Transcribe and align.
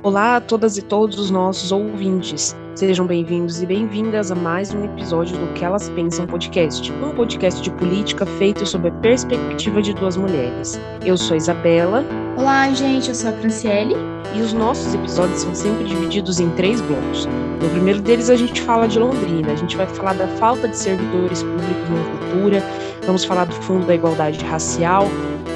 Olá 0.00 0.36
a 0.36 0.40
todas 0.40 0.78
e 0.78 0.82
todos 0.82 1.18
os 1.18 1.30
nossos 1.30 1.70
ouvintes. 1.70 2.56
Sejam 2.74 3.06
bem-vindos 3.06 3.62
e 3.62 3.66
bem-vindas 3.66 4.32
a 4.32 4.34
mais 4.34 4.72
um 4.72 4.84
episódio 4.86 5.36
do 5.36 5.52
Que 5.52 5.66
Elas 5.66 5.90
Pensam 5.90 6.26
Podcast, 6.26 6.90
um 6.90 7.14
podcast 7.14 7.60
de 7.60 7.70
política 7.72 8.24
feito 8.24 8.64
sob 8.64 8.88
a 8.88 8.92
perspectiva 8.92 9.82
de 9.82 9.92
duas 9.92 10.16
mulheres. 10.16 10.80
Eu 11.04 11.18
sou 11.18 11.34
a 11.34 11.36
Isabela. 11.36 12.04
Olá, 12.38 12.72
gente, 12.72 13.10
eu 13.10 13.14
sou 13.14 13.30
a 13.30 13.32
Franciele. 13.34 13.94
E 14.34 14.40
os 14.40 14.54
nossos 14.54 14.94
episódios 14.94 15.40
são 15.40 15.54
sempre 15.54 15.84
divididos 15.84 16.40
em 16.40 16.48
três 16.50 16.80
blocos. 16.80 17.28
No 17.60 17.68
primeiro 17.68 18.00
deles, 18.00 18.30
a 18.30 18.34
gente 18.34 18.62
fala 18.62 18.88
de 18.88 18.98
Londrina, 18.98 19.52
a 19.52 19.56
gente 19.56 19.76
vai 19.76 19.86
falar 19.86 20.14
da 20.14 20.26
falta 20.26 20.66
de 20.66 20.76
servidores 20.76 21.42
públicos 21.42 21.90
na 21.90 22.18
cultura, 22.18 22.64
vamos 23.04 23.24
falar 23.24 23.44
do 23.44 23.54
Fundo 23.56 23.86
da 23.86 23.94
Igualdade 23.94 24.42
Racial, 24.42 25.06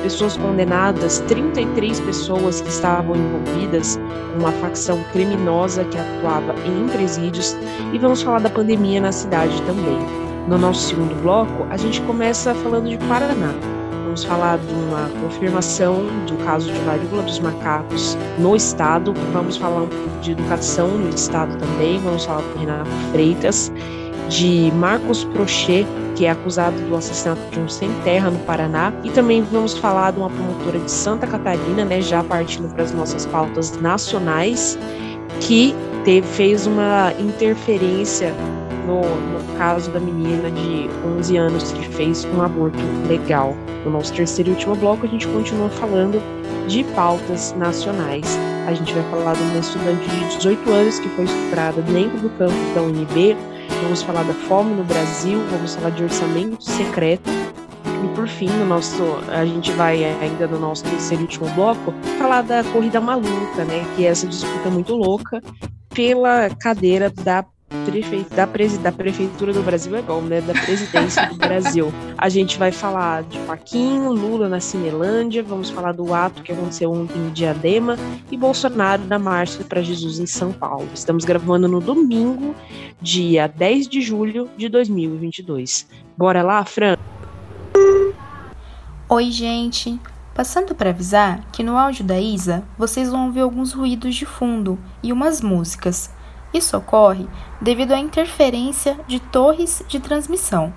pessoas 0.07 0.37
condenadas, 0.37 1.19
33 1.27 1.99
pessoas 1.99 2.61
que 2.61 2.69
estavam 2.69 3.17
envolvidas 3.17 3.99
uma 4.39 4.53
facção 4.53 5.03
criminosa 5.13 5.83
que 5.83 5.99
atuava 5.99 6.55
em 6.65 6.87
presídios 6.89 7.57
e 7.93 7.99
vamos 7.99 8.23
falar 8.23 8.39
da 8.39 8.49
pandemia 8.49 9.01
na 9.01 9.11
cidade 9.11 9.61
também. 9.63 9.99
No 10.47 10.57
nosso 10.59 10.91
segundo 10.91 11.21
bloco, 11.23 11.67
a 11.71 11.77
gente 11.77 12.01
começa 12.03 12.55
falando 12.55 12.89
de 12.89 12.97
Paraná. 13.09 13.53
Vamos 14.05 14.23
falar 14.23 14.59
de 14.59 14.73
uma 14.73 15.11
confirmação 15.21 16.07
do 16.29 16.37
caso 16.45 16.73
de 16.73 16.79
varíola 16.81 17.25
dos 17.25 17.41
macacos 17.41 18.17
no 18.39 18.55
estado, 18.55 19.13
vamos 19.33 19.57
falar 19.57 19.83
um 19.83 19.89
pouco 19.89 20.21
de 20.21 20.31
educação 20.31 20.87
no 20.87 21.09
estado 21.09 21.59
também, 21.59 21.99
vamos 21.99 22.25
falar 22.25 22.43
com 22.43 22.61
Renato 22.61 22.89
Freitas, 23.11 23.73
de 24.29 24.71
Marcos 24.77 25.25
Prochet, 25.25 25.85
que 26.17 26.25
é 26.25 26.31
acusado 26.31 26.77
do 26.89 26.97
assassinato 26.97 27.41
de 27.53 27.61
um 27.61 27.69
sem 27.69 27.93
terra 28.03 28.31
no 28.31 28.39
Paraná. 28.41 28.93
E 29.05 29.11
também 29.11 29.43
vamos 29.43 29.77
falar 29.77 30.13
de 30.13 30.19
uma 30.19 30.31
promotora 30.31 30.79
de 30.79 30.91
Santa 30.91 31.27
Catarina, 31.27 31.85
né, 31.85 32.01
já 32.01 32.25
partindo 32.25 32.73
para 32.73 32.83
as 32.83 32.93
nossas 32.93 33.27
pautas 33.27 33.79
nacionais, 33.81 34.79
que 35.41 35.75
teve, 36.05 36.27
fez 36.27 36.67
uma 36.67 37.13
interferência 37.19 38.35
no, 38.87 39.01
no, 39.03 39.37
caso 39.59 39.91
da 39.91 39.99
menina 39.99 40.51
de 40.51 40.89
11 41.19 41.37
anos 41.37 41.73
que 41.73 41.89
fez 41.89 42.25
um 42.25 42.43
aborto 42.43 42.79
legal. 43.09 43.57
No 43.85 43.91
nosso 43.91 44.13
terceiro 44.13 44.51
e 44.51 44.53
último 44.53 44.77
bloco, 44.77 45.07
a 45.07 45.09
gente 45.09 45.27
continua 45.29 45.69
falando 45.71 46.21
de 46.67 46.85
pautas 46.95 47.55
nacionais. 47.57 48.39
A 48.67 48.75
gente 48.75 48.93
vai 48.93 49.03
falar 49.11 49.35
de 49.35 49.43
uma 49.43 49.59
estudante 49.59 50.09
de 50.09 50.37
18 50.37 50.71
anos 50.71 50.99
que 50.99 51.09
foi 51.11 51.25
estuprada 51.25 51.81
dentro 51.83 52.19
do 52.19 52.29
campus 52.31 52.75
da 52.75 52.83
UNB, 52.83 53.37
vamos 53.83 54.03
falar 54.03 54.23
da 54.25 54.35
fome 54.35 54.75
no 54.75 54.85
Brasil, 54.85 55.41
vamos 55.51 55.75
falar 55.75 55.91
de 55.91 56.05
orçamento 56.05 56.63
secreto. 56.63 57.31
E 58.05 58.15
por 58.15 58.29
fim, 58.29 58.49
no 58.49 58.67
nosso, 58.67 59.03
a 59.29 59.45
gente 59.45 59.73
vai 59.73 60.05
ainda 60.05 60.47
no 60.47 60.59
nosso 60.59 60.85
terceiro 60.85 61.23
e 61.23 61.25
último 61.25 61.49
bloco 61.51 61.95
falar 62.19 62.43
da 62.43 62.63
corrida 62.65 63.01
maluca, 63.01 63.65
né? 63.65 63.85
Que 63.97 64.05
é 64.05 64.11
essa 64.11 64.27
disputa 64.27 64.69
muito 64.71 64.95
louca 64.95 65.43
pela 65.91 66.51
cadeira 66.51 67.11
da 67.11 67.45
prefeito, 67.85 68.35
da, 68.35 68.47
presi, 68.47 68.79
da 68.79 68.93
prefeitura 68.93 69.53
do 69.53 69.63
Brasil 69.63 69.95
é 69.97 70.03
bom, 70.03 70.21
né? 70.21 70.41
Da 70.41 70.53
presidência 70.53 71.27
do 71.29 71.35
Brasil. 71.39 71.93
A 72.17 72.29
gente 72.29 72.59
vai 72.59 72.71
falar 72.71 73.23
de 73.25 73.39
Joaquim, 73.45 73.99
Lula 74.09 74.49
na 74.49 74.61
Cinelândia, 74.61 75.43
vamos 75.43 75.71
falar 75.71 75.93
do 75.93 76.15
ato 76.15 76.43
que 76.43 76.53
aconteceu 76.53 76.93
ontem 76.93 77.19
em 77.19 77.31
Diadema 77.31 77.97
e 78.31 78.37
Bolsonaro 78.37 79.03
da 79.03 79.19
Marcha 79.19 79.65
para 79.65 79.83
Jesus 79.83 80.19
em 80.19 80.27
São 80.27 80.53
Paulo. 80.53 80.89
Estamos 80.95 81.25
gravando 81.25 81.67
no 81.67 81.81
domingo, 81.81 82.55
dia 83.01 83.47
10 83.49 83.89
de 83.89 84.01
julho 84.01 84.49
de 84.57 84.69
2022. 84.69 85.87
Bora 86.17 86.43
lá, 86.43 86.65
Fran? 86.65 86.97
Oi, 89.09 89.31
gente. 89.31 89.99
Passando 90.35 90.75
para 90.75 90.91
avisar 90.91 91.47
que 91.51 91.63
no 91.63 91.79
áudio 91.79 92.05
da 92.05 92.21
Isa 92.21 92.63
vocês 92.77 93.11
vão 93.11 93.27
ouvir 93.27 93.41
alguns 93.41 93.73
ruídos 93.73 94.15
de 94.15 94.27
fundo 94.27 94.79
e 95.03 95.11
umas 95.11 95.41
músicas. 95.41 96.11
Isso 96.57 96.75
ocorre 96.75 97.29
devido 97.61 97.93
à 97.93 97.99
interferência 97.99 98.99
de 99.07 99.21
torres 99.21 99.83
de 99.87 100.01
transmissão. 100.01 100.73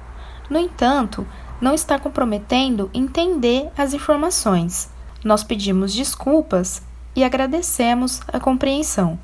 No 0.49 0.59
entanto, 0.59 1.25
não 1.61 1.73
está 1.73 1.97
comprometendo 1.97 2.89
entender 2.93 3.69
as 3.77 3.93
informações. 3.93 4.89
Nós 5.23 5.41
pedimos 5.41 5.93
desculpas 5.93 6.81
e 7.15 7.23
agradecemos 7.23 8.19
a 8.27 8.41
compreensão. 8.41 9.17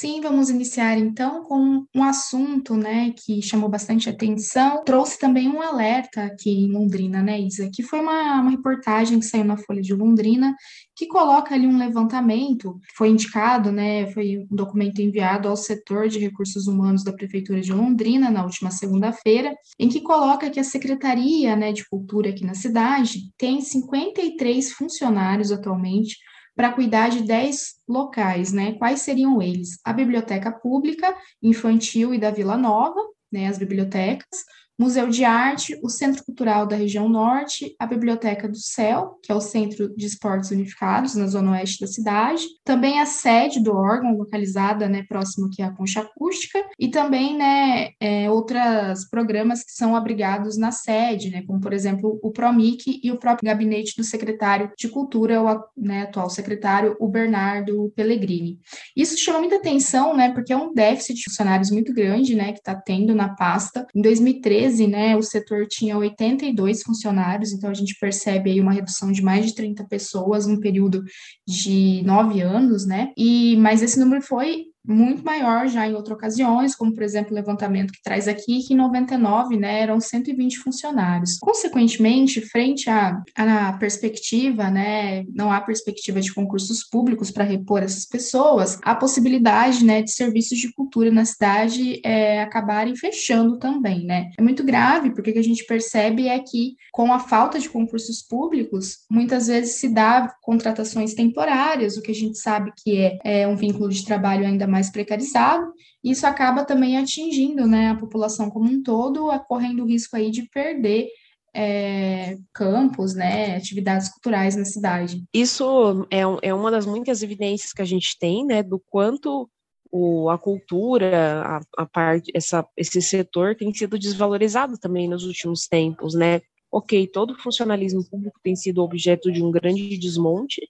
Sim, 0.00 0.22
vamos 0.22 0.48
iniciar 0.48 0.96
então 0.96 1.42
com 1.44 1.84
um 1.94 2.02
assunto, 2.02 2.74
né, 2.74 3.12
que 3.14 3.42
chamou 3.42 3.68
bastante 3.68 4.08
atenção, 4.08 4.82
trouxe 4.82 5.18
também 5.18 5.46
um 5.46 5.60
alerta 5.60 6.24
aqui 6.24 6.48
em 6.48 6.72
Londrina, 6.72 7.22
né, 7.22 7.38
Isa, 7.38 7.68
que 7.70 7.82
foi 7.82 8.00
uma, 8.00 8.40
uma 8.40 8.50
reportagem 8.50 9.20
que 9.20 9.26
saiu 9.26 9.44
na 9.44 9.58
Folha 9.58 9.82
de 9.82 9.92
Londrina, 9.92 10.56
que 10.96 11.06
coloca 11.06 11.54
ali 11.54 11.66
um 11.66 11.76
levantamento, 11.76 12.80
foi 12.96 13.10
indicado, 13.10 13.70
né, 13.70 14.10
foi 14.12 14.38
um 14.38 14.56
documento 14.56 15.02
enviado 15.02 15.50
ao 15.50 15.56
setor 15.56 16.08
de 16.08 16.18
recursos 16.18 16.66
humanos 16.66 17.04
da 17.04 17.12
Prefeitura 17.12 17.60
de 17.60 17.70
Londrina 17.70 18.30
na 18.30 18.42
última 18.42 18.70
segunda-feira, 18.70 19.54
em 19.78 19.90
que 19.90 20.00
coloca 20.00 20.48
que 20.48 20.58
a 20.58 20.64
Secretaria, 20.64 21.54
né, 21.54 21.74
de 21.74 21.86
Cultura 21.86 22.30
aqui 22.30 22.42
na 22.42 22.54
cidade 22.54 23.30
tem 23.36 23.60
53 23.60 24.72
funcionários 24.72 25.52
atualmente, 25.52 26.16
para 26.60 26.72
cuidar 26.72 27.08
de 27.08 27.22
10 27.22 27.76
locais, 27.88 28.52
né? 28.52 28.74
Quais 28.74 29.00
seriam 29.00 29.40
eles? 29.40 29.80
A 29.82 29.94
Biblioteca 29.94 30.52
Pública, 30.52 31.16
Infantil 31.42 32.12
e 32.12 32.18
da 32.18 32.30
Vila 32.30 32.54
Nova, 32.54 33.00
né, 33.32 33.46
as 33.46 33.56
bibliotecas, 33.56 34.44
Museu 34.80 35.08
de 35.08 35.24
Arte, 35.24 35.78
o 35.82 35.90
Centro 35.90 36.24
Cultural 36.24 36.66
da 36.66 36.74
Região 36.74 37.06
Norte, 37.06 37.76
a 37.78 37.86
Biblioteca 37.86 38.48
do 38.48 38.56
Céu, 38.56 39.18
que 39.22 39.30
é 39.30 39.34
o 39.34 39.40
Centro 39.40 39.94
de 39.94 40.06
Esportes 40.06 40.50
Unificados, 40.50 41.14
na 41.14 41.26
zona 41.26 41.50
oeste 41.52 41.80
da 41.80 41.86
cidade, 41.86 42.42
também 42.64 42.98
a 42.98 43.04
sede 43.04 43.62
do 43.62 43.76
órgão, 43.76 44.16
localizada 44.16 44.88
né, 44.88 45.04
próximo 45.06 45.48
aqui 45.48 45.60
à 45.60 45.70
Concha 45.70 46.00
Acústica, 46.00 46.64
e 46.78 46.88
também 46.88 47.36
né, 47.36 47.90
é, 48.00 48.30
outros 48.30 49.04
programas 49.10 49.62
que 49.62 49.72
são 49.72 49.94
abrigados 49.94 50.56
na 50.56 50.72
sede, 50.72 51.28
né, 51.28 51.42
como, 51.46 51.60
por 51.60 51.74
exemplo, 51.74 52.18
o 52.22 52.30
PROMIC 52.30 53.00
e 53.04 53.12
o 53.12 53.18
próprio 53.18 53.50
gabinete 53.50 53.94
do 53.98 54.02
secretário 54.02 54.72
de 54.78 54.88
Cultura, 54.88 55.42
o 55.42 55.62
né, 55.76 56.04
atual 56.04 56.30
secretário, 56.30 56.96
o 56.98 57.06
Bernardo 57.06 57.92
Pellegrini. 57.94 58.58
Isso 58.96 59.18
chama 59.18 59.40
muita 59.40 59.56
atenção, 59.56 60.16
né, 60.16 60.32
porque 60.32 60.54
é 60.54 60.56
um 60.56 60.72
déficit 60.72 61.16
de 61.16 61.24
funcionários 61.24 61.70
muito 61.70 61.92
grande 61.92 62.34
né, 62.34 62.52
que 62.52 62.60
está 62.60 62.74
tendo 62.74 63.14
na 63.14 63.28
pasta. 63.34 63.86
Em 63.94 64.00
2013, 64.00 64.69
2013, 64.70 64.86
né, 64.86 65.16
o 65.16 65.22
setor 65.22 65.66
tinha 65.66 65.98
82 65.98 66.82
funcionários, 66.82 67.52
então 67.52 67.70
a 67.70 67.74
gente 67.74 67.96
percebe 67.98 68.50
aí 68.50 68.60
uma 68.60 68.72
redução 68.72 69.10
de 69.10 69.22
mais 69.22 69.46
de 69.46 69.54
30 69.54 69.84
pessoas 69.84 70.46
num 70.46 70.60
período 70.60 71.02
de 71.46 72.02
nove 72.04 72.40
anos, 72.40 72.86
né? 72.86 73.12
E 73.16 73.56
mas 73.56 73.82
esse 73.82 73.98
número 73.98 74.22
foi 74.22 74.66
muito 74.86 75.24
maior 75.24 75.68
já 75.68 75.86
em 75.86 75.94
outras 75.94 76.16
ocasiões, 76.16 76.74
como 76.74 76.94
por 76.94 77.02
exemplo 77.02 77.32
o 77.32 77.34
levantamento 77.34 77.92
que 77.92 78.02
traz 78.02 78.26
aqui, 78.26 78.60
que 78.66 78.74
em 78.74 78.76
99 78.76 79.56
né, 79.56 79.80
eram 79.80 80.00
120 80.00 80.58
funcionários. 80.58 81.38
Consequentemente, 81.38 82.40
frente 82.40 82.88
à, 82.88 83.22
à 83.36 83.72
perspectiva, 83.74 84.70
né, 84.70 85.24
não 85.32 85.52
há 85.52 85.60
perspectiva 85.60 86.20
de 86.20 86.32
concursos 86.32 86.84
públicos 86.84 87.30
para 87.30 87.44
repor 87.44 87.82
essas 87.82 88.06
pessoas, 88.06 88.78
a 88.82 88.94
possibilidade 88.94 89.84
né, 89.84 90.02
de 90.02 90.12
serviços 90.12 90.58
de 90.58 90.72
cultura 90.72 91.10
na 91.10 91.24
cidade 91.24 92.00
é, 92.04 92.42
acabarem 92.42 92.96
fechando 92.96 93.58
também. 93.58 94.04
Né? 94.04 94.30
É 94.38 94.42
muito 94.42 94.64
grave, 94.64 95.10
porque 95.10 95.30
o 95.30 95.32
que 95.32 95.38
a 95.38 95.44
gente 95.44 95.64
percebe 95.64 96.28
é 96.28 96.38
que, 96.38 96.76
com 96.92 97.12
a 97.12 97.18
falta 97.18 97.58
de 97.58 97.68
concursos 97.68 98.22
públicos, 98.22 98.98
muitas 99.10 99.46
vezes 99.48 99.76
se 99.76 99.88
dá 99.88 100.34
contratações 100.42 101.14
temporárias, 101.14 101.96
o 101.96 102.02
que 102.02 102.10
a 102.10 102.14
gente 102.14 102.38
sabe 102.38 102.72
que 102.76 102.98
é, 102.98 103.18
é 103.24 103.48
um 103.48 103.56
vínculo 103.56 103.88
de 103.88 104.04
trabalho 104.04 104.46
ainda 104.46 104.66
mais 104.66 104.79
precarizado, 104.88 105.72
e 106.04 106.12
isso 106.12 106.24
acaba 106.24 106.64
também 106.64 106.96
atingindo 106.96 107.66
né, 107.66 107.88
a 107.88 107.96
população 107.96 108.48
como 108.48 108.70
um 108.70 108.80
todo, 108.80 109.28
correndo 109.48 109.82
o 109.82 109.86
risco 109.86 110.16
aí 110.16 110.30
de 110.30 110.48
perder 110.48 111.08
é, 111.52 112.38
campos, 112.54 113.14
né, 113.14 113.56
atividades 113.56 114.08
culturais 114.08 114.54
na 114.54 114.64
cidade. 114.64 115.24
Isso 115.34 116.06
é, 116.08 116.20
é 116.48 116.54
uma 116.54 116.70
das 116.70 116.86
muitas 116.86 117.20
evidências 117.22 117.72
que 117.72 117.82
a 117.82 117.84
gente 117.84 118.16
tem, 118.18 118.46
né, 118.46 118.62
do 118.62 118.80
quanto 118.88 119.50
o, 119.90 120.30
a 120.30 120.38
cultura, 120.38 121.42
a, 121.42 121.60
a 121.82 121.86
parte, 121.86 122.30
essa, 122.34 122.66
esse 122.76 123.02
setor 123.02 123.56
tem 123.56 123.74
sido 123.74 123.98
desvalorizado 123.98 124.78
também 124.78 125.08
nos 125.08 125.24
últimos 125.24 125.66
tempos, 125.66 126.14
né? 126.14 126.40
Ok, 126.72 127.08
todo 127.08 127.32
o 127.32 127.42
funcionalismo 127.42 128.08
público 128.08 128.38
tem 128.42 128.54
sido 128.54 128.82
objeto 128.82 129.32
de 129.32 129.42
um 129.42 129.50
grande 129.50 129.98
desmonte, 129.98 130.60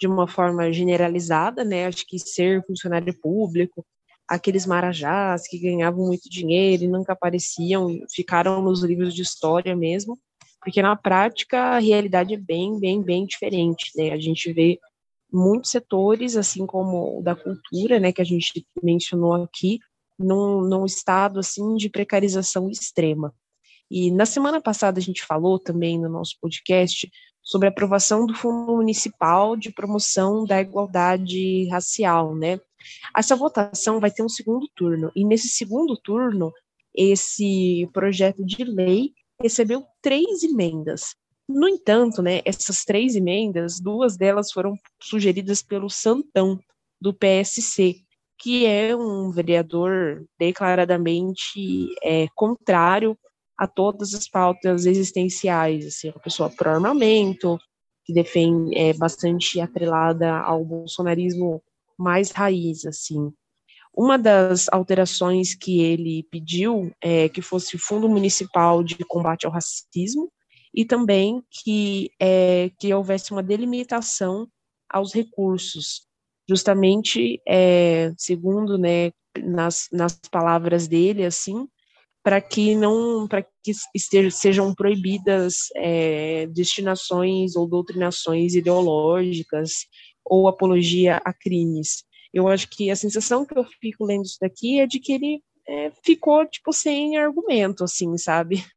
de 0.00 0.06
uma 0.06 0.28
forma 0.28 0.72
generalizada, 0.72 1.64
né? 1.64 1.86
Acho 1.86 2.06
que 2.06 2.18
ser 2.18 2.64
funcionário 2.66 3.12
público, 3.20 3.84
aqueles 4.28 4.66
marajás 4.66 5.48
que 5.48 5.58
ganhavam 5.58 6.06
muito 6.06 6.28
dinheiro 6.28 6.84
e 6.84 6.88
nunca 6.88 7.14
apareciam, 7.14 7.98
ficaram 8.14 8.62
nos 8.62 8.82
livros 8.82 9.14
de 9.14 9.22
história 9.22 9.74
mesmo, 9.74 10.18
porque 10.60 10.82
na 10.82 10.94
prática 10.94 11.58
a 11.58 11.78
realidade 11.78 12.34
é 12.34 12.36
bem, 12.36 12.78
bem, 12.78 13.02
bem 13.02 13.24
diferente, 13.24 13.90
né? 13.96 14.10
A 14.10 14.18
gente 14.18 14.52
vê 14.52 14.78
muitos 15.32 15.70
setores, 15.70 16.36
assim 16.36 16.66
como 16.66 17.18
o 17.18 17.22
da 17.22 17.34
cultura, 17.34 18.00
né, 18.00 18.12
que 18.12 18.22
a 18.22 18.24
gente 18.24 18.66
mencionou 18.82 19.34
aqui, 19.34 19.78
num, 20.18 20.62
num 20.62 20.84
estado 20.84 21.38
assim 21.38 21.76
de 21.76 21.88
precarização 21.88 22.68
extrema. 22.70 23.32
E 23.90 24.10
na 24.10 24.26
semana 24.26 24.60
passada 24.60 24.98
a 24.98 25.02
gente 25.02 25.24
falou 25.24 25.58
também 25.58 25.98
no 25.98 26.08
nosso 26.08 26.36
podcast 26.40 27.08
sobre 27.48 27.66
a 27.66 27.70
aprovação 27.70 28.26
do 28.26 28.34
Fundo 28.34 28.76
Municipal 28.76 29.56
de 29.56 29.72
Promoção 29.72 30.44
da 30.44 30.60
Igualdade 30.60 31.66
Racial, 31.70 32.34
né? 32.34 32.60
Essa 33.16 33.34
votação 33.34 33.98
vai 34.00 34.10
ter 34.10 34.22
um 34.22 34.28
segundo 34.28 34.68
turno, 34.76 35.10
e 35.16 35.24
nesse 35.24 35.48
segundo 35.48 35.96
turno, 35.96 36.52
esse 36.94 37.88
projeto 37.90 38.44
de 38.44 38.64
lei 38.64 39.12
recebeu 39.40 39.82
três 40.02 40.42
emendas. 40.42 41.14
No 41.48 41.66
entanto, 41.66 42.20
né, 42.20 42.42
essas 42.44 42.84
três 42.84 43.16
emendas, 43.16 43.80
duas 43.80 44.18
delas 44.18 44.52
foram 44.52 44.74
sugeridas 45.00 45.62
pelo 45.62 45.88
Santão, 45.88 46.60
do 47.00 47.14
PSC, 47.14 48.02
que 48.36 48.66
é 48.66 48.94
um 48.94 49.30
vereador 49.30 50.26
declaradamente 50.38 51.88
é, 52.02 52.26
contrário 52.34 53.16
a 53.58 53.66
todas 53.66 54.14
as 54.14 54.28
pautas 54.28 54.86
existenciais, 54.86 55.86
assim, 55.86 56.10
uma 56.10 56.20
pessoa 56.20 56.48
pró-armamento, 56.48 57.58
que 58.04 58.12
defende, 58.12 58.74
é 58.78 58.94
bastante 58.94 59.60
atrelada 59.60 60.38
ao 60.38 60.64
bolsonarismo 60.64 61.62
mais 61.98 62.30
raiz, 62.30 62.86
assim. 62.86 63.32
Uma 63.92 64.16
das 64.16 64.68
alterações 64.70 65.54
que 65.54 65.80
ele 65.80 66.22
pediu 66.30 66.92
é 67.02 67.28
que 67.28 67.42
fosse 67.42 67.74
o 67.74 67.78
Fundo 67.80 68.08
Municipal 68.08 68.84
de 68.84 68.96
Combate 69.04 69.44
ao 69.44 69.52
Racismo 69.52 70.30
e 70.72 70.84
também 70.84 71.42
que, 71.50 72.10
é, 72.20 72.70
que 72.78 72.94
houvesse 72.94 73.32
uma 73.32 73.42
delimitação 73.42 74.46
aos 74.88 75.12
recursos, 75.12 76.06
justamente, 76.48 77.42
é, 77.46 78.12
segundo, 78.16 78.78
né, 78.78 79.10
nas, 79.36 79.88
nas 79.92 80.18
palavras 80.30 80.86
dele, 80.86 81.24
assim, 81.24 81.68
para 82.22 82.40
que 82.40 82.74
não, 82.74 83.26
para 83.26 83.42
que 83.42 83.72
estejam, 83.94 84.30
sejam 84.30 84.74
proibidas 84.74 85.54
é, 85.76 86.46
destinações 86.48 87.56
ou 87.56 87.66
doutrinações 87.66 88.54
ideológicas 88.54 89.70
ou 90.24 90.48
apologia 90.48 91.20
a 91.24 91.32
crimes. 91.32 92.04
Eu 92.32 92.48
acho 92.48 92.68
que 92.68 92.90
a 92.90 92.96
sensação 92.96 93.46
que 93.46 93.56
eu 93.58 93.64
fico 93.80 94.04
lendo 94.04 94.24
isso 94.24 94.36
daqui 94.40 94.80
é 94.80 94.86
de 94.86 95.00
que 95.00 95.12
ele 95.12 95.42
é, 95.66 95.92
ficou, 96.04 96.46
tipo, 96.46 96.72
sem 96.72 97.16
argumento, 97.16 97.84
assim, 97.84 98.16
sabe? 98.16 98.56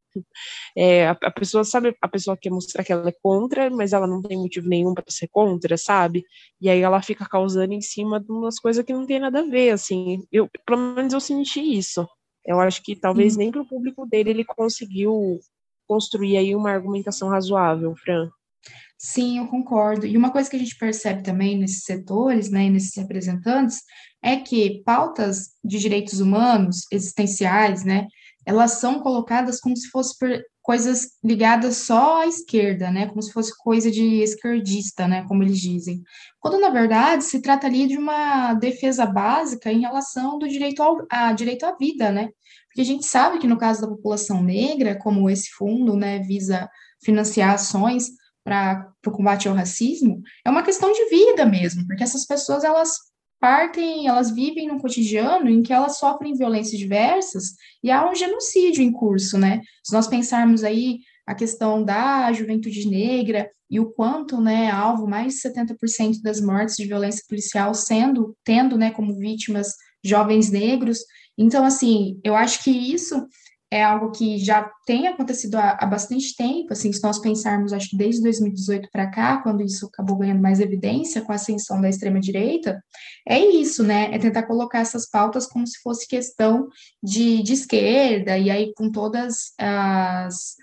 É, 0.75 1.07
a, 1.07 1.11
a, 1.11 1.31
pessoa 1.31 1.63
sabe, 1.63 1.95
a 2.01 2.07
pessoa 2.07 2.35
quer 2.35 2.49
mostrar 2.49 2.83
que 2.83 2.91
ela 2.91 3.07
é 3.07 3.15
contra, 3.23 3.69
mas 3.69 3.93
ela 3.93 4.05
não 4.05 4.21
tem 4.21 4.37
motivo 4.37 4.67
nenhum 4.67 4.93
para 4.93 5.05
ser 5.07 5.29
contra, 5.29 5.77
sabe? 5.77 6.25
E 6.59 6.69
aí 6.69 6.81
ela 6.81 7.01
fica 7.01 7.25
causando 7.25 7.73
em 7.73 7.79
cima 7.79 8.19
de 8.19 8.29
umas 8.29 8.59
coisas 8.59 8.83
que 8.83 8.91
não 8.91 9.05
tem 9.05 9.21
nada 9.21 9.39
a 9.39 9.45
ver, 9.45 9.69
assim. 9.69 10.25
Eu, 10.29 10.49
pelo 10.65 10.95
menos 10.95 11.13
eu 11.13 11.21
senti 11.21 11.61
isso. 11.61 12.05
Eu 12.45 12.59
acho 12.59 12.81
que 12.83 12.95
talvez 12.95 13.35
hum. 13.35 13.39
nem 13.39 13.51
para 13.51 13.61
o 13.61 13.67
público 13.67 14.05
dele 14.05 14.31
ele 14.31 14.45
conseguiu 14.45 15.39
construir 15.87 16.37
aí 16.37 16.55
uma 16.55 16.71
argumentação 16.71 17.29
razoável, 17.29 17.95
Fran. 17.95 18.29
Sim, 18.97 19.39
eu 19.39 19.47
concordo. 19.47 20.05
E 20.05 20.15
uma 20.15 20.31
coisa 20.31 20.49
que 20.49 20.55
a 20.55 20.59
gente 20.59 20.77
percebe 20.77 21.23
também 21.23 21.57
nesses 21.57 21.83
setores, 21.83 22.51
né, 22.51 22.69
nesses 22.69 22.95
representantes, 22.95 23.79
é 24.23 24.37
que 24.37 24.83
pautas 24.85 25.55
de 25.63 25.79
direitos 25.79 26.19
humanos 26.19 26.85
existenciais, 26.91 27.83
né, 27.83 28.07
elas 28.45 28.73
são 28.73 28.99
colocadas 28.99 29.59
como 29.59 29.75
se 29.75 29.89
fossem 29.89 30.41
coisas 30.61 31.11
ligadas 31.23 31.77
só 31.77 32.21
à 32.21 32.27
esquerda, 32.27 32.91
né, 32.91 33.07
como 33.07 33.21
se 33.21 33.31
fosse 33.31 33.51
coisa 33.57 33.89
de 33.89 34.21
esquerdista, 34.21 35.07
né, 35.07 35.25
como 35.27 35.43
eles 35.43 35.59
dizem. 35.59 36.01
Quando 36.39 36.59
na 36.59 36.69
verdade 36.69 37.23
se 37.23 37.41
trata 37.41 37.67
ali 37.67 37.87
de 37.87 37.97
uma 37.97 38.53
defesa 38.53 39.05
básica 39.05 39.71
em 39.71 39.81
relação 39.81 40.37
do 40.37 40.47
direito 40.47 40.81
ao 40.83 41.05
a 41.09 41.33
direito 41.33 41.65
à 41.65 41.75
vida, 41.75 42.11
né? 42.11 42.29
Porque 42.67 42.81
a 42.81 42.85
gente 42.85 43.05
sabe 43.05 43.39
que 43.39 43.47
no 43.47 43.57
caso 43.57 43.81
da 43.81 43.87
população 43.87 44.41
negra, 44.43 44.97
como 44.97 45.29
esse 45.29 45.49
fundo, 45.51 45.95
né, 45.95 46.19
visa 46.19 46.69
financiar 47.03 47.55
ações 47.55 48.09
para 48.43 48.91
o 49.05 49.11
combate 49.11 49.47
ao 49.47 49.55
racismo, 49.55 50.21
é 50.45 50.49
uma 50.49 50.63
questão 50.63 50.91
de 50.91 51.09
vida 51.09 51.45
mesmo, 51.45 51.85
porque 51.85 52.03
essas 52.03 52.25
pessoas 52.25 52.63
elas 52.63 53.10
partem, 53.41 54.07
elas 54.07 54.29
vivem 54.29 54.67
num 54.67 54.77
cotidiano 54.77 55.49
em 55.49 55.63
que 55.63 55.73
elas 55.73 55.97
sofrem 55.97 56.35
violências 56.35 56.79
diversas 56.79 57.55
e 57.83 57.89
há 57.89 58.07
um 58.07 58.13
genocídio 58.13 58.83
em 58.83 58.91
curso, 58.91 59.35
né? 59.35 59.61
Se 59.83 59.91
nós 59.91 60.07
pensarmos 60.07 60.63
aí 60.63 60.99
a 61.25 61.33
questão 61.33 61.83
da 61.83 62.31
juventude 62.31 62.87
negra 62.87 63.49
e 63.67 63.79
o 63.79 63.91
quanto, 63.91 64.39
né, 64.39 64.69
alvo 64.69 65.07
mais 65.07 65.33
de 65.33 65.41
70% 65.41 66.21
das 66.21 66.39
mortes 66.39 66.75
de 66.75 66.85
violência 66.85 67.23
policial 67.27 67.73
sendo, 67.73 68.35
tendo, 68.43 68.77
né, 68.77 68.91
como 68.91 69.17
vítimas 69.17 69.73
jovens 70.03 70.51
negros. 70.51 70.99
Então, 71.37 71.65
assim, 71.65 72.19
eu 72.23 72.35
acho 72.35 72.63
que 72.63 72.69
isso 72.69 73.25
é 73.71 73.81
algo 73.81 74.11
que 74.11 74.37
já 74.37 74.69
tem 74.85 75.07
acontecido 75.07 75.55
há, 75.55 75.77
há, 75.79 75.85
bastante 75.85 76.35
tempo, 76.35 76.73
assim, 76.73 76.91
se 76.91 77.01
nós 77.01 77.19
pensarmos, 77.19 77.71
acho 77.71 77.89
que 77.89 77.97
desde 77.97 78.21
2018 78.21 78.89
para 78.91 79.09
cá, 79.09 79.41
quando 79.41 79.63
isso 79.63 79.85
acabou 79.85 80.17
ganhando 80.17 80.41
mais 80.41 80.59
evidência 80.59 81.21
com 81.21 81.31
a 81.31 81.35
ascensão 81.35 81.79
da 81.79 81.87
extrema-direita, 81.87 82.83
é 83.25 83.39
isso, 83.39 83.81
né, 83.81 84.13
é 84.13 84.19
tentar 84.19 84.43
colocar 84.43 84.79
essas 84.79 85.09
pautas 85.09 85.47
como 85.47 85.65
se 85.65 85.79
fosse 85.81 86.05
questão 86.05 86.67
de, 87.01 87.41
de 87.41 87.53
esquerda, 87.53 88.37
e 88.37 88.51
aí 88.51 88.73
com 88.75 88.91
todas 88.91 89.53
as, 89.57 90.57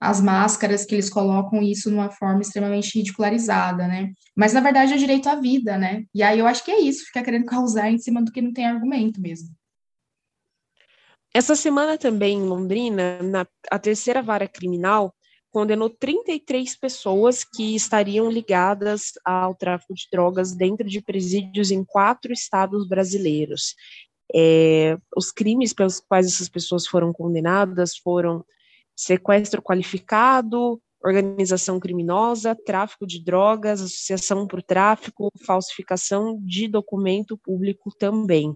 as 0.00 0.18
máscaras 0.22 0.86
que 0.86 0.94
eles 0.94 1.10
colocam 1.10 1.62
isso 1.62 1.90
numa 1.90 2.10
forma 2.10 2.40
extremamente 2.40 2.98
ridicularizada, 2.98 3.86
né, 3.86 4.12
mas 4.34 4.54
na 4.54 4.62
verdade 4.62 4.94
é 4.94 4.96
direito 4.96 5.28
à 5.28 5.34
vida, 5.34 5.76
né, 5.76 6.04
e 6.14 6.22
aí 6.22 6.38
eu 6.38 6.46
acho 6.46 6.64
que 6.64 6.70
é 6.70 6.80
isso, 6.80 7.04
ficar 7.04 7.22
querendo 7.22 7.44
causar 7.46 7.90
em 7.90 7.98
cima 7.98 8.22
do 8.22 8.32
que 8.32 8.40
não 8.40 8.54
tem 8.54 8.64
argumento 8.64 9.20
mesmo. 9.20 9.59
Essa 11.32 11.54
semana 11.54 11.96
também 11.96 12.38
em 12.38 12.42
Londrina, 12.42 13.22
na, 13.22 13.46
a 13.70 13.78
terceira 13.78 14.22
vara 14.22 14.48
criminal 14.48 15.14
condenou 15.50 15.90
33 15.90 16.76
pessoas 16.76 17.44
que 17.44 17.74
estariam 17.74 18.30
ligadas 18.30 19.12
ao 19.24 19.54
tráfico 19.54 19.94
de 19.94 20.06
drogas 20.10 20.54
dentro 20.54 20.88
de 20.88 21.02
presídios 21.02 21.70
em 21.70 21.84
quatro 21.84 22.32
estados 22.32 22.86
brasileiros. 22.86 23.74
É, 24.34 24.96
os 25.16 25.32
crimes 25.32 25.72
pelos 25.72 26.00
quais 26.00 26.26
essas 26.26 26.48
pessoas 26.48 26.86
foram 26.86 27.12
condenadas 27.12 27.96
foram 27.96 28.44
sequestro 28.94 29.60
qualificado, 29.60 30.80
organização 31.02 31.80
criminosa, 31.80 32.54
tráfico 32.54 33.06
de 33.06 33.22
drogas, 33.22 33.80
associação 33.80 34.46
por 34.46 34.62
tráfico, 34.62 35.30
falsificação 35.46 36.38
de 36.42 36.68
documento 36.68 37.38
público 37.38 37.90
também. 37.98 38.54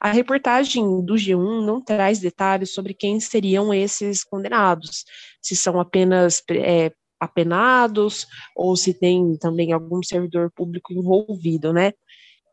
A 0.00 0.10
reportagem 0.10 0.84
do 1.04 1.14
G1 1.14 1.64
não 1.64 1.80
traz 1.80 2.18
detalhes 2.18 2.74
sobre 2.74 2.94
quem 2.94 3.20
seriam 3.20 3.72
esses 3.72 4.24
condenados, 4.24 5.04
se 5.40 5.56
são 5.56 5.78
apenas 5.78 6.42
é, 6.50 6.92
apenados 7.20 8.26
ou 8.56 8.76
se 8.76 8.92
tem 8.92 9.36
também 9.38 9.72
algum 9.72 10.02
servidor 10.02 10.50
público 10.54 10.92
envolvido, 10.92 11.72
né? 11.72 11.92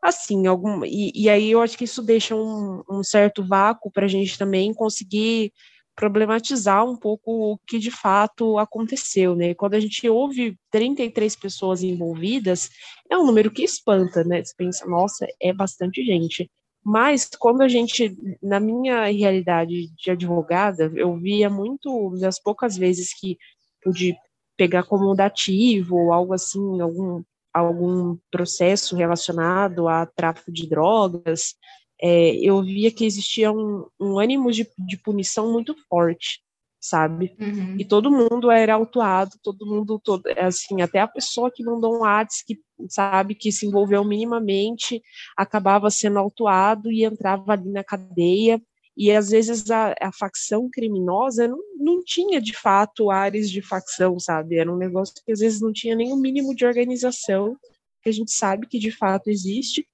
Assim, 0.00 0.46
algum, 0.46 0.84
e, 0.84 1.12
e 1.14 1.28
aí 1.28 1.50
eu 1.50 1.60
acho 1.60 1.78
que 1.78 1.84
isso 1.84 2.02
deixa 2.02 2.34
um, 2.34 2.82
um 2.90 3.04
certo 3.04 3.44
vácuo 3.46 3.90
para 3.90 4.06
a 4.06 4.08
gente 4.08 4.36
também 4.36 4.74
conseguir 4.74 5.52
problematizar 5.94 6.84
um 6.84 6.96
pouco 6.96 7.52
o 7.52 7.58
que 7.66 7.78
de 7.78 7.90
fato 7.90 8.58
aconteceu, 8.58 9.36
né? 9.36 9.54
Quando 9.54 9.74
a 9.74 9.80
gente 9.80 10.08
ouve 10.08 10.56
33 10.70 11.36
pessoas 11.36 11.82
envolvidas, 11.82 12.70
é 13.10 13.16
um 13.16 13.26
número 13.26 13.50
que 13.50 13.62
espanta, 13.62 14.24
né? 14.24 14.42
Você 14.42 14.54
pensa, 14.56 14.86
nossa, 14.86 15.26
é 15.40 15.52
bastante 15.52 16.04
gente. 16.04 16.50
Mas 16.84 17.28
quando 17.38 17.62
a 17.62 17.68
gente, 17.68 18.16
na 18.42 18.58
minha 18.58 19.04
realidade 19.04 19.88
de 19.94 20.10
advogada, 20.10 20.90
eu 20.96 21.16
via 21.16 21.48
muito, 21.48 22.16
das 22.18 22.40
poucas 22.40 22.76
vezes 22.76 23.14
que 23.14 23.38
pude 23.82 24.16
pegar 24.56 24.82
como 24.84 25.14
dativo 25.14 25.96
ou 25.96 26.12
algo 26.12 26.34
assim, 26.34 26.80
algum, 26.80 27.22
algum 27.52 28.16
processo 28.30 28.96
relacionado 28.96 29.88
a 29.88 30.06
tráfico 30.06 30.50
de 30.50 30.68
drogas, 30.68 31.54
é, 32.02 32.34
eu 32.36 32.60
via 32.62 32.90
que 32.90 33.04
existia 33.04 33.52
um, 33.52 33.86
um 34.00 34.18
ânimo 34.18 34.50
de, 34.50 34.68
de, 34.76 34.96
punição 34.96 35.52
muito 35.52 35.72
forte, 35.88 36.42
sabe? 36.80 37.36
Uhum. 37.40 37.76
E 37.78 37.84
todo 37.84 38.10
mundo 38.10 38.50
era 38.50 38.74
autuado, 38.74 39.38
todo 39.40 39.64
mundo, 39.64 40.00
todo, 40.02 40.26
assim, 40.36 40.82
até 40.82 40.98
a 40.98 41.06
pessoa 41.06 41.48
que 41.48 41.62
mandou 41.62 41.96
um 41.96 42.04
ads 42.04 42.42
que 42.44 42.58
sabe 42.88 43.36
que 43.36 43.52
se 43.52 43.66
envolveu 43.66 44.04
minimamente 44.04 45.00
acabava 45.36 45.88
sendo 45.90 46.18
autuado 46.18 46.90
e 46.90 47.04
entrava 47.04 47.52
ali 47.52 47.70
na 47.70 47.84
cadeia. 47.84 48.60
E 48.96 49.12
às 49.12 49.30
vezes 49.30 49.70
a, 49.70 49.94
a 50.02 50.12
facção 50.12 50.68
criminosa 50.70 51.46
não, 51.46 51.58
não 51.78 52.04
tinha 52.04 52.40
de 52.40 52.52
fato 52.52 53.12
áreas 53.12 53.48
de 53.48 53.62
facção, 53.62 54.18
sabe? 54.18 54.56
Era 54.56 54.72
um 54.72 54.76
negócio 54.76 55.14
que 55.24 55.30
às 55.30 55.38
vezes 55.38 55.60
não 55.60 55.72
tinha 55.72 55.94
nem 55.94 56.12
o 56.12 56.16
mínimo 56.16 56.52
de 56.52 56.66
organização, 56.66 57.56
que 58.02 58.08
a 58.08 58.12
gente 58.12 58.32
sabe 58.32 58.66
que 58.66 58.78
de 58.78 58.90
fato 58.90 59.28
existe, 59.28 59.86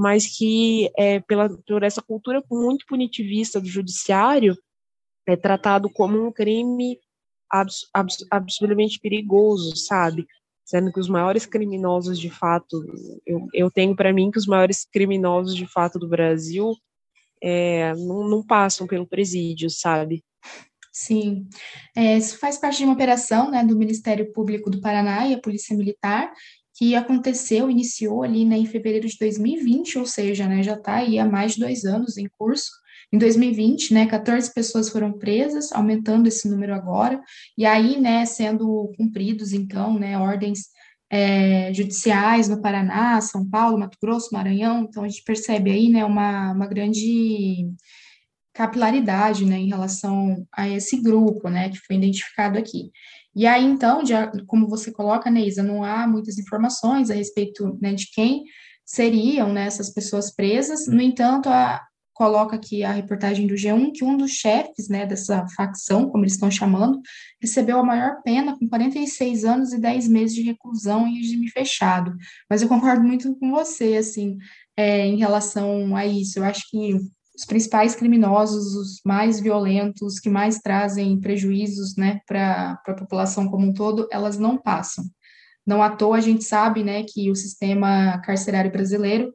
mas 0.00 0.26
que 0.26 0.90
é, 0.96 1.20
pela, 1.20 1.50
por 1.68 1.82
essa 1.82 2.00
cultura 2.00 2.42
muito 2.50 2.86
punitivista 2.86 3.60
do 3.60 3.68
judiciário 3.68 4.56
é 5.28 5.36
tratado 5.36 5.90
como 5.90 6.26
um 6.26 6.32
crime 6.32 6.98
abs, 7.52 7.86
abs, 7.92 8.16
absolutamente 8.30 8.98
perigoso, 8.98 9.76
sabe? 9.76 10.26
Sendo 10.64 10.90
que 10.90 10.98
os 10.98 11.06
maiores 11.06 11.44
criminosos 11.44 12.18
de 12.18 12.30
fato, 12.30 12.82
eu, 13.26 13.46
eu 13.52 13.70
tenho 13.70 13.94
para 13.94 14.10
mim 14.10 14.30
que 14.30 14.38
os 14.38 14.46
maiores 14.46 14.88
criminosos 14.90 15.54
de 15.54 15.66
fato 15.66 15.98
do 15.98 16.08
Brasil 16.08 16.74
é, 17.42 17.92
não, 17.96 18.26
não 18.26 18.42
passam 18.42 18.86
pelo 18.86 19.06
presídio, 19.06 19.68
sabe? 19.68 20.24
Sim, 20.90 21.46
é, 21.94 22.16
isso 22.16 22.38
faz 22.38 22.56
parte 22.56 22.78
de 22.78 22.84
uma 22.84 22.94
operação 22.94 23.50
né, 23.50 23.62
do 23.62 23.76
Ministério 23.76 24.32
Público 24.32 24.70
do 24.70 24.80
Paraná 24.80 25.26
e 25.28 25.34
a 25.34 25.40
Polícia 25.40 25.76
Militar, 25.76 26.32
que 26.80 26.94
aconteceu, 26.94 27.70
iniciou 27.70 28.22
ali 28.22 28.42
né, 28.46 28.56
em 28.56 28.64
fevereiro 28.64 29.06
de 29.06 29.14
2020, 29.20 29.98
ou 29.98 30.06
seja, 30.06 30.48
né, 30.48 30.62
já 30.62 30.72
está 30.72 30.94
aí 30.94 31.18
há 31.18 31.26
mais 31.26 31.52
de 31.52 31.60
dois 31.60 31.84
anos 31.84 32.16
em 32.16 32.26
curso. 32.38 32.70
Em 33.12 33.18
2020, 33.18 33.92
né, 33.92 34.06
14 34.06 34.50
pessoas 34.54 34.88
foram 34.88 35.12
presas, 35.12 35.72
aumentando 35.72 36.26
esse 36.26 36.48
número 36.48 36.74
agora, 36.74 37.20
e 37.58 37.66
aí, 37.66 38.00
né, 38.00 38.24
sendo 38.24 38.90
cumpridos, 38.96 39.52
então, 39.52 39.98
né, 39.98 40.18
ordens 40.18 40.68
é, 41.10 41.70
judiciais 41.74 42.48
no 42.48 42.62
Paraná, 42.62 43.20
São 43.20 43.46
Paulo, 43.46 43.78
Mato 43.78 43.98
Grosso, 44.02 44.32
Maranhão, 44.32 44.86
então 44.88 45.04
a 45.04 45.08
gente 45.08 45.22
percebe 45.22 45.70
aí, 45.70 45.90
né, 45.90 46.02
uma, 46.02 46.52
uma 46.52 46.66
grande 46.66 47.68
capilaridade, 48.54 49.44
né, 49.44 49.58
em 49.58 49.68
relação 49.68 50.46
a 50.50 50.66
esse 50.66 51.02
grupo, 51.02 51.50
né, 51.50 51.68
que 51.68 51.78
foi 51.78 51.96
identificado 51.96 52.58
aqui. 52.58 52.90
E 53.34 53.46
aí, 53.46 53.64
então, 53.64 54.02
de, 54.02 54.12
como 54.46 54.68
você 54.68 54.90
coloca, 54.90 55.30
Neisa, 55.30 55.62
não 55.62 55.84
há 55.84 56.06
muitas 56.06 56.38
informações 56.38 57.10
a 57.10 57.14
respeito 57.14 57.78
né, 57.80 57.94
de 57.94 58.10
quem 58.10 58.44
seriam 58.84 59.52
né, 59.52 59.66
essas 59.66 59.90
pessoas 59.90 60.34
presas, 60.34 60.86
no 60.88 61.00
entanto, 61.00 61.48
a, 61.48 61.80
coloca 62.20 62.56
aqui 62.56 62.82
a 62.82 62.92
reportagem 62.92 63.46
do 63.46 63.54
G1 63.54 63.92
que 63.94 64.04
um 64.04 64.14
dos 64.14 64.32
chefes 64.32 64.90
né, 64.90 65.06
dessa 65.06 65.46
facção, 65.56 66.10
como 66.10 66.22
eles 66.22 66.34
estão 66.34 66.50
chamando, 66.50 67.00
recebeu 67.40 67.78
a 67.78 67.82
maior 67.82 68.20
pena 68.22 68.58
com 68.58 68.68
46 68.68 69.44
anos 69.46 69.72
e 69.72 69.80
10 69.80 70.06
meses 70.08 70.34
de 70.34 70.42
reclusão 70.42 71.06
em 71.06 71.16
regime 71.16 71.48
fechado. 71.48 72.14
Mas 72.48 72.60
eu 72.60 72.68
concordo 72.68 73.02
muito 73.02 73.34
com 73.38 73.50
você, 73.50 73.96
assim, 73.96 74.36
é, 74.76 75.06
em 75.06 75.16
relação 75.16 75.96
a 75.96 76.04
isso. 76.04 76.38
Eu 76.38 76.44
acho 76.44 76.68
que 76.68 76.98
os 77.40 77.46
principais 77.46 77.94
criminosos, 77.94 78.74
os 78.74 79.00
mais 79.02 79.40
violentos, 79.40 80.20
que 80.20 80.28
mais 80.28 80.58
trazem 80.58 81.18
prejuízos 81.18 81.96
né, 81.96 82.20
para 82.26 82.78
a 82.86 82.94
população 82.94 83.48
como 83.48 83.66
um 83.66 83.72
todo, 83.72 84.06
elas 84.12 84.38
não 84.38 84.58
passam. 84.58 85.06
Não 85.66 85.82
à 85.82 85.88
toa 85.88 86.18
a 86.18 86.20
gente 86.20 86.44
sabe 86.44 86.84
né, 86.84 87.02
que 87.02 87.30
o 87.30 87.34
sistema 87.34 88.18
carcerário 88.18 88.70
brasileiro, 88.70 89.32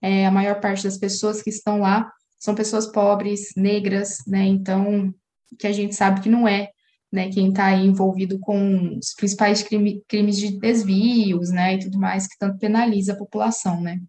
é, 0.00 0.26
a 0.26 0.30
maior 0.30 0.60
parte 0.60 0.84
das 0.84 0.96
pessoas 0.96 1.42
que 1.42 1.50
estão 1.50 1.80
lá 1.80 2.10
são 2.38 2.54
pessoas 2.54 2.86
pobres, 2.86 3.48
negras, 3.56 4.18
né, 4.28 4.44
então, 4.44 5.12
que 5.58 5.66
a 5.66 5.72
gente 5.72 5.96
sabe 5.96 6.20
que 6.20 6.28
não 6.28 6.46
é 6.46 6.70
né, 7.12 7.30
quem 7.30 7.48
está 7.48 7.72
envolvido 7.72 8.38
com 8.38 8.96
os 8.96 9.12
principais 9.12 9.60
crime, 9.64 10.04
crimes 10.06 10.36
de 10.36 10.56
desvios, 10.56 11.50
né, 11.50 11.74
e 11.74 11.78
tudo 11.80 11.98
mais, 11.98 12.28
que 12.28 12.38
tanto 12.38 12.58
penaliza 12.58 13.12
a 13.12 13.18
população, 13.18 13.80
né. 13.80 14.00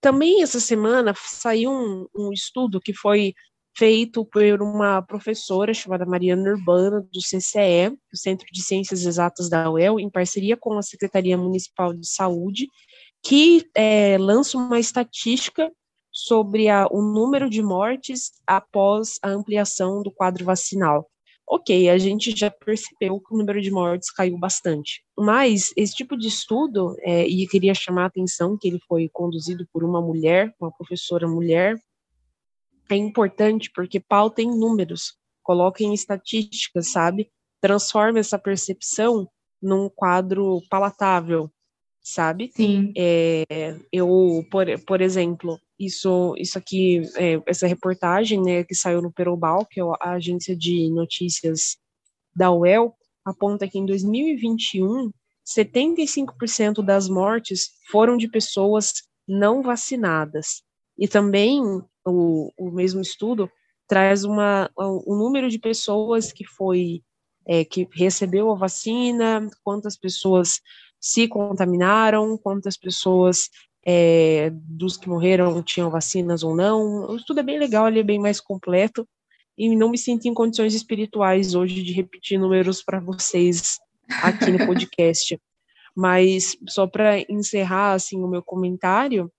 Também 0.00 0.42
essa 0.42 0.60
semana 0.60 1.12
saiu 1.16 1.70
um, 1.70 2.06
um 2.16 2.32
estudo 2.32 2.80
que 2.80 2.94
foi 2.94 3.34
feito 3.76 4.24
por 4.24 4.60
uma 4.60 5.02
professora 5.02 5.72
chamada 5.72 6.04
Mariana 6.04 6.50
Urbana, 6.50 7.00
do 7.00 7.20
CCE, 7.20 7.96
o 8.12 8.16
Centro 8.16 8.46
de 8.52 8.62
Ciências 8.62 9.04
Exatas 9.04 9.48
da 9.48 9.70
UEL, 9.70 10.00
em 10.00 10.10
parceria 10.10 10.56
com 10.56 10.76
a 10.76 10.82
Secretaria 10.82 11.38
Municipal 11.38 11.94
de 11.94 12.08
Saúde, 12.08 12.66
que 13.22 13.68
é, 13.76 14.18
lança 14.18 14.58
uma 14.58 14.80
estatística 14.80 15.70
sobre 16.12 16.68
a, 16.68 16.88
o 16.90 17.00
número 17.00 17.48
de 17.48 17.62
mortes 17.62 18.32
após 18.46 19.18
a 19.22 19.28
ampliação 19.28 20.02
do 20.02 20.10
quadro 20.10 20.44
vacinal 20.44 21.08
ok, 21.48 21.88
a 21.88 21.96
gente 21.96 22.36
já 22.36 22.50
percebeu 22.50 23.18
que 23.18 23.34
o 23.34 23.38
número 23.38 23.60
de 23.60 23.70
mortes 23.70 24.10
caiu 24.10 24.38
bastante. 24.38 25.02
Mas 25.16 25.72
esse 25.76 25.94
tipo 25.94 26.16
de 26.16 26.28
estudo, 26.28 26.94
é, 27.00 27.26
e 27.26 27.46
queria 27.48 27.74
chamar 27.74 28.04
a 28.04 28.06
atenção 28.06 28.56
que 28.58 28.68
ele 28.68 28.78
foi 28.86 29.08
conduzido 29.08 29.66
por 29.72 29.82
uma 29.82 30.00
mulher, 30.00 30.54
uma 30.60 30.70
professora 30.70 31.26
mulher, 31.26 31.76
é 32.90 32.96
importante 32.96 33.70
porque 33.74 33.98
pauta 33.98 34.42
em 34.42 34.48
números, 34.48 35.16
coloca 35.42 35.82
em 35.82 35.94
estatísticas, 35.94 36.92
sabe? 36.92 37.30
Transforma 37.60 38.18
essa 38.18 38.38
percepção 38.38 39.28
num 39.60 39.88
quadro 39.88 40.60
palatável, 40.70 41.50
sabe? 42.08 42.50
Sim. 42.54 42.92
É, 42.96 43.76
eu, 43.92 44.44
por, 44.50 44.66
por 44.86 45.00
exemplo, 45.00 45.60
isso, 45.78 46.34
isso 46.38 46.56
aqui, 46.56 47.02
é, 47.16 47.40
essa 47.46 47.66
reportagem, 47.66 48.42
né, 48.42 48.64
que 48.64 48.74
saiu 48.74 49.02
no 49.02 49.12
Perobal, 49.12 49.66
que 49.66 49.80
é 49.80 49.84
a 50.00 50.12
agência 50.12 50.56
de 50.56 50.90
notícias 50.90 51.76
da 52.34 52.50
UEL, 52.50 52.94
aponta 53.24 53.68
que 53.68 53.78
em 53.78 53.84
2021, 53.84 55.10
75% 55.46 56.82
das 56.82 57.08
mortes 57.08 57.72
foram 57.90 58.16
de 58.16 58.28
pessoas 58.28 58.92
não 59.26 59.62
vacinadas. 59.62 60.62
E 60.98 61.06
também 61.06 61.60
o, 62.06 62.52
o 62.58 62.70
mesmo 62.70 63.00
estudo 63.00 63.50
traz 63.86 64.24
uma, 64.24 64.70
o 64.76 65.14
número 65.14 65.48
de 65.48 65.58
pessoas 65.58 66.32
que 66.32 66.44
foi 66.44 67.02
é, 67.46 67.64
que 67.64 67.88
recebeu 67.92 68.50
a 68.50 68.54
vacina, 68.54 69.48
quantas 69.64 69.96
pessoas 69.96 70.60
se 71.00 71.28
contaminaram, 71.28 72.36
quantas 72.36 72.76
pessoas 72.76 73.48
é, 73.86 74.50
dos 74.52 74.96
que 74.96 75.08
morreram 75.08 75.62
tinham 75.62 75.90
vacinas 75.90 76.42
ou 76.42 76.54
não. 76.54 77.10
O 77.10 77.16
estudo 77.16 77.40
é 77.40 77.42
bem 77.42 77.58
legal, 77.58 77.88
ele 77.88 78.00
é 78.00 78.04
bem 78.04 78.18
mais 78.18 78.40
completo, 78.40 79.08
e 79.56 79.74
não 79.74 79.90
me 79.90 79.98
sinto 79.98 80.26
em 80.26 80.34
condições 80.34 80.74
espirituais 80.74 81.54
hoje 81.54 81.82
de 81.82 81.92
repetir 81.92 82.38
números 82.38 82.82
para 82.82 83.00
vocês 83.00 83.78
aqui 84.22 84.50
no 84.52 84.58
podcast. 84.66 85.40
Mas 85.96 86.56
só 86.68 86.86
para 86.86 87.18
encerrar 87.28 87.94
assim 87.94 88.22
o 88.22 88.28
meu 88.28 88.42
comentário, 88.42 89.30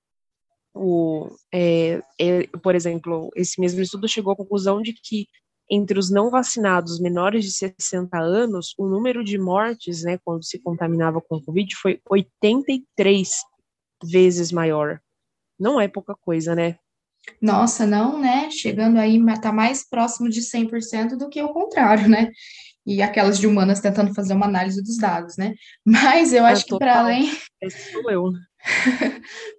o, 0.74 1.30
é, 1.54 2.02
é, 2.20 2.48
por 2.62 2.76
exemplo, 2.76 3.30
esse 3.36 3.62
mesmo 3.62 3.82
estudo 3.82 4.08
chegou 4.10 4.34
à 4.34 4.36
conclusão 4.36 4.82
de 4.82 4.94
que 4.94 5.28
entre 5.70 6.00
os 6.00 6.10
não 6.10 6.30
vacinados 6.30 7.00
menores 7.00 7.46
de 7.46 7.52
60 7.52 8.18
anos, 8.18 8.74
o 8.78 8.88
número 8.88 9.24
de 9.24 9.38
mortes, 9.38 10.04
né, 10.04 10.18
quando 10.24 10.44
se 10.44 10.60
contaminava 10.60 11.22
com 11.22 11.36
o 11.36 11.44
Covid, 11.44 11.76
foi 11.76 12.02
83 12.10 13.32
vezes 14.04 14.52
maior. 14.52 15.00
Não 15.60 15.80
é 15.80 15.88
pouca 15.88 16.16
coisa, 16.16 16.56
né? 16.56 16.78
Nossa, 17.42 17.86
não, 17.86 18.20
né? 18.20 18.50
Chegando 18.50 18.98
aí, 18.98 19.20
tá 19.42 19.52
mais 19.52 19.88
próximo 19.88 20.30
de 20.30 20.42
100% 20.42 21.18
do 21.18 21.30
que 21.30 21.42
o 21.42 21.54
contrário, 21.54 22.08
né? 22.08 22.32
E 22.86 23.02
aquelas 23.02 23.38
de 23.38 23.46
humanas 23.46 23.82
tentando 23.82 24.14
fazer 24.14 24.34
uma 24.34 24.48
análise 24.48 24.82
dos 24.82 24.98
dados, 24.98 25.38
né? 25.38 25.54
Mas 25.86 26.34
eu 26.34 26.46
acho 26.46 26.64
é, 26.64 26.66
que 26.66 26.78
para 26.78 27.00
além. 27.00 27.30
Esse 27.62 27.92
sou 27.92 28.10
eu. 28.10 28.32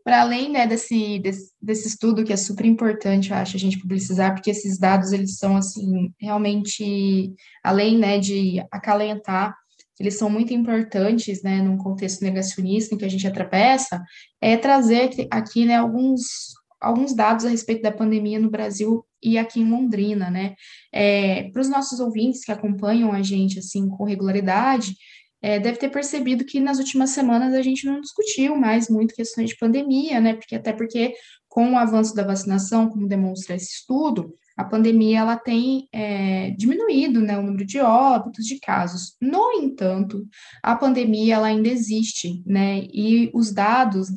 Para 0.04 0.20
além 0.20 0.50
né, 0.50 0.66
desse, 0.66 1.18
desse, 1.20 1.52
desse, 1.60 1.88
estudo 1.88 2.24
que 2.24 2.32
é 2.32 2.36
super 2.36 2.66
importante, 2.66 3.30
eu 3.30 3.36
acho, 3.36 3.56
a 3.56 3.58
gente 3.58 3.78
publicizar, 3.78 4.34
porque 4.34 4.50
esses 4.50 4.78
dados, 4.78 5.12
eles 5.12 5.36
são, 5.36 5.56
assim, 5.56 6.12
realmente, 6.20 7.32
além, 7.64 7.98
né, 7.98 8.18
de 8.18 8.62
acalentar, 8.70 9.54
eles 9.98 10.16
são 10.16 10.30
muito 10.30 10.52
importantes, 10.52 11.42
né, 11.42 11.60
num 11.60 11.76
contexto 11.76 12.22
negacionista 12.22 12.94
em 12.94 12.98
que 12.98 13.04
a 13.04 13.08
gente 13.08 13.26
atravessa, 13.26 14.02
é 14.40 14.56
trazer 14.56 15.10
aqui, 15.30 15.64
né, 15.66 15.76
alguns, 15.76 16.54
alguns 16.80 17.14
dados 17.14 17.44
a 17.44 17.50
respeito 17.50 17.82
da 17.82 17.92
pandemia 17.92 18.38
no 18.38 18.50
Brasil 18.50 19.04
e 19.22 19.36
aqui 19.36 19.60
em 19.60 19.70
Londrina, 19.70 20.30
né, 20.30 20.54
é, 20.92 21.50
para 21.50 21.60
os 21.60 21.68
nossos 21.68 22.00
ouvintes 22.00 22.44
que 22.44 22.52
acompanham 22.52 23.12
a 23.12 23.22
gente, 23.22 23.58
assim, 23.58 23.88
com 23.88 24.04
regularidade, 24.04 24.94
é, 25.42 25.58
deve 25.58 25.78
ter 25.78 25.90
percebido 25.90 26.44
que 26.44 26.60
nas 26.60 26.78
últimas 26.78 27.10
semanas 27.10 27.54
a 27.54 27.62
gente 27.62 27.86
não 27.86 28.00
discutiu 28.00 28.56
mais 28.56 28.88
muito 28.88 29.14
questões 29.14 29.50
de 29.50 29.56
pandemia, 29.56 30.20
né? 30.20 30.34
Porque 30.34 30.54
até 30.54 30.72
porque 30.72 31.14
com 31.48 31.72
o 31.72 31.76
avanço 31.76 32.14
da 32.14 32.22
vacinação, 32.22 32.88
como 32.88 33.08
demonstra 33.08 33.56
esse 33.56 33.72
estudo, 33.72 34.34
a 34.56 34.64
pandemia 34.64 35.20
ela 35.20 35.36
tem 35.36 35.88
é, 35.92 36.50
diminuído, 36.50 37.20
né, 37.20 37.38
o 37.38 37.42
número 37.42 37.64
de 37.64 37.80
óbitos, 37.80 38.44
de 38.44 38.60
casos. 38.60 39.16
No 39.20 39.52
entanto, 39.52 40.26
a 40.62 40.76
pandemia 40.76 41.36
ela 41.36 41.46
ainda 41.46 41.68
existe, 41.68 42.42
né? 42.46 42.82
E 42.92 43.30
os 43.32 43.52
dados 43.52 44.08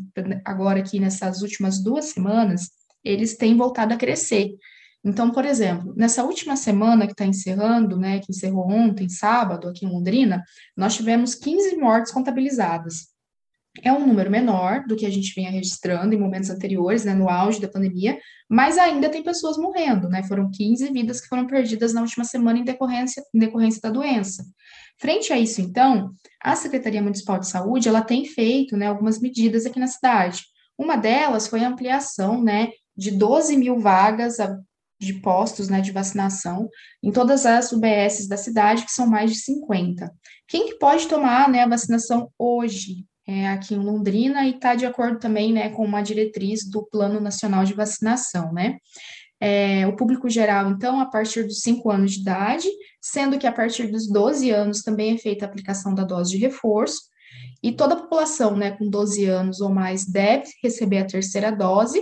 agora 0.44 0.80
aqui 0.80 1.00
nessas 1.00 1.42
últimas 1.42 1.82
duas 1.82 2.06
semanas 2.06 2.70
eles 3.04 3.36
têm 3.36 3.56
voltado 3.56 3.94
a 3.94 3.98
crescer. 3.98 4.54
Então, 5.04 5.32
por 5.32 5.46
exemplo, 5.46 5.94
nessa 5.98 6.24
última 6.24 6.56
semana 6.56 7.06
que 7.06 7.12
está 7.12 7.26
encerrando, 7.26 7.98
né, 7.98 8.20
que 8.20 8.32
encerrou 8.32 8.70
ontem, 8.70 9.10
sábado, 9.10 9.68
aqui 9.68 9.86
em 9.86 9.90
Londrina, 9.90 10.44
nós 10.78 10.96
tivemos 10.96 11.36
15 11.36 11.76
mortes 11.76 12.12
contabilizadas. 12.12 13.14
É 13.82 13.92
um 13.92 14.06
número 14.06 14.30
menor 14.30 14.86
do 14.86 14.96
que 14.96 15.06
a 15.06 15.10
gente 15.10 15.34
vinha 15.34 15.50
registrando 15.50 16.14
em 16.14 16.20
momentos 16.20 16.50
anteriores, 16.50 17.04
né, 17.04 17.14
no 17.14 17.28
auge 17.28 17.60
da 17.60 17.68
pandemia, 17.68 18.18
mas 18.48 18.78
ainda 18.78 19.10
tem 19.10 19.24
pessoas 19.24 19.58
morrendo, 19.58 20.08
né? 20.08 20.22
Foram 20.24 20.52
15 20.52 20.92
vidas 20.92 21.20
que 21.20 21.28
foram 21.28 21.48
perdidas 21.48 21.92
na 21.92 22.02
última 22.02 22.24
semana 22.24 22.60
em 22.60 22.64
decorrência, 22.64 23.24
em 23.34 23.40
decorrência 23.40 23.82
da 23.82 23.90
doença. 23.90 24.46
Frente 25.00 25.34
a 25.34 25.40
isso, 25.40 25.60
então, 25.60 26.12
a 26.40 26.56
Secretaria 26.56 27.02
Municipal 27.02 27.40
de 27.40 27.50
Saúde, 27.50 27.90
ela 27.90 28.04
tem 28.04 28.26
feito, 28.26 28.78
né, 28.78 28.86
algumas 28.86 29.20
medidas 29.20 29.66
aqui 29.66 29.80
na 29.80 29.88
cidade. 29.88 30.44
Uma 30.78 30.96
delas 30.96 31.48
foi 31.48 31.64
a 31.64 31.68
ampliação, 31.68 32.44
né, 32.44 32.70
de 32.96 33.10
12 33.10 33.58
mil 33.58 33.80
vagas 33.80 34.38
de 35.04 35.16
postos 35.16 35.70
né, 35.70 35.82
de 35.82 35.92
vacinação 35.92 36.70
em 37.02 37.12
todas 37.12 37.46
as 37.46 37.72
UBSs 37.72 38.28
da 38.28 38.38
cidade, 38.38 38.86
que 38.86 38.92
são 38.92 39.08
mais 39.08 39.32
de 39.32 39.40
50. 39.40 40.12
Quem 40.48 40.68
que 40.68 40.78
pode 40.78 41.08
tomar 41.08 41.50
né, 41.50 41.64
a 41.64 41.70
vacinação 41.70 42.30
hoje? 42.38 43.06
É, 43.26 43.48
aqui 43.48 43.74
em 43.74 43.80
Londrina 43.80 44.46
e 44.46 44.50
está 44.50 44.76
de 44.76 44.86
acordo 44.86 45.18
também 45.18 45.54
né, 45.54 45.70
com 45.70 45.86
uma 45.86 46.02
diretriz 46.02 46.70
do 46.70 46.86
Plano 46.86 47.22
Nacional 47.22 47.64
de 47.64 47.74
Vacinação, 47.74 48.52
né? 48.52 48.78
é, 49.46 49.86
o 49.86 49.94
público 49.94 50.30
geral, 50.30 50.72
então, 50.72 51.02
a 51.02 51.06
partir 51.06 51.44
dos 51.44 51.60
5 51.60 51.92
anos 51.92 52.14
de 52.14 52.22
idade, 52.22 52.70
sendo 53.02 53.38
que 53.38 53.46
a 53.46 53.52
partir 53.52 53.88
dos 53.88 54.08
12 54.08 54.50
anos 54.52 54.82
também 54.82 55.16
é 55.16 55.18
feita 55.18 55.44
a 55.44 55.50
aplicação 55.50 55.94
da 55.94 56.06
dose 56.06 56.32
de 56.32 56.38
reforço, 56.38 57.02
e 57.62 57.74
toda 57.74 57.94
a 57.94 57.98
população 57.98 58.56
né, 58.56 58.72
com 58.72 58.90
12 58.90 59.26
anos 59.26 59.60
ou 59.60 59.70
mais 59.70 60.06
deve 60.06 60.46
receber 60.64 61.00
a 61.00 61.06
terceira 61.06 61.52
dose, 61.52 62.02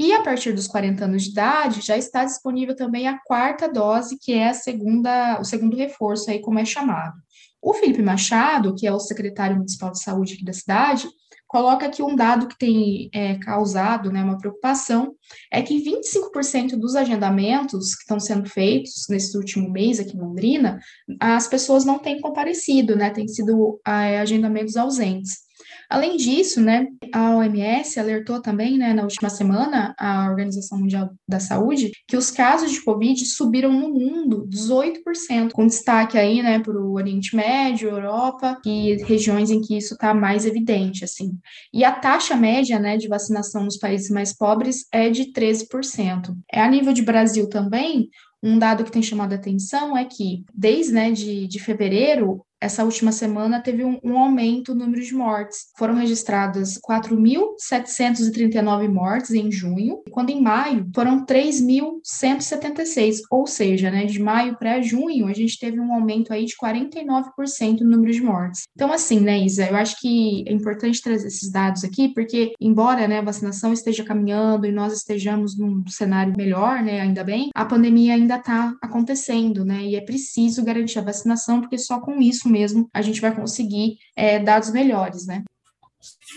e 0.00 0.14
a 0.14 0.22
partir 0.22 0.54
dos 0.54 0.66
40 0.66 1.04
anos 1.04 1.24
de 1.24 1.30
idade 1.30 1.82
já 1.82 1.94
está 1.94 2.24
disponível 2.24 2.74
também 2.74 3.06
a 3.06 3.18
quarta 3.18 3.68
dose, 3.68 4.16
que 4.18 4.32
é 4.32 4.48
a 4.48 4.54
segunda, 4.54 5.38
o 5.38 5.44
segundo 5.44 5.76
reforço, 5.76 6.30
aí 6.30 6.40
como 6.40 6.58
é 6.58 6.64
chamado. 6.64 7.12
O 7.60 7.74
Felipe 7.74 8.00
Machado, 8.00 8.74
que 8.74 8.86
é 8.86 8.92
o 8.92 8.98
secretário 8.98 9.56
municipal 9.58 9.92
de 9.92 10.02
saúde 10.02 10.32
aqui 10.32 10.44
da 10.44 10.54
cidade, 10.54 11.06
coloca 11.46 11.84
aqui 11.84 12.02
um 12.02 12.16
dado 12.16 12.48
que 12.48 12.56
tem 12.56 13.10
é, 13.12 13.34
causado 13.40 14.10
né, 14.10 14.24
uma 14.24 14.38
preocupação, 14.38 15.14
é 15.52 15.60
que 15.60 15.84
25% 15.84 16.78
dos 16.78 16.96
agendamentos 16.96 17.94
que 17.94 18.00
estão 18.00 18.18
sendo 18.18 18.48
feitos 18.48 19.04
nesse 19.10 19.36
último 19.36 19.70
mês 19.70 20.00
aqui 20.00 20.16
em 20.16 20.20
Londrina, 20.20 20.80
as 21.20 21.46
pessoas 21.46 21.84
não 21.84 21.98
têm 21.98 22.22
comparecido, 22.22 22.96
né, 22.96 23.10
têm 23.10 23.28
sido 23.28 23.78
é, 23.86 24.18
agendamentos 24.18 24.78
ausentes. 24.78 25.49
Além 25.90 26.16
disso, 26.16 26.60
né, 26.60 26.86
a 27.12 27.34
OMS 27.34 27.98
alertou 27.98 28.40
também, 28.40 28.78
né, 28.78 28.94
na 28.94 29.02
última 29.02 29.28
semana, 29.28 29.92
a 29.98 30.30
Organização 30.30 30.78
Mundial 30.78 31.10
da 31.28 31.40
Saúde, 31.40 31.90
que 32.06 32.16
os 32.16 32.30
casos 32.30 32.70
de 32.70 32.80
Covid 32.84 33.26
subiram 33.26 33.72
no 33.72 33.88
mundo 33.88 34.46
18%, 34.48 35.50
com 35.52 35.66
destaque 35.66 36.16
aí, 36.16 36.42
né, 36.42 36.60
para 36.60 36.80
o 36.80 36.92
Oriente 36.92 37.34
Médio, 37.34 37.88
Europa 37.88 38.56
e 38.64 39.02
regiões 39.02 39.50
em 39.50 39.60
que 39.60 39.76
isso 39.76 39.94
está 39.94 40.14
mais 40.14 40.46
evidente, 40.46 41.02
assim. 41.04 41.36
E 41.74 41.84
a 41.84 41.90
taxa 41.90 42.36
média, 42.36 42.78
né, 42.78 42.96
de 42.96 43.08
vacinação 43.08 43.64
nos 43.64 43.76
países 43.76 44.10
mais 44.10 44.32
pobres 44.32 44.86
é 44.92 45.10
de 45.10 45.32
13%. 45.32 46.36
É 46.52 46.60
a 46.60 46.68
nível 46.68 46.92
de 46.92 47.02
Brasil 47.02 47.48
também, 47.48 48.08
um 48.42 48.58
dado 48.58 48.84
que 48.84 48.92
tem 48.92 49.02
chamado 49.02 49.32
a 49.32 49.36
atenção 49.36 49.96
é 49.96 50.04
que, 50.04 50.44
desde 50.54 50.92
né, 50.92 51.10
de, 51.10 51.46
de 51.46 51.58
fevereiro, 51.58 52.44
essa 52.60 52.84
última 52.84 53.12
semana 53.12 53.60
teve 53.60 53.82
um, 53.84 53.98
um, 54.04 54.18
aumento 54.18 54.74
no 54.74 54.84
número 54.84 55.02
de 55.02 55.14
mortes. 55.14 55.68
Foram 55.78 55.94
registradas 55.94 56.78
4.739 56.78 58.88
mortes 58.88 59.30
em 59.30 59.50
junho, 59.50 60.02
quando 60.10 60.28
em 60.30 60.42
maio 60.42 60.86
foram 60.94 61.24
3.176, 61.24 63.20
ou 63.30 63.46
seja, 63.46 63.90
né, 63.90 64.04
de 64.04 64.20
maio 64.20 64.58
para 64.58 64.82
junho 64.82 65.26
a 65.26 65.32
gente 65.32 65.58
teve 65.58 65.80
um 65.80 65.94
aumento 65.94 66.30
aí 66.32 66.44
de 66.44 66.54
49% 66.56 67.80
no 67.80 67.90
número 67.90 68.12
de 68.12 68.20
mortes. 68.20 68.64
Então, 68.74 68.92
assim, 68.92 69.20
né, 69.20 69.38
Isa, 69.38 69.66
eu 69.66 69.76
acho 69.76 69.98
que 70.00 70.44
é 70.46 70.52
importante 70.52 71.00
trazer 71.00 71.28
esses 71.28 71.50
dados 71.50 71.82
aqui, 71.84 72.08
porque 72.08 72.52
embora 72.60 73.08
né, 73.08 73.20
a 73.20 73.24
vacinação 73.24 73.72
esteja 73.72 74.04
caminhando 74.04 74.66
e 74.66 74.72
nós 74.72 74.92
estejamos 74.92 75.56
num 75.56 75.82
cenário 75.86 76.34
melhor, 76.36 76.82
né, 76.82 77.00
ainda 77.00 77.24
bem, 77.24 77.48
a 77.54 77.64
pandemia 77.64 78.14
ainda 78.14 78.36
está 78.36 78.74
acontecendo, 78.82 79.64
né, 79.64 79.82
e 79.82 79.96
é 79.96 80.00
preciso 80.00 80.64
garantir 80.64 80.98
a 80.98 81.02
vacinação, 81.02 81.60
porque 81.60 81.78
só 81.78 82.00
com 82.00 82.20
isso 82.20 82.49
mesmo 82.50 82.88
a 82.92 83.00
gente 83.00 83.20
vai 83.20 83.34
conseguir 83.34 83.98
é, 84.16 84.38
dados 84.38 84.70
melhores, 84.70 85.26
né? 85.26 85.44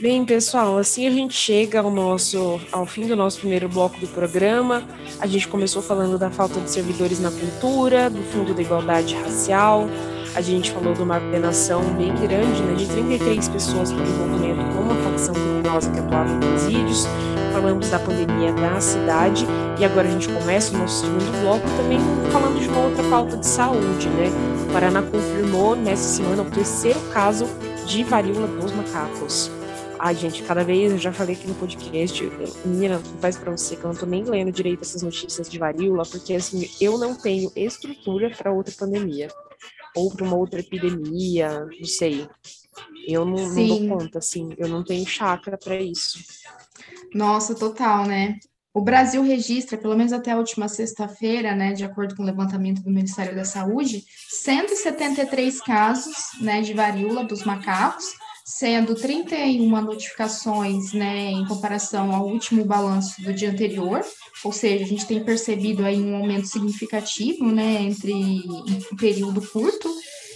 Bem, 0.01 0.25
pessoal, 0.25 0.77
assim 0.77 1.07
a 1.07 1.11
gente 1.11 1.33
chega 1.33 1.79
ao 1.79 1.89
nosso 1.89 2.59
ao 2.71 2.85
fim 2.85 3.07
do 3.07 3.15
nosso 3.15 3.39
primeiro 3.39 3.69
bloco 3.69 3.97
do 3.99 4.07
programa. 4.07 4.83
A 5.19 5.27
gente 5.27 5.47
começou 5.47 5.81
falando 5.81 6.17
da 6.17 6.29
falta 6.29 6.59
de 6.59 6.69
servidores 6.69 7.19
na 7.19 7.31
cultura, 7.31 8.09
do 8.09 8.21
Fundo 8.23 8.53
da 8.53 8.61
Igualdade 8.61 9.15
Racial. 9.15 9.87
A 10.35 10.41
gente 10.41 10.71
falou 10.71 10.95
de 10.95 11.01
uma 11.03 11.17
ordenação 11.17 11.83
bem 11.93 12.11
grande, 12.15 12.63
né, 12.63 12.73
de 12.73 12.87
33 12.87 13.49
pessoas 13.49 13.93
por 13.93 14.01
envolvimento 14.01 14.63
com 14.73 14.81
uma 14.81 14.95
facção 15.03 15.35
criminosa 15.35 15.91
que 15.91 15.99
atuava 15.99 16.33
em 16.33 16.39
presídios. 16.39 17.05
Falamos 17.51 17.87
da 17.89 17.99
pandemia 17.99 18.51
da 18.53 18.81
cidade 18.81 19.45
e 19.79 19.85
agora 19.85 20.07
a 20.07 20.11
gente 20.11 20.27
começa 20.27 20.73
o 20.73 20.79
nosso 20.79 21.01
segundo 21.01 21.41
bloco 21.41 21.67
também 21.77 21.99
falando 22.31 22.59
de 22.59 22.67
uma 22.67 22.79
outra 22.79 23.03
falta 23.03 23.37
de 23.37 23.45
saúde, 23.45 24.09
né? 24.09 24.31
O 24.67 24.73
Paraná 24.73 25.03
confirmou 25.03 25.75
nessa 25.75 26.15
semana 26.15 26.41
o 26.41 26.49
terceiro 26.49 26.99
caso 27.11 27.45
de 27.85 28.03
varíola 28.03 28.47
dos 28.47 28.71
macacos. 28.71 29.51
Ai, 29.99 30.15
gente, 30.15 30.41
cada 30.41 30.63
vez 30.63 30.91
eu 30.91 30.97
já 30.97 31.13
falei 31.13 31.35
aqui 31.35 31.47
no 31.47 31.53
podcast, 31.53 32.31
menina, 32.65 32.99
faz 33.21 33.37
pra 33.37 33.51
você 33.51 33.75
que 33.75 33.83
eu 33.83 33.93
não 33.93 33.95
tô 33.95 34.07
nem 34.07 34.23
lendo 34.23 34.51
direito 34.51 34.81
essas 34.81 35.03
notícias 35.03 35.47
de 35.47 35.59
varíola, 35.59 36.03
porque 36.07 36.33
assim, 36.33 36.67
eu 36.81 36.97
não 36.97 37.13
tenho 37.13 37.51
estrutura 37.55 38.31
para 38.31 38.51
outra 38.51 38.73
pandemia 38.75 39.29
ou 39.95 40.09
para 40.11 40.25
uma 40.25 40.35
outra 40.35 40.59
epidemia, 40.59 41.65
não 41.79 41.85
sei. 41.85 42.27
Eu 43.07 43.25
não, 43.25 43.35
não, 43.35 43.67
dou 43.67 43.87
conta, 43.87 44.19
assim, 44.19 44.49
eu 44.57 44.67
não 44.67 44.83
tenho 44.83 45.05
chácara 45.05 45.57
para 45.57 45.79
isso. 45.79 46.19
Nossa, 47.13 47.53
total, 47.53 48.05
né? 48.05 48.37
O 48.73 48.81
Brasil 48.81 49.21
registra, 49.21 49.77
pelo 49.77 49.95
menos 49.95 50.11
até 50.11 50.31
a 50.31 50.37
última 50.37 50.67
sexta-feira, 50.67 51.53
né, 51.53 51.73
de 51.73 51.83
acordo 51.83 52.15
com 52.15 52.23
o 52.23 52.25
levantamento 52.25 52.81
do 52.81 52.89
Ministério 52.89 53.35
da 53.35 53.45
Saúde, 53.45 54.03
173 54.29 55.61
casos 55.61 56.15
né, 56.41 56.61
de 56.61 56.73
varíola 56.73 57.23
dos 57.23 57.43
macacos, 57.43 58.13
sendo 58.43 58.93
31 58.95 59.81
notificações 59.81 60.91
né, 60.91 61.31
em 61.31 61.45
comparação 61.45 62.13
ao 62.13 62.27
último 62.27 62.65
balanço 62.65 63.21
do 63.21 63.33
dia 63.33 63.51
anterior, 63.51 64.03
ou 64.43 64.51
seja, 64.51 64.83
a 64.83 64.87
gente 64.87 65.05
tem 65.05 65.23
percebido 65.23 65.85
aí 65.85 65.99
um 65.99 66.17
aumento 66.17 66.47
significativo 66.47 67.45
né, 67.45 67.81
entre 67.83 68.13
um 68.13 68.95
período 68.97 69.41
curto, 69.41 69.89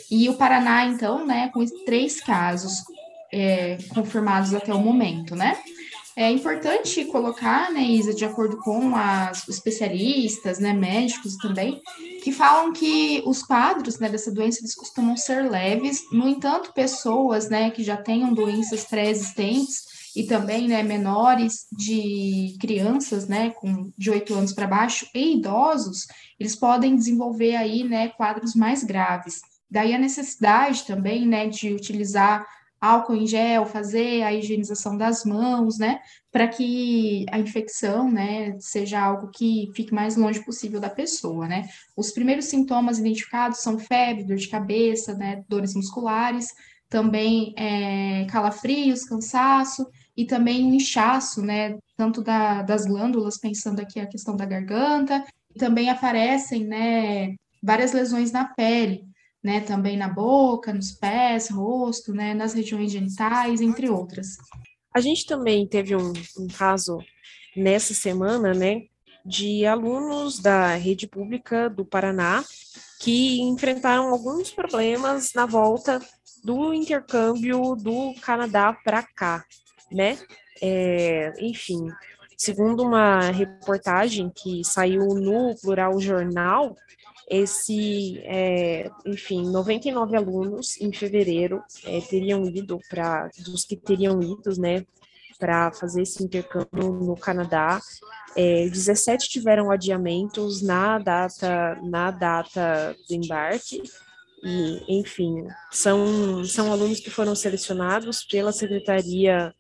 e 0.10 0.30
o 0.30 0.36
Paraná, 0.36 0.86
então, 0.86 1.26
né, 1.26 1.50
com 1.54 1.66
três 1.86 2.22
casos 2.22 2.84
é, 3.32 3.78
confirmados 3.90 4.54
até 4.54 4.74
o 4.74 4.80
momento, 4.80 5.36
né? 5.36 5.58
É 6.18 6.32
importante 6.32 7.06
colocar, 7.06 7.72
né, 7.72 7.84
Isa, 7.84 8.12
de 8.12 8.26
acordo 8.26 8.58
com 8.58 8.96
as 8.96 9.48
especialistas, 9.48 10.58
né, 10.58 10.74
médicos 10.74 11.38
também, 11.38 11.80
que 12.24 12.32
falam 12.32 12.74
que 12.74 13.22
os 13.24 13.44
quadros 13.44 14.00
né, 14.00 14.10
dessa 14.10 14.32
doença 14.32 14.60
eles 14.60 14.74
costumam 14.74 15.16
ser 15.16 15.48
leves. 15.48 16.02
No 16.12 16.28
entanto, 16.28 16.74
pessoas 16.74 17.50
né, 17.50 17.70
que 17.70 17.84
já 17.84 17.96
tenham 17.96 18.34
doenças 18.34 18.84
pré-existentes 18.84 19.84
e 20.16 20.24
também 20.24 20.68
né, 20.68 20.82
menores 20.82 21.68
de 21.72 22.58
crianças 22.60 23.28
né, 23.28 23.52
com 23.52 23.92
de 23.96 24.10
8 24.10 24.34
anos 24.34 24.54
para 24.54 24.66
baixo 24.66 25.06
e 25.14 25.36
idosos, 25.38 26.08
eles 26.40 26.56
podem 26.56 26.96
desenvolver 26.96 27.56
aí 27.56 27.84
né, 27.84 28.08
quadros 28.08 28.56
mais 28.56 28.84
graves. 28.84 29.40
Daí 29.70 29.94
a 29.94 30.00
necessidade 30.00 30.84
também 30.84 31.28
né, 31.28 31.48
de 31.48 31.76
utilizar 31.76 32.44
álcool 32.88 33.16
em 33.16 33.28
gel, 33.28 33.66
fazer 33.66 34.24
a 34.24 34.34
higienização 34.34 34.98
das 34.98 35.24
mãos, 35.26 35.78
né, 35.78 36.00
para 36.32 36.48
que 36.48 37.26
a 37.32 37.40
infecção, 37.40 38.12
né, 38.12 38.58
seja 38.60 39.00
algo 39.00 39.30
que 39.30 39.72
fique 39.76 39.94
mais 39.94 40.16
longe 40.16 40.44
possível 40.44 40.80
da 40.80 40.90
pessoa, 40.90 41.48
né. 41.48 41.68
Os 41.96 42.12
primeiros 42.12 42.46
sintomas 42.46 43.00
identificados 43.00 43.60
são 43.60 43.78
febre, 43.78 44.24
dor 44.24 44.38
de 44.38 44.48
cabeça, 44.48 45.14
né, 45.16 45.44
dores 45.48 45.74
musculares, 45.76 46.48
também 46.90 47.54
é, 47.58 48.26
calafrios, 48.30 49.04
cansaço 49.04 49.86
e 50.16 50.26
também 50.26 50.76
inchaço, 50.76 51.42
né, 51.42 51.78
tanto 51.96 52.24
da, 52.24 52.62
das 52.62 52.86
glândulas, 52.86 53.38
pensando 53.38 53.80
aqui 53.82 54.00
a 54.00 54.08
questão 54.08 54.36
da 54.36 54.46
garganta, 54.46 55.24
e 55.54 55.60
também 55.60 55.90
aparecem, 55.90 56.66
né, 56.66 57.36
várias 57.62 57.92
lesões 57.92 58.32
na 58.32 58.46
pele, 58.46 59.04
né, 59.44 59.62
também 59.62 59.98
na 59.98 60.10
boca, 60.10 60.74
nos 60.74 60.92
pés, 60.92 61.50
rosto, 61.50 62.14
né, 62.14 62.34
nas 62.34 62.54
regiões 62.54 62.92
genitais, 62.92 63.62
entre 63.62 63.90
outras. 63.90 64.38
A 64.94 65.00
gente 65.00 65.26
também 65.26 65.68
teve 65.68 65.96
um, 65.96 66.12
um 66.38 66.48
caso 66.48 66.98
nessa 67.56 67.94
semana, 67.94 68.54
né, 68.54 68.84
de 69.26 69.66
alunos 69.66 70.40
da 70.40 70.76
rede 70.76 71.08
pública 71.08 71.70
do 71.70 71.86
Paraná 71.86 72.44
que 73.00 73.42
enfrentaram 73.42 74.10
alguns 74.10 74.52
problemas 74.52 75.34
na 75.34 75.46
volta 75.46 76.00
do 76.44 76.74
intercâmbio 76.74 77.76
do 77.76 78.14
Canadá 78.22 78.74
para 78.74 79.04
cá, 79.04 79.46
né? 79.92 80.18
É, 80.62 81.34
enfim, 81.40 81.88
segundo 82.38 82.84
uma 82.84 83.30
reportagem 83.32 84.32
que 84.34 84.64
saiu 84.64 85.06
no 85.14 85.56
Plural 85.62 86.00
Jornal, 86.00 86.76
esse, 87.30 88.20
é, 88.24 88.90
enfim, 89.06 89.50
99 89.50 90.16
alunos 90.16 90.80
em 90.80 90.92
fevereiro 90.94 91.62
é, 91.86 92.00
teriam 92.02 92.46
ido 92.46 92.80
para, 92.90 93.30
dos 93.46 93.66
que 93.66 93.76
teriam 93.76 94.22
ido, 94.22 94.60
né, 94.60 94.86
para 95.38 95.72
fazer 95.72 96.04
esse 96.04 96.24
intercâmbio 96.24 96.94
no 96.94 97.16
Canadá, 97.16 97.80
é, 98.36 98.68
17 98.70 99.30
tiveram 99.30 99.70
adiamentos 99.72 100.62
na 100.62 101.00
data, 101.00 101.76
na 101.84 102.12
data 102.12 102.96
do 103.08 103.16
embarque, 103.16 103.84
e, 104.44 105.00
enfim, 105.00 105.48
são, 105.72 106.44
são 106.46 106.72
alunos 106.72 107.00
que 107.00 107.10
foram 107.10 107.36
selecionados 107.36 108.24
pela 108.24 108.52
Secretaria 108.52 109.54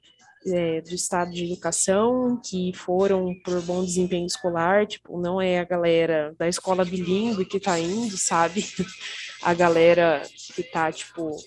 é, 0.47 0.81
do 0.81 0.93
Estado 0.93 1.31
de 1.31 1.45
Educação 1.45 2.39
que 2.43 2.71
foram 2.73 3.33
por 3.43 3.61
bom 3.61 3.83
desempenho 3.83 4.25
escolar, 4.25 4.85
tipo, 4.85 5.19
não 5.19 5.41
é 5.41 5.59
a 5.59 5.65
galera 5.65 6.33
da 6.37 6.47
escola 6.47 6.85
bilíngue 6.85 7.45
que 7.45 7.59
tá 7.59 7.79
indo, 7.79 8.17
sabe? 8.17 8.65
A 9.43 9.53
galera 9.53 10.23
que 10.55 10.63
tá, 10.63 10.91
tipo, 10.91 11.37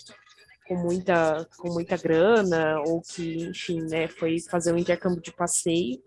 com 0.69 0.77
muita, 0.77 1.45
com 1.57 1.73
muita 1.73 1.97
grana, 1.97 2.81
ou 2.87 3.03
que, 3.03 3.43
enfim, 3.49 3.81
né, 3.83 4.07
foi 4.07 4.39
fazer 4.49 4.73
um 4.73 4.79
intercâmbio 4.79 5.21
de 5.21 5.33
passeio. 5.33 6.01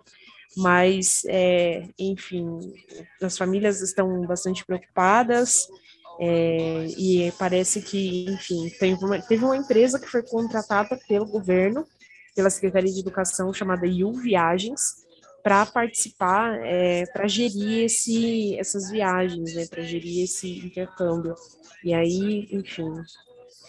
mas, 0.55 1.23
é, 1.27 1.89
enfim, 1.99 2.45
as 3.21 3.37
famílias 3.37 3.81
estão 3.81 4.21
bastante 4.21 4.63
preocupadas, 4.65 5.67
é, 6.19 6.85
e 6.97 7.31
parece 7.37 7.81
que, 7.81 8.25
enfim, 8.29 8.69
teve 8.79 9.03
uma, 9.03 9.21
teve 9.21 9.43
uma 9.43 9.57
empresa 9.57 9.99
que 9.99 10.07
foi 10.07 10.21
contratada 10.23 10.97
pelo 11.07 11.25
governo, 11.25 11.85
pela 12.35 12.49
Secretaria 12.49 12.91
de 12.91 12.99
Educação, 12.99 13.53
chamada 13.53 13.85
IU 13.85 14.13
Viagens, 14.13 15.03
para 15.43 15.65
participar, 15.65 16.57
é, 16.63 17.05
para 17.07 17.27
gerir 17.27 17.83
esse, 17.83 18.57
essas 18.57 18.89
viagens, 18.89 19.53
né, 19.53 19.65
para 19.67 19.83
gerir 19.83 20.23
esse 20.23 20.65
intercâmbio. 20.65 21.35
E 21.83 21.93
aí, 21.93 22.47
enfim, 22.49 22.89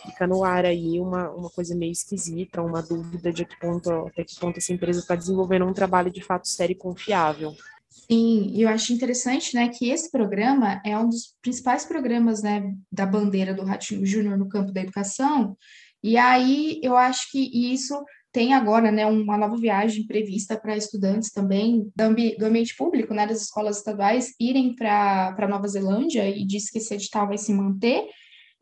fica 0.07 0.27
no 0.27 0.45
ar 0.45 0.65
aí 0.65 1.01
uma, 1.01 1.31
uma 1.31 1.51
coisa 1.51 1.75
meio 1.75 1.91
esquisita, 1.91 2.63
uma 2.63 2.81
dúvida 2.81 3.33
de 3.33 3.45
que 3.45 3.59
ponto, 3.59 3.91
até 3.91 4.23
que 4.23 4.39
ponto 4.39 4.59
essa 4.59 4.73
empresa 4.73 5.01
está 5.01 5.17
desenvolvendo 5.17 5.65
um 5.65 5.73
trabalho 5.73 6.13
de 6.13 6.23
fato 6.23 6.47
sério 6.47 6.75
e 6.75 6.79
confiável. 6.79 7.53
Sim, 7.91 8.53
eu 8.55 8.69
acho 8.69 8.93
interessante, 8.93 9.55
né, 9.55 9.69
que 9.69 9.89
esse 9.89 10.11
programa 10.11 10.81
é 10.85 10.97
um 10.97 11.09
dos 11.09 11.35
principais 11.43 11.85
programas, 11.85 12.43
né, 12.43 12.73
da 12.93 13.07
bandeira 13.07 13.53
do 13.53 13.65
Ratinho 13.65 14.07
Júnior 14.07 14.39
no 14.39 14.49
campo 14.49 14.73
da 14.73 14.83
educação, 14.83 15.57
e 16.03 16.19
aí 16.19 16.81
eu 16.83 16.97
acho 16.97 17.31
que 17.33 17.73
isso 17.73 17.95
tem 18.35 18.53
agora, 18.53 18.91
né, 18.91 19.07
uma 19.07 19.39
nova 19.39 19.57
viagem 19.57 20.05
prevista 20.09 20.59
para 20.59 20.77
estudantes 20.77 21.31
também 21.31 21.89
do, 21.95 22.03
ambi 22.03 22.37
do, 22.37 22.47
ambiente 22.47 22.77
público, 22.77 23.15
né, 23.15 23.29
das 23.29 23.43
escolas 23.43 23.79
estaduais, 23.79 24.35
irem 24.41 24.75
para 24.75 25.47
Nova 25.49 25.69
Zelândia, 25.69 26.29
e 26.29 26.45
diz 26.45 26.69
que 26.69 26.79
esse 26.79 26.93
edital 26.93 27.29
vai 27.29 27.39
se 27.39 27.55
manter, 27.55 28.05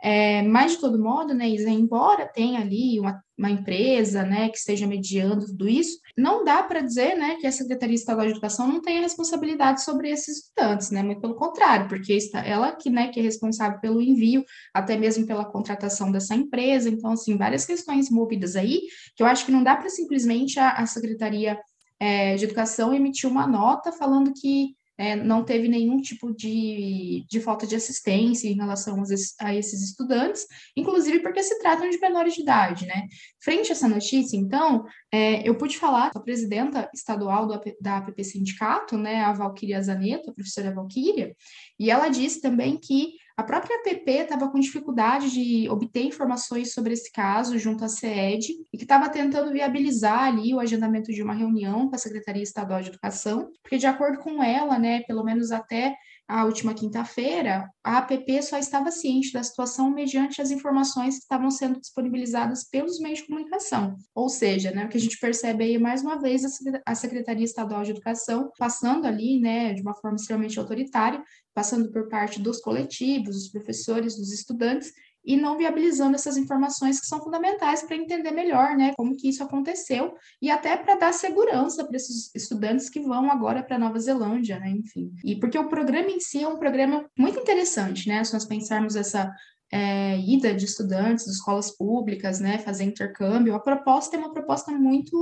é, 0.05 0.43
mas, 0.43 0.73
de 0.73 0.79
todo 0.79 0.99
modo, 0.99 1.33
né, 1.33 1.49
Isa, 1.49 1.71
embora 1.71 2.27
tenha 2.27 2.59
ali 2.59 2.99
uma, 2.99 3.23
uma, 3.39 3.49
empresa 3.49 4.25
né, 4.25 4.49
que 4.49 4.59
esteja 4.59 4.85
mediando 4.85 5.47
tudo 5.47 5.69
isso, 5.69 5.97
não 6.19 6.45
dá 6.45 6.61
para 6.61 6.81
dizer 6.81 7.15
né, 7.15 7.37
que 7.37 7.47
a 7.47 7.53
Secretaria 7.53 7.95
Estadual 7.95 8.27
de 8.27 8.33
Educação 8.33 8.67
não 8.67 8.83
tenha 8.83 9.01
responsabilidade 9.01 9.85
sobre 9.85 10.11
esses 10.11 10.39
estudantes, 10.39 10.91
né, 10.91 11.05
muito 11.05 11.21
pelo 11.21 11.37
contrário, 11.37 11.89
porque 11.89 12.15
está, 12.15 12.45
ela 12.45 12.73
que, 12.73 12.91
né, 12.91 13.09
que 13.09 13.21
é 13.21 13.23
responsável 13.23 13.79
pelo 13.79 14.03
envio, 14.03 14.45
até 14.75 14.97
mesmo 14.97 15.25
pela 15.25 15.45
contratação 15.45 16.11
dessa 16.11 16.35
empresa, 16.35 16.89
então, 16.89 17.13
assim, 17.13 17.37
várias 17.37 17.65
questões 17.65 18.11
movidas 18.11 18.57
aí, 18.57 18.81
que 19.15 19.23
eu 19.23 19.27
acho 19.29 19.47
que 19.47 19.53
não 19.53 19.63
dá 19.63 19.77
para 19.77 19.89
simplesmente 19.89 20.59
a, 20.59 20.71
a 20.73 20.87
Secretaria 20.87 21.57
é, 22.01 22.35
de 22.35 22.45
Educação 22.47 22.93
emitir 22.93 23.31
uma 23.31 23.47
nota 23.47 23.93
falando 23.93 24.33
que 24.35 24.75
é, 25.03 25.17
não 25.17 25.43
teve 25.43 25.67
nenhum 25.67 26.01
tipo 26.01 26.33
de, 26.33 27.25
de 27.29 27.41
falta 27.41 27.67
de 27.67 27.75
assistência 27.75 28.49
em 28.49 28.55
relação 28.55 29.03
a 29.41 29.53
esses 29.53 29.83
estudantes, 29.83 30.47
inclusive 30.77 31.19
porque 31.19 31.43
se 31.43 31.59
tratam 31.59 31.91
de 31.91 31.99
menores 31.99 32.35
de 32.35 32.43
idade, 32.43 32.87
né? 32.87 33.09
Frente 33.43 33.71
a 33.71 33.73
essa 33.73 33.89
notícia, 33.89 34.37
então, 34.37 34.85
é, 35.11 35.47
eu 35.47 35.57
pude 35.57 35.77
falar 35.77 36.13
com 36.13 36.21
a 36.21 36.23
presidenta 36.23 36.89
estadual 36.95 37.49
do, 37.49 37.61
da 37.81 37.97
APP 37.97 38.23
Sindicato, 38.23 38.97
né, 38.97 39.25
a 39.25 39.33
Valquíria 39.33 39.83
Zaneto, 39.83 40.31
a 40.31 40.35
professora 40.35 40.73
Valquíria, 40.73 41.35
e 41.81 41.91
ela 41.91 42.09
disse 42.09 42.41
também 42.41 42.79
que 42.79 43.15
a 43.37 43.43
própria 43.43 43.77
APP 43.77 44.11
estava 44.11 44.51
com 44.51 44.61
dificuldade 44.61 45.31
de 45.31 45.69
obter 45.69 46.05
informações 46.05 46.73
sobre 46.73 46.93
esse 46.93 47.11
caso 47.11 47.59
junto 47.59 47.85
à 47.85 47.89
SED 47.89 48.53
e 48.73 48.77
que 48.77 48.85
estava 48.85 49.09
tentando 49.09 49.53
viabilizar 49.53 50.25
ali 50.25 50.53
o 50.55 50.61
agendamento 50.61 51.13
de 51.13 51.23
uma 51.23 51.35
reunião 51.35 51.89
com 51.89 51.95
a 51.95 51.99
Secretaria 51.99 52.43
Estadual 52.43 52.83
de 52.83 52.89
Educação, 52.91 53.51
porque 53.63 53.79
de 53.79 53.87
acordo 53.87 54.19
com 54.19 54.43
ela, 54.43 54.79
né, 54.79 55.01
pelo 55.03 55.25
menos 55.25 55.51
até 55.51 55.95
a 56.33 56.47
última 56.47 56.73
quinta-feira, 56.73 57.69
a 57.85 57.99
APP 57.99 58.43
só 58.43 58.57
estava 58.57 58.91
ciente 58.91 59.35
da 59.35 59.43
situação 59.43 59.91
mediante 59.91 60.41
as 60.41 60.51
informações 60.51 61.17
que 61.17 61.25
estavam 61.25 61.51
sendo 61.51 61.79
disponibilizadas 61.79 62.65
pelos 62.65 62.99
meios 63.01 63.19
de 63.19 63.27
comunicação. 63.27 63.99
Ou 64.15 64.31
seja, 64.31 64.71
né, 64.71 64.87
o 64.87 64.89
que 64.89 64.97
a 64.97 65.01
gente 65.01 65.19
percebe 65.19 65.63
aí 65.63 65.79
mais 65.79 66.01
uma 66.01 66.19
vez 66.19 66.43
a 66.87 66.95
Secretaria 66.95 67.45
Estadual 67.45 67.83
de 67.83 67.91
Educação 67.91 68.51
passando 68.59 69.07
ali, 69.07 69.39
né, 69.39 69.75
de 69.75 69.83
uma 69.83 69.95
forma 69.95 70.17
extremamente 70.17 70.59
autoritária, 70.59 71.23
passando 71.53 71.93
por 71.93 72.09
parte 72.09 72.41
dos 72.41 72.63
coletivos, 72.63 73.35
dos 73.35 73.49
professores, 73.51 74.17
dos 74.17 74.33
estudantes, 74.33 74.91
e 75.25 75.37
não 75.37 75.57
viabilizando 75.57 76.15
essas 76.15 76.37
informações 76.37 77.01
que 77.01 77.07
são 77.07 77.21
fundamentais 77.21 77.83
para 77.83 77.97
entender 77.97 78.31
melhor, 78.31 78.77
né, 78.77 78.93
como 78.97 79.17
que 79.17 79.29
isso 79.29 79.43
aconteceu 79.43 80.15
e 80.41 80.51
até 80.51 80.77
para 80.77 80.97
dar 80.97 81.13
segurança 81.13 81.85
para 81.85 81.97
esses 81.97 82.35
estudantes 82.35 82.89
que 82.89 83.01
vão 83.01 83.31
agora 83.31 83.63
para 83.63 83.79
Nova 83.79 83.99
Zelândia, 83.99 84.59
né, 84.59 84.71
enfim. 84.71 85.13
E 85.25 85.39
porque 85.39 85.59
o 85.59 85.69
programa 85.69 86.11
em 86.11 86.21
si 86.21 86.43
é 86.43 86.49
um 86.49 86.59
programa 86.59 87.05
muito 87.17 87.39
interessante, 87.39 88.09
né, 88.09 88.23
se 88.25 88.33
nós 88.33 88.45
pensarmos 88.45 88.97
essa 88.97 89.33
é, 89.73 90.19
ida 90.19 90.55
de 90.55 90.67
estudantes 90.67 91.25
de 91.25 91.31
escolas 91.31 91.71
públicas, 91.71 92.39
né, 92.41 92.59
fazer 92.59 92.85
intercâmbio, 92.85 93.55
a 93.55 93.59
proposta 93.59 94.17
é 94.17 94.19
uma 94.19 94.33
proposta 94.33 94.71
muito, 94.71 95.17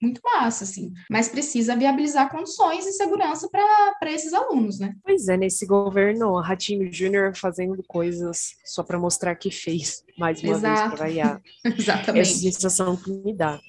muito 0.00 0.20
massa, 0.24 0.64
assim, 0.64 0.92
mas 1.10 1.28
precisa 1.28 1.76
viabilizar 1.76 2.30
condições 2.30 2.86
e 2.86 2.92
segurança 2.92 3.48
para 3.50 4.10
esses 4.10 4.32
alunos, 4.32 4.78
né? 4.78 4.96
Pois 5.04 5.28
é, 5.28 5.36
nesse 5.36 5.66
governo, 5.66 6.40
Ratinho 6.40 6.90
Júnior 6.90 7.36
fazendo 7.36 7.82
coisas 7.86 8.54
só 8.64 8.82
para 8.82 8.98
mostrar 8.98 9.34
que 9.34 9.50
fez, 9.50 10.02
mais 10.16 10.42
uma 10.42 10.56
Exato. 10.56 10.96
vez, 10.96 11.14
para. 11.14 11.42
Exatamente. 11.78 12.30
Essa 12.30 12.38
sensação 12.38 12.96
que 12.96 13.10
me 13.10 13.34
dá. 13.34 13.60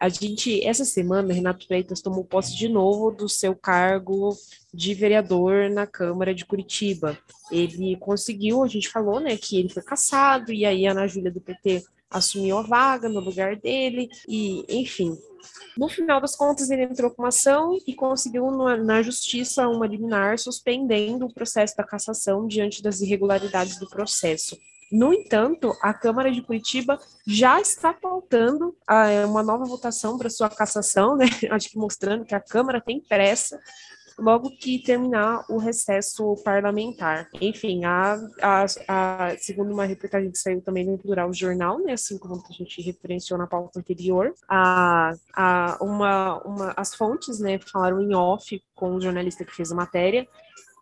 A 0.00 0.08
gente, 0.08 0.64
essa 0.64 0.84
semana, 0.84 1.34
Renato 1.34 1.66
Freitas 1.66 2.00
tomou 2.00 2.24
posse 2.24 2.56
de 2.56 2.68
novo 2.68 3.10
do 3.10 3.28
seu 3.28 3.56
cargo 3.56 4.36
de 4.72 4.94
vereador 4.94 5.68
na 5.68 5.88
Câmara 5.88 6.32
de 6.32 6.46
Curitiba. 6.46 7.18
Ele 7.50 7.96
conseguiu, 7.96 8.62
a 8.62 8.68
gente 8.68 8.88
falou, 8.88 9.18
né, 9.18 9.36
que 9.36 9.58
ele 9.58 9.68
foi 9.68 9.82
caçado, 9.82 10.52
e 10.52 10.64
aí 10.64 10.86
a 10.86 10.92
Ana 10.92 11.08
Júlia 11.08 11.32
do 11.32 11.40
PT 11.40 11.82
assumiu 12.08 12.58
a 12.58 12.62
vaga 12.62 13.08
no 13.08 13.18
lugar 13.18 13.56
dele, 13.56 14.08
e 14.28 14.64
enfim. 14.68 15.18
No 15.76 15.88
final 15.88 16.20
das 16.20 16.36
contas, 16.36 16.70
ele 16.70 16.84
entrou 16.84 17.10
com 17.10 17.22
uma 17.22 17.28
ação 17.28 17.76
e 17.86 17.92
conseguiu 17.92 18.50
na 18.50 19.02
justiça 19.02 19.68
uma 19.68 19.86
liminar 19.86 20.38
suspendendo 20.38 21.26
o 21.26 21.32
processo 21.32 21.76
da 21.76 21.84
cassação 21.84 22.46
diante 22.46 22.82
das 22.82 23.00
irregularidades 23.00 23.78
do 23.78 23.88
processo. 23.88 24.56
No 24.90 25.12
entanto, 25.12 25.76
a 25.82 25.92
Câmara 25.92 26.30
de 26.30 26.42
Curitiba 26.42 26.98
já 27.26 27.60
está 27.60 27.92
pautando 27.92 28.74
ah, 28.86 29.26
uma 29.26 29.42
nova 29.42 29.64
votação 29.64 30.16
para 30.16 30.30
sua 30.30 30.48
cassação, 30.48 31.16
né? 31.16 31.26
Acho 31.50 31.70
que 31.70 31.78
mostrando 31.78 32.24
que 32.24 32.34
a 32.34 32.40
Câmara 32.40 32.80
tem 32.80 33.00
pressa 33.00 33.60
logo 34.18 34.50
que 34.50 34.82
terminar 34.82 35.44
o 35.48 35.58
recesso 35.58 36.34
parlamentar. 36.44 37.28
Enfim, 37.40 37.84
a, 37.84 38.18
a, 38.42 38.64
a, 38.88 39.36
segundo 39.38 39.72
uma 39.72 39.84
reportagem 39.84 40.30
que 40.30 40.38
saiu 40.38 40.60
também 40.60 40.84
no 40.84 40.98
Plural 40.98 41.32
Jornal, 41.32 41.78
né, 41.78 41.92
assim 41.92 42.18
como 42.18 42.34
a 42.34 42.52
gente 42.52 42.82
referenciou 42.82 43.38
na 43.38 43.46
pauta 43.46 43.78
anterior, 43.78 44.34
a, 44.48 45.12
a, 45.34 45.78
uma, 45.80 46.42
uma, 46.42 46.74
as 46.76 46.94
fontes 46.94 47.38
né, 47.38 47.58
falaram 47.60 48.02
em 48.02 48.14
off 48.14 48.60
com 48.74 48.96
o 48.96 49.00
jornalista 49.00 49.44
que 49.44 49.54
fez 49.54 49.70
a 49.70 49.76
matéria 49.76 50.26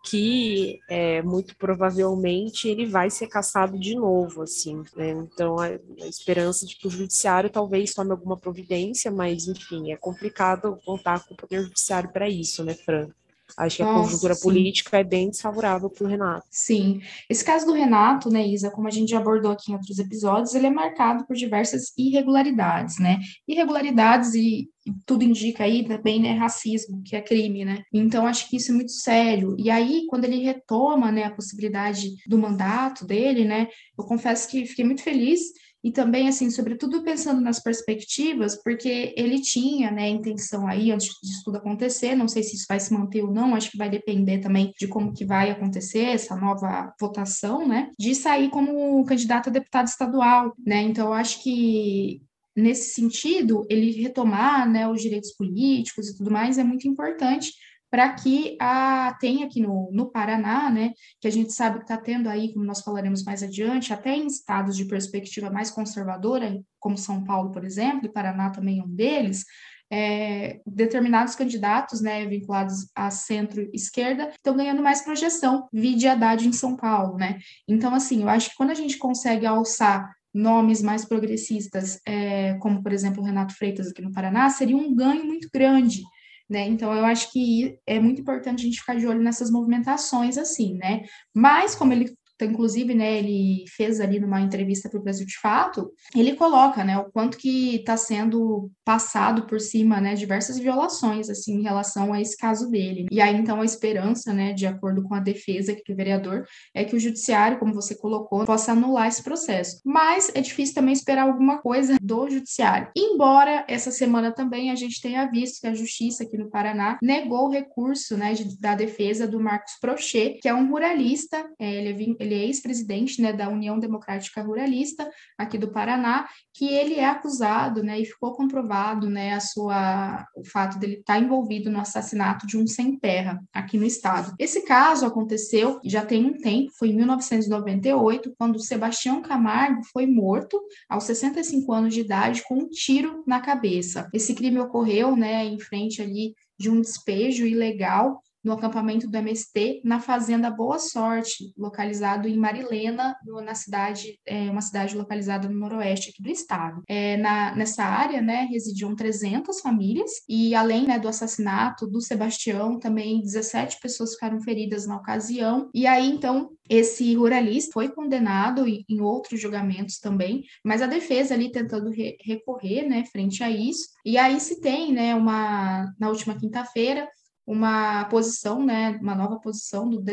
que 0.09 0.79
é, 0.87 1.21
muito 1.21 1.55
provavelmente 1.57 2.69
ele 2.69 2.85
vai 2.85 3.09
ser 3.09 3.27
caçado 3.27 3.77
de 3.77 3.95
novo, 3.95 4.41
assim, 4.41 4.83
né? 4.95 5.09
Então 5.11 5.59
a, 5.59 5.67
a, 5.67 6.07
esperança 6.07 6.65
de 6.65 6.77
que 6.77 6.87
o 6.87 6.91
judiciário 6.91 7.49
talvez 7.49 7.93
tome 7.93 8.11
alguma 8.11 8.37
providência, 8.37 9.11
mas 9.11 9.47
enfim, 9.47 9.91
é 9.91 9.97
complicado 9.97 10.79
contar 10.85 11.25
com 11.25 11.33
o 11.33 11.37
poder 11.37 11.63
judiciário 11.63 12.09
para 12.11 12.29
isso, 12.29 12.63
né, 12.63 12.73
Fran? 12.73 13.09
Acho 13.55 13.77
que 13.77 13.83
Nossa, 13.83 13.99
a 13.99 14.03
conjuntura 14.03 14.35
sim. 14.35 14.41
política 14.41 14.97
é 14.97 15.03
bem 15.03 15.29
desfavorável 15.29 15.89
para 15.89 16.05
o 16.05 16.07
Renato. 16.07 16.45
Sim. 16.51 17.01
Esse 17.29 17.43
caso 17.43 17.65
do 17.65 17.73
Renato, 17.73 18.29
né, 18.29 18.45
Isa, 18.45 18.71
como 18.71 18.87
a 18.87 18.91
gente 18.91 19.09
já 19.11 19.19
abordou 19.19 19.51
aqui 19.51 19.71
em 19.71 19.75
outros 19.75 19.99
episódios, 19.99 20.53
ele 20.53 20.67
é 20.67 20.71
marcado 20.71 21.25
por 21.25 21.35
diversas 21.35 21.93
irregularidades, 21.97 22.99
né? 22.99 23.19
Irregularidades 23.47 24.33
e 24.33 24.69
tudo 25.05 25.23
indica 25.23 25.63
aí 25.63 25.85
também, 25.85 26.21
né, 26.21 26.33
racismo, 26.33 27.01
que 27.03 27.15
é 27.15 27.21
crime, 27.21 27.65
né? 27.65 27.83
Então, 27.93 28.25
acho 28.25 28.49
que 28.49 28.57
isso 28.57 28.71
é 28.71 28.75
muito 28.75 28.91
sério. 28.91 29.55
E 29.57 29.69
aí, 29.69 30.05
quando 30.07 30.25
ele 30.25 30.43
retoma, 30.43 31.11
né, 31.11 31.23
a 31.23 31.31
possibilidade 31.31 32.09
do 32.25 32.37
mandato 32.37 33.05
dele, 33.05 33.43
né, 33.43 33.67
eu 33.97 34.05
confesso 34.05 34.47
que 34.49 34.65
fiquei 34.65 34.85
muito 34.85 35.01
feliz 35.01 35.41
e 35.83 35.91
também, 35.91 36.27
assim, 36.27 36.49
sobretudo 36.49 37.03
pensando 37.03 37.39
nas 37.39 37.61
perspectivas, 37.61 38.61
porque 38.61 39.13
ele 39.15 39.39
tinha, 39.39 39.91
né, 39.91 40.09
intenção 40.09 40.67
aí, 40.67 40.91
antes 40.91 41.07
disso 41.21 41.43
tudo 41.45 41.57
acontecer, 41.57 42.15
não 42.15 42.27
sei 42.27 42.43
se 42.43 42.55
isso 42.55 42.65
vai 42.67 42.79
se 42.79 42.93
manter 42.93 43.23
ou 43.23 43.31
não, 43.31 43.55
acho 43.55 43.71
que 43.71 43.77
vai 43.77 43.89
depender 43.89 44.39
também 44.39 44.73
de 44.77 44.87
como 44.87 45.13
que 45.13 45.23
vai 45.23 45.51
acontecer 45.51 46.05
essa 46.05 46.35
nova 46.35 46.93
votação, 46.99 47.67
né, 47.67 47.91
de 47.97 48.15
sair 48.15 48.49
como 48.49 49.03
candidato 49.05 49.49
a 49.49 49.53
deputado 49.53 49.87
estadual, 49.87 50.53
né, 50.65 50.81
então 50.81 51.13
acho 51.13 51.41
que 51.43 52.21
nesse 52.55 52.95
sentido, 52.95 53.67
ele 53.69 53.91
retomar, 54.01 54.67
né, 54.67 54.89
os 54.89 54.99
direitos 54.99 55.31
políticos 55.33 56.09
e 56.09 56.17
tudo 56.17 56.31
mais 56.31 56.57
é 56.57 56.63
muito 56.63 56.87
importante, 56.87 57.53
para 57.89 58.13
que 58.13 58.57
a, 58.59 59.15
tenha 59.19 59.45
aqui 59.45 59.61
no, 59.61 59.89
no 59.91 60.11
Paraná, 60.11 60.69
né, 60.69 60.93
que 61.21 61.27
a 61.27 61.31
gente 61.31 61.53
sabe 61.53 61.77
que 61.77 61.83
está 61.83 61.97
tendo 61.97 62.27
aí, 62.27 62.53
como 62.53 62.65
nós 62.65 62.81
falaremos 62.81 63.23
mais 63.23 63.41
adiante, 63.41 63.93
até 63.93 64.15
em 64.15 64.27
estados 64.27 64.75
de 64.75 64.85
perspectiva 64.85 65.49
mais 65.49 65.71
conservadora, 65.71 66.61
como 66.79 66.97
São 66.97 67.23
Paulo, 67.23 67.51
por 67.51 67.63
exemplo, 67.63 68.05
e 68.05 68.11
Paraná 68.11 68.49
também 68.49 68.79
é 68.79 68.83
um 68.83 68.93
deles, 68.93 69.45
é, 69.89 70.59
determinados 70.65 71.35
candidatos, 71.35 72.01
né, 72.01 72.25
vinculados 72.25 72.89
à 72.93 73.09
centro-esquerda, 73.09 74.29
estão 74.29 74.55
ganhando 74.55 74.83
mais 74.83 75.01
projeção, 75.01 75.67
vide 75.71 76.07
Haddad 76.07 76.45
em 76.45 76.51
São 76.51 76.75
Paulo, 76.75 77.15
né? 77.17 77.39
Então, 77.67 77.93
assim, 77.93 78.21
eu 78.21 78.29
acho 78.29 78.49
que 78.49 78.55
quando 78.55 78.71
a 78.71 78.75
gente 78.75 78.97
consegue 78.97 79.45
alçar 79.45 80.13
nomes 80.33 80.81
mais 80.81 81.05
progressistas, 81.05 81.99
é, 82.05 82.55
como, 82.55 82.83
por 82.83 82.91
exemplo, 82.91 83.23
o 83.23 83.25
Renato 83.25 83.55
Freitas 83.55 83.87
aqui 83.87 84.01
no 84.01 84.11
Paraná, 84.11 84.49
seria 84.49 84.77
um 84.77 84.93
ganho 84.93 85.25
muito 85.25 85.49
grande, 85.51 86.03
né? 86.49 86.67
Então 86.67 86.93
eu 86.93 87.05
acho 87.05 87.31
que 87.31 87.79
é 87.85 87.99
muito 87.99 88.21
importante 88.21 88.61
a 88.61 88.63
gente 88.63 88.79
ficar 88.79 88.95
de 88.95 89.07
olho 89.07 89.21
nessas 89.21 89.51
movimentações 89.51 90.37
assim, 90.37 90.75
né? 90.77 91.03
Mas 91.33 91.75
como 91.75 91.93
ele 91.93 92.15
então, 92.37 92.47
inclusive, 92.47 92.93
né, 92.93 93.17
ele 93.17 93.65
fez 93.75 93.99
ali 93.99 94.19
numa 94.19 94.39
entrevista 94.39 94.87
para 94.87 94.99
o 94.99 95.03
Brasil 95.03 95.25
de 95.25 95.37
Fato, 95.39 95.91
ele 96.15 96.35
coloca, 96.35 96.83
né, 96.83 96.97
o 96.99 97.11
quanto 97.11 97.37
que 97.37 97.77
está 97.77 97.97
sendo 97.97 98.69
passado 98.85 99.47
por 99.47 99.59
cima, 99.59 99.99
né, 99.99 100.13
diversas 100.13 100.59
violações, 100.59 101.29
assim, 101.29 101.55
em 101.55 101.63
relação 101.63 102.13
a 102.13 102.21
esse 102.21 102.37
caso 102.37 102.69
dele. 102.69 103.07
E 103.11 103.19
aí, 103.19 103.35
então, 103.35 103.59
a 103.59 103.65
esperança, 103.65 104.31
né, 104.33 104.53
de 104.53 104.67
acordo 104.67 105.01
com 105.01 105.15
a 105.15 105.19
defesa 105.19 105.71
aqui 105.71 105.81
do 105.87 105.95
vereador, 105.95 106.45
é 106.75 106.83
que 106.83 106.95
o 106.95 106.99
judiciário, 106.99 107.57
como 107.57 107.73
você 107.73 107.95
colocou, 107.95 108.45
possa 108.45 108.73
anular 108.73 109.07
esse 109.07 109.23
processo. 109.23 109.81
Mas 109.83 110.31
é 110.35 110.41
difícil 110.41 110.75
também 110.75 110.93
esperar 110.93 111.23
alguma 111.23 111.57
coisa 111.57 111.97
do 111.99 112.29
judiciário. 112.29 112.89
Embora 112.95 113.65
essa 113.67 113.89
semana 113.89 114.31
também 114.31 114.69
a 114.69 114.75
gente 114.75 115.01
tenha 115.01 115.25
visto 115.25 115.61
que 115.61 115.67
a 115.67 115.73
justiça 115.73 116.23
aqui 116.23 116.37
no 116.37 116.51
Paraná 116.51 116.99
negou 117.01 117.47
o 117.47 117.51
recurso, 117.51 118.15
né, 118.15 118.33
de, 118.33 118.59
da 118.59 118.75
defesa 118.75 119.27
do 119.27 119.39
Marcos 119.39 119.73
Prochet, 119.81 120.39
que 120.39 120.47
é 120.47 120.53
um 120.53 120.69
ruralista, 120.69 121.43
é, 121.59 121.75
ele 121.75 121.89
é 121.89 121.93
ele 122.27 122.35
é 122.35 122.45
ex-presidente 122.45 123.21
né, 123.21 123.33
da 123.33 123.49
União 123.49 123.79
Democrática 123.79 124.41
Ruralista 124.41 125.09
aqui 125.37 125.57
do 125.57 125.71
Paraná, 125.71 126.27
que 126.53 126.65
ele 126.65 126.95
é 126.95 127.05
acusado, 127.05 127.81
né, 127.81 127.99
e 127.99 128.05
ficou 128.05 128.33
comprovado, 128.33 129.09
né, 129.09 129.33
a 129.33 129.39
sua, 129.39 130.25
o 130.35 130.45
fato 130.45 130.77
dele 130.77 130.95
estar 130.95 131.19
envolvido 131.19 131.69
no 131.71 131.79
assassinato 131.79 132.45
de 132.45 132.57
um 132.57 132.67
sem 132.67 132.97
terra 132.97 133.41
aqui 133.53 133.77
no 133.77 133.85
estado. 133.85 134.33
Esse 134.37 134.65
caso 134.65 135.05
aconteceu 135.05 135.79
já 135.83 136.05
tem 136.05 136.25
um 136.25 136.37
tempo, 136.37 136.71
foi 136.77 136.89
em 136.89 136.95
1998, 136.95 138.33
quando 138.37 138.59
Sebastião 138.59 139.21
Camargo 139.21 139.81
foi 139.91 140.05
morto 140.05 140.59
aos 140.89 141.05
65 141.05 141.71
anos 141.73 141.93
de 141.93 142.01
idade 142.01 142.43
com 142.47 142.55
um 142.55 142.69
tiro 142.69 143.23
na 143.25 143.39
cabeça. 143.39 144.09
Esse 144.13 144.33
crime 144.33 144.59
ocorreu, 144.59 145.15
né, 145.15 145.45
em 145.45 145.59
frente 145.59 146.01
ali 146.01 146.33
de 146.59 146.69
um 146.69 146.81
despejo 146.81 147.45
ilegal 147.45 148.21
no 148.47 148.53
acampamento 148.53 149.09
do 149.09 149.17
MST, 149.17 149.81
na 149.83 149.99
Fazenda 149.99 150.49
Boa 150.49 150.79
Sorte, 150.79 151.53
localizado 151.57 152.29
em 152.29 152.37
Marilena, 152.37 153.13
na 153.43 153.53
cidade, 153.53 154.17
é, 154.25 154.49
uma 154.49 154.61
cidade 154.61 154.95
localizada 154.95 155.49
no 155.49 155.59
noroeste 155.59 156.11
aqui 156.11 156.23
do 156.23 156.29
estado. 156.29 156.81
É, 156.87 157.17
na, 157.17 157.53
nessa 157.53 157.83
área, 157.83 158.21
né, 158.21 158.47
residiam 158.49 158.95
300 158.95 159.59
famílias, 159.59 160.09
e 160.29 160.55
além 160.55 160.87
né, 160.87 160.97
do 160.97 161.09
assassinato 161.09 161.85
do 161.85 161.99
Sebastião, 161.99 162.79
também 162.79 163.21
17 163.21 163.81
pessoas 163.81 164.13
ficaram 164.13 164.39
feridas 164.39 164.87
na 164.87 164.95
ocasião, 164.95 165.69
e 165.73 165.85
aí, 165.85 166.07
então, 166.09 166.49
esse 166.69 167.13
ruralista 167.15 167.73
foi 167.73 167.89
condenado 167.89 168.65
em 168.65 169.01
outros 169.01 169.41
julgamentos 169.41 169.99
também, 169.99 170.43
mas 170.63 170.81
a 170.81 170.87
defesa 170.87 171.33
ali 171.33 171.51
tentando 171.51 171.89
re 171.89 172.17
recorrer, 172.23 172.87
né, 172.87 173.03
frente 173.11 173.43
a 173.43 173.49
isso. 173.49 173.89
E 174.05 174.17
aí 174.17 174.39
se 174.39 174.61
tem, 174.61 174.93
né, 174.93 175.13
uma 175.15 175.93
na 175.99 176.09
última 176.09 176.37
quinta-feira, 176.37 177.07
uma 177.47 178.03
posição, 178.05 178.63
né, 178.63 178.99
uma 179.01 179.15
nova 179.15 179.39
posição 179.39 179.89
do 179.89 180.03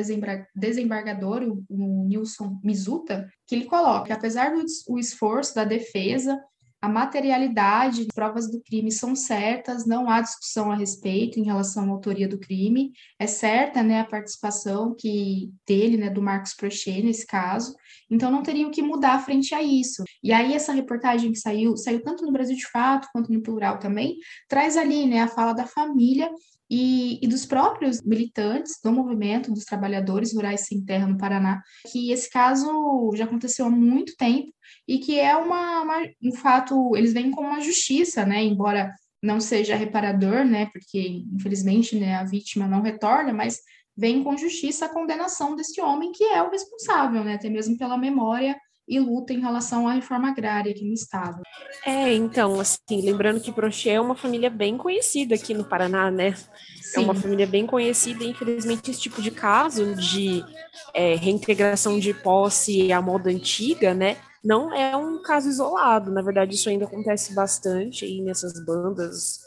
desembargador, 0.55 1.43
o, 1.43 1.65
o 1.69 2.05
Nilson 2.07 2.61
Mizuta, 2.63 3.29
que 3.45 3.57
ele 3.57 3.65
coloca 3.65 4.15
apesar 4.15 4.55
do 4.55 4.99
esforço 4.99 5.53
da 5.53 5.65
defesa, 5.65 6.41
a 6.85 6.89
materialidade, 6.89 8.03
as 8.03 8.07
provas 8.09 8.51
do 8.51 8.61
crime 8.61 8.93
são 8.93 9.17
certas, 9.17 9.87
não 9.87 10.11
há 10.11 10.21
discussão 10.21 10.71
a 10.71 10.77
respeito 10.77 11.41
em 11.41 11.45
relação 11.45 11.85
à 11.85 11.89
autoria 11.89 12.29
do 12.29 12.39
crime. 12.39 12.93
É 13.19 13.27
certa, 13.27 13.83
né, 13.83 14.01
a 14.01 14.05
participação 14.05 14.95
que 14.95 15.51
dele, 15.67 15.97
né, 15.97 16.11
do 16.11 16.21
Marcos 16.21 16.53
Prochet 16.53 17.03
nesse 17.03 17.27
caso. 17.27 17.75
Então 18.11 18.31
não 18.31 18.43
teria 18.43 18.69
o 18.69 18.71
que 18.71 18.83
mudar 18.83 19.25
frente 19.25 19.55
a 19.55 19.63
isso. 19.63 20.05
E 20.23 20.31
aí 20.31 20.53
essa 20.53 20.75
reportagem 20.75 21.33
que 21.33 21.39
saiu, 21.39 21.75
saiu 21.75 22.03
tanto 22.03 22.23
no 22.27 22.33
Brasil 22.33 22.55
de 22.55 22.71
Fato 22.71 23.09
quanto 23.15 23.33
no 23.33 23.43
Plural 23.43 23.79
também, 23.79 24.19
traz 24.47 24.77
ali, 24.77 25.07
né, 25.07 25.23
a 25.23 25.29
fala 25.29 25.55
da 25.55 25.67
família 25.67 26.31
e, 26.77 27.21
e, 27.23 27.29
dos 27.29 27.47
próprios 27.47 28.03
militantes 28.03 28.81
do 28.83 28.91
movimento 28.91 29.53
dos 29.53 29.65
trabalhadores 29.65 30.35
rurais 30.35 30.63
sem 30.63 30.85
terra 30.85 31.07
no 31.07 31.17
Paraná, 31.17 31.63
que 31.93 32.11
esse 32.11 32.29
caso 32.29 33.13
já 33.15 33.27
aconteceu 33.27 33.67
há 33.67 33.71
muito 33.71 34.17
tempo 34.17 34.53
e 34.89 34.99
que 34.99 35.21
é 35.21 35.37
uma, 35.37 35.83
uma 35.83 36.03
um 36.21 36.33
fato, 36.33 36.97
eles 36.97 37.13
vêm 37.13 37.31
como 37.31 37.47
uma 37.47 37.61
justiça, 37.61 38.27
né, 38.27 38.43
embora 38.43 38.93
não 39.23 39.39
seja 39.39 39.77
reparador, 39.77 40.45
né, 40.45 40.67
porque 40.73 41.23
infelizmente, 41.33 41.97
né, 41.97 42.17
a 42.17 42.25
vítima 42.25 42.67
não 42.67 42.83
retorna, 42.83 43.33
mas 43.33 43.61
vem 43.97 44.25
com 44.25 44.37
justiça 44.37 44.87
a 44.87 44.93
condenação 44.93 45.55
desse 45.55 45.81
homem 45.81 46.11
que 46.11 46.25
é 46.25 46.43
o 46.43 46.51
responsável, 46.51 47.23
né, 47.23 47.35
até 47.35 47.49
mesmo 47.49 47.79
pela 47.79 47.97
memória 47.97 48.59
e 48.87 49.01
luta 49.01 49.33
em 49.33 49.41
relação 49.41 49.89
à 49.89 49.95
reforma 49.95 50.29
agrária 50.29 50.71
aqui 50.71 50.85
no 50.85 50.93
estado. 50.93 51.43
É, 51.85 52.13
então, 52.13 52.61
assim, 52.61 53.01
lembrando 53.03 53.41
que 53.41 53.53
Prochê 53.53 53.91
é 53.91 54.01
uma 54.01 54.15
família 54.15 54.51
bem 54.51 54.77
conhecida 54.77 55.35
aqui 55.35 55.55
no 55.55 55.65
Paraná, 55.65 56.11
né? 56.11 56.35
Sim. 56.83 57.01
É 57.01 57.01
uma 57.01 57.15
família 57.15 57.47
bem 57.47 57.67
conhecida 57.67 58.25
e, 58.25 58.29
infelizmente, 58.29 58.91
esse 58.91 59.01
tipo 59.01 59.23
de 59.23 59.31
caso 59.31 59.95
de 59.95 60.45
é, 60.93 61.15
reintegração 61.15 61.99
de 61.99 62.13
posse 62.13 62.93
à 62.93 63.01
moda 63.01 63.31
antiga, 63.31 63.95
né? 63.95 64.19
Não 64.45 64.75
é 64.75 64.95
um 64.95 65.23
caso 65.23 65.49
isolado, 65.49 66.11
na 66.11 66.21
verdade, 66.21 66.55
isso 66.55 66.69
ainda 66.69 66.85
acontece 66.85 67.35
bastante 67.35 68.05
aí 68.05 68.21
nessas 68.21 68.63
bandas 68.63 69.41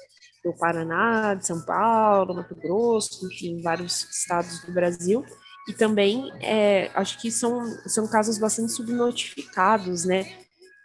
do 0.43 0.54
Paraná, 0.54 1.36
de 1.36 1.45
São 1.45 1.62
Paulo, 1.62 2.34
Mato 2.34 2.56
Grosso, 2.56 3.28
enfim, 3.28 3.62
vários 3.62 4.04
estados 4.10 4.65
do 4.65 4.73
Brasil. 4.73 5.23
E 5.68 5.74
também, 5.74 6.32
é, 6.42 6.90
acho 6.96 7.20
que 7.20 7.30
são, 7.30 7.66
são 7.88 8.08
casos 8.08 8.38
bastante 8.38 8.72
subnotificados, 8.72 10.06
né? 10.06 10.26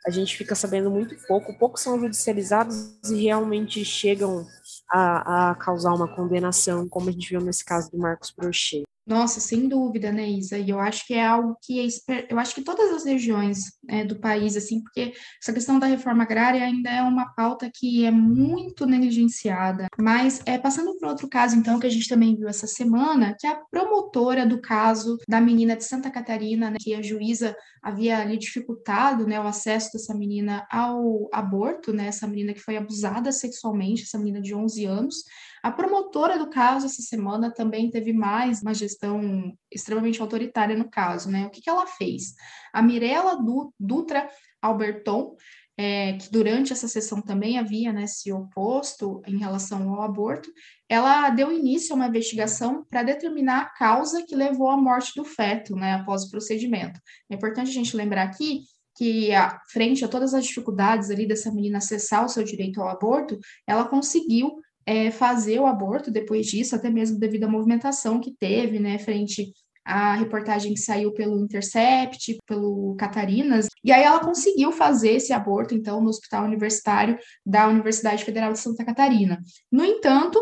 A 0.05 0.11
gente 0.11 0.37
fica 0.37 0.57
sabendo 0.57 0.90
muito 0.90 1.14
pouco, 1.29 1.57
poucos 1.57 1.83
são 1.83 2.01
judicializados 2.01 2.99
e 3.09 3.23
realmente 3.23 3.85
chegam 3.85 4.45
a, 4.90 5.51
a 5.51 5.55
causar 5.55 5.95
uma 5.95 6.12
condenação, 6.12 6.88
como 6.88 7.09
a 7.09 7.12
gente 7.12 7.31
viu 7.31 7.40
nesse 7.40 7.64
caso 7.64 7.90
do 7.92 7.99
Marcos 7.99 8.33
Prochet. 8.33 8.83
Nossa, 9.04 9.40
sem 9.40 9.68
dúvida, 9.68 10.12
né, 10.12 10.28
Isa? 10.28 10.56
E 10.58 10.70
eu 10.70 10.78
acho 10.78 11.04
que 11.06 11.14
é 11.14 11.26
algo 11.26 11.56
que 11.60 11.80
é, 12.08 12.26
eu 12.30 12.38
acho 12.38 12.54
que 12.54 12.62
todas 12.62 12.92
as 12.92 13.04
regiões 13.04 13.58
né, 13.82 14.04
do 14.04 14.20
país, 14.20 14.56
assim, 14.56 14.80
porque 14.80 15.12
essa 15.40 15.52
questão 15.52 15.78
da 15.78 15.86
reforma 15.86 16.22
agrária 16.22 16.62
ainda 16.62 16.88
é 16.88 17.02
uma 17.02 17.34
pauta 17.34 17.68
que 17.72 18.04
é 18.04 18.12
muito 18.12 18.86
negligenciada. 18.86 19.88
Mas 19.98 20.40
é 20.46 20.56
passando 20.56 20.96
por 20.98 21.08
outro 21.08 21.28
caso, 21.28 21.56
então, 21.56 21.80
que 21.80 21.86
a 21.86 21.90
gente 21.90 22.08
também 22.08 22.36
viu 22.36 22.48
essa 22.48 22.66
semana, 22.66 23.34
que 23.38 23.46
a 23.46 23.56
promotora 23.70 24.46
do 24.46 24.60
caso 24.60 25.18
da 25.28 25.40
menina 25.40 25.76
de 25.76 25.84
Santa 25.84 26.10
Catarina, 26.10 26.70
né, 26.70 26.76
que 26.80 26.94
a 26.94 27.02
juíza 27.02 27.56
havia 27.82 28.18
ali 28.18 28.38
dificultado, 28.38 29.26
né, 29.26 29.40
o 29.40 29.46
acesso 29.48 29.92
dessa 29.92 30.14
menina 30.14 30.64
ao 30.70 31.28
aborto, 31.32 31.92
né, 31.92 32.06
essa 32.06 32.28
menina 32.28 32.54
que 32.54 32.60
foi 32.60 32.76
abusada 32.76 33.32
sexualmente, 33.32 34.04
essa 34.04 34.18
menina 34.18 34.40
de 34.40 34.54
11 34.54 34.84
anos, 34.84 35.24
a 35.62 35.70
promotora 35.70 36.38
do 36.38 36.51
caso 36.51 36.87
essa 36.87 37.03
semana 37.03 37.53
também 37.53 37.88
teve 37.88 38.12
mais 38.12 38.62
uma 38.62 38.75
gestão 38.75 39.57
extremamente 39.70 40.20
autoritária 40.20 40.77
no 40.77 40.90
caso, 40.90 41.31
né? 41.31 41.46
O 41.46 41.51
que, 41.51 41.61
que 41.61 41.70
ela 41.70 41.87
fez? 41.87 42.35
A 42.72 42.83
Mirella 42.83 43.38
Dutra 43.79 44.29
Alberton, 44.61 45.37
é, 45.77 46.14
que 46.14 46.31
durante 46.31 46.72
essa 46.72 46.88
sessão 46.88 47.22
também 47.22 47.59
havia 47.59 47.92
né, 47.92 48.07
se 48.07 48.33
oposto 48.33 49.22
em 49.27 49.38
relação 49.38 49.88
ao 49.92 50.03
aborto, 50.03 50.51
ela 50.88 51.31
deu 51.31 51.53
início 51.53 51.92
a 51.92 51.96
uma 51.96 52.09
investigação 52.09 52.85
para 52.90 53.03
determinar 53.03 53.61
a 53.61 53.70
causa 53.70 54.25
que 54.27 54.35
levou 54.35 54.68
à 54.68 54.77
morte 54.77 55.12
do 55.16 55.25
feto, 55.25 55.75
né, 55.75 55.94
após 55.94 56.25
o 56.25 56.31
procedimento. 56.31 57.01
É 57.31 57.35
importante 57.35 57.70
a 57.70 57.75
gente 57.75 57.96
lembrar 57.96 58.25
aqui 58.25 58.62
que, 58.96 59.33
a, 59.33 59.59
frente 59.70 60.05
a 60.05 60.09
todas 60.09 60.35
as 60.35 60.44
dificuldades 60.44 61.09
ali 61.09 61.27
dessa 61.27 61.51
menina 61.51 61.79
acessar 61.79 62.25
o 62.25 62.29
seu 62.29 62.42
direito 62.42 62.81
ao 62.83 62.88
aborto, 62.88 63.38
ela 63.66 63.88
conseguiu 63.88 64.61
é, 64.87 65.11
fazer 65.11 65.61
o 65.61 65.66
aborto 65.66 66.11
depois 66.11 66.47
disso, 66.47 66.75
até 66.75 66.90
mesmo 66.90 67.18
devido 67.18 67.45
à 67.45 67.49
movimentação 67.49 68.21
que 68.21 68.33
teve, 68.33 68.79
né, 68.79 68.99
frente 68.99 69.53
à 69.85 70.14
reportagem 70.14 70.75
que 70.75 70.81
saiu 70.81 71.12
pelo 71.12 71.40
Intercept, 71.40 72.38
pelo 72.47 72.95
Catarinas, 72.97 73.66
e 73.85 73.90
aí 73.90 74.03
ela 74.03 74.21
conseguiu 74.21 74.71
fazer 74.71 75.12
esse 75.14 75.33
aborto, 75.33 75.75
então, 75.75 76.01
no 76.01 76.09
Hospital 76.09 76.45
Universitário 76.45 77.18
da 77.45 77.66
Universidade 77.68 78.25
Federal 78.25 78.53
de 78.53 78.61
Santa 78.61 78.85
Catarina. 78.85 79.40
No 79.71 79.85
entanto, 79.85 80.40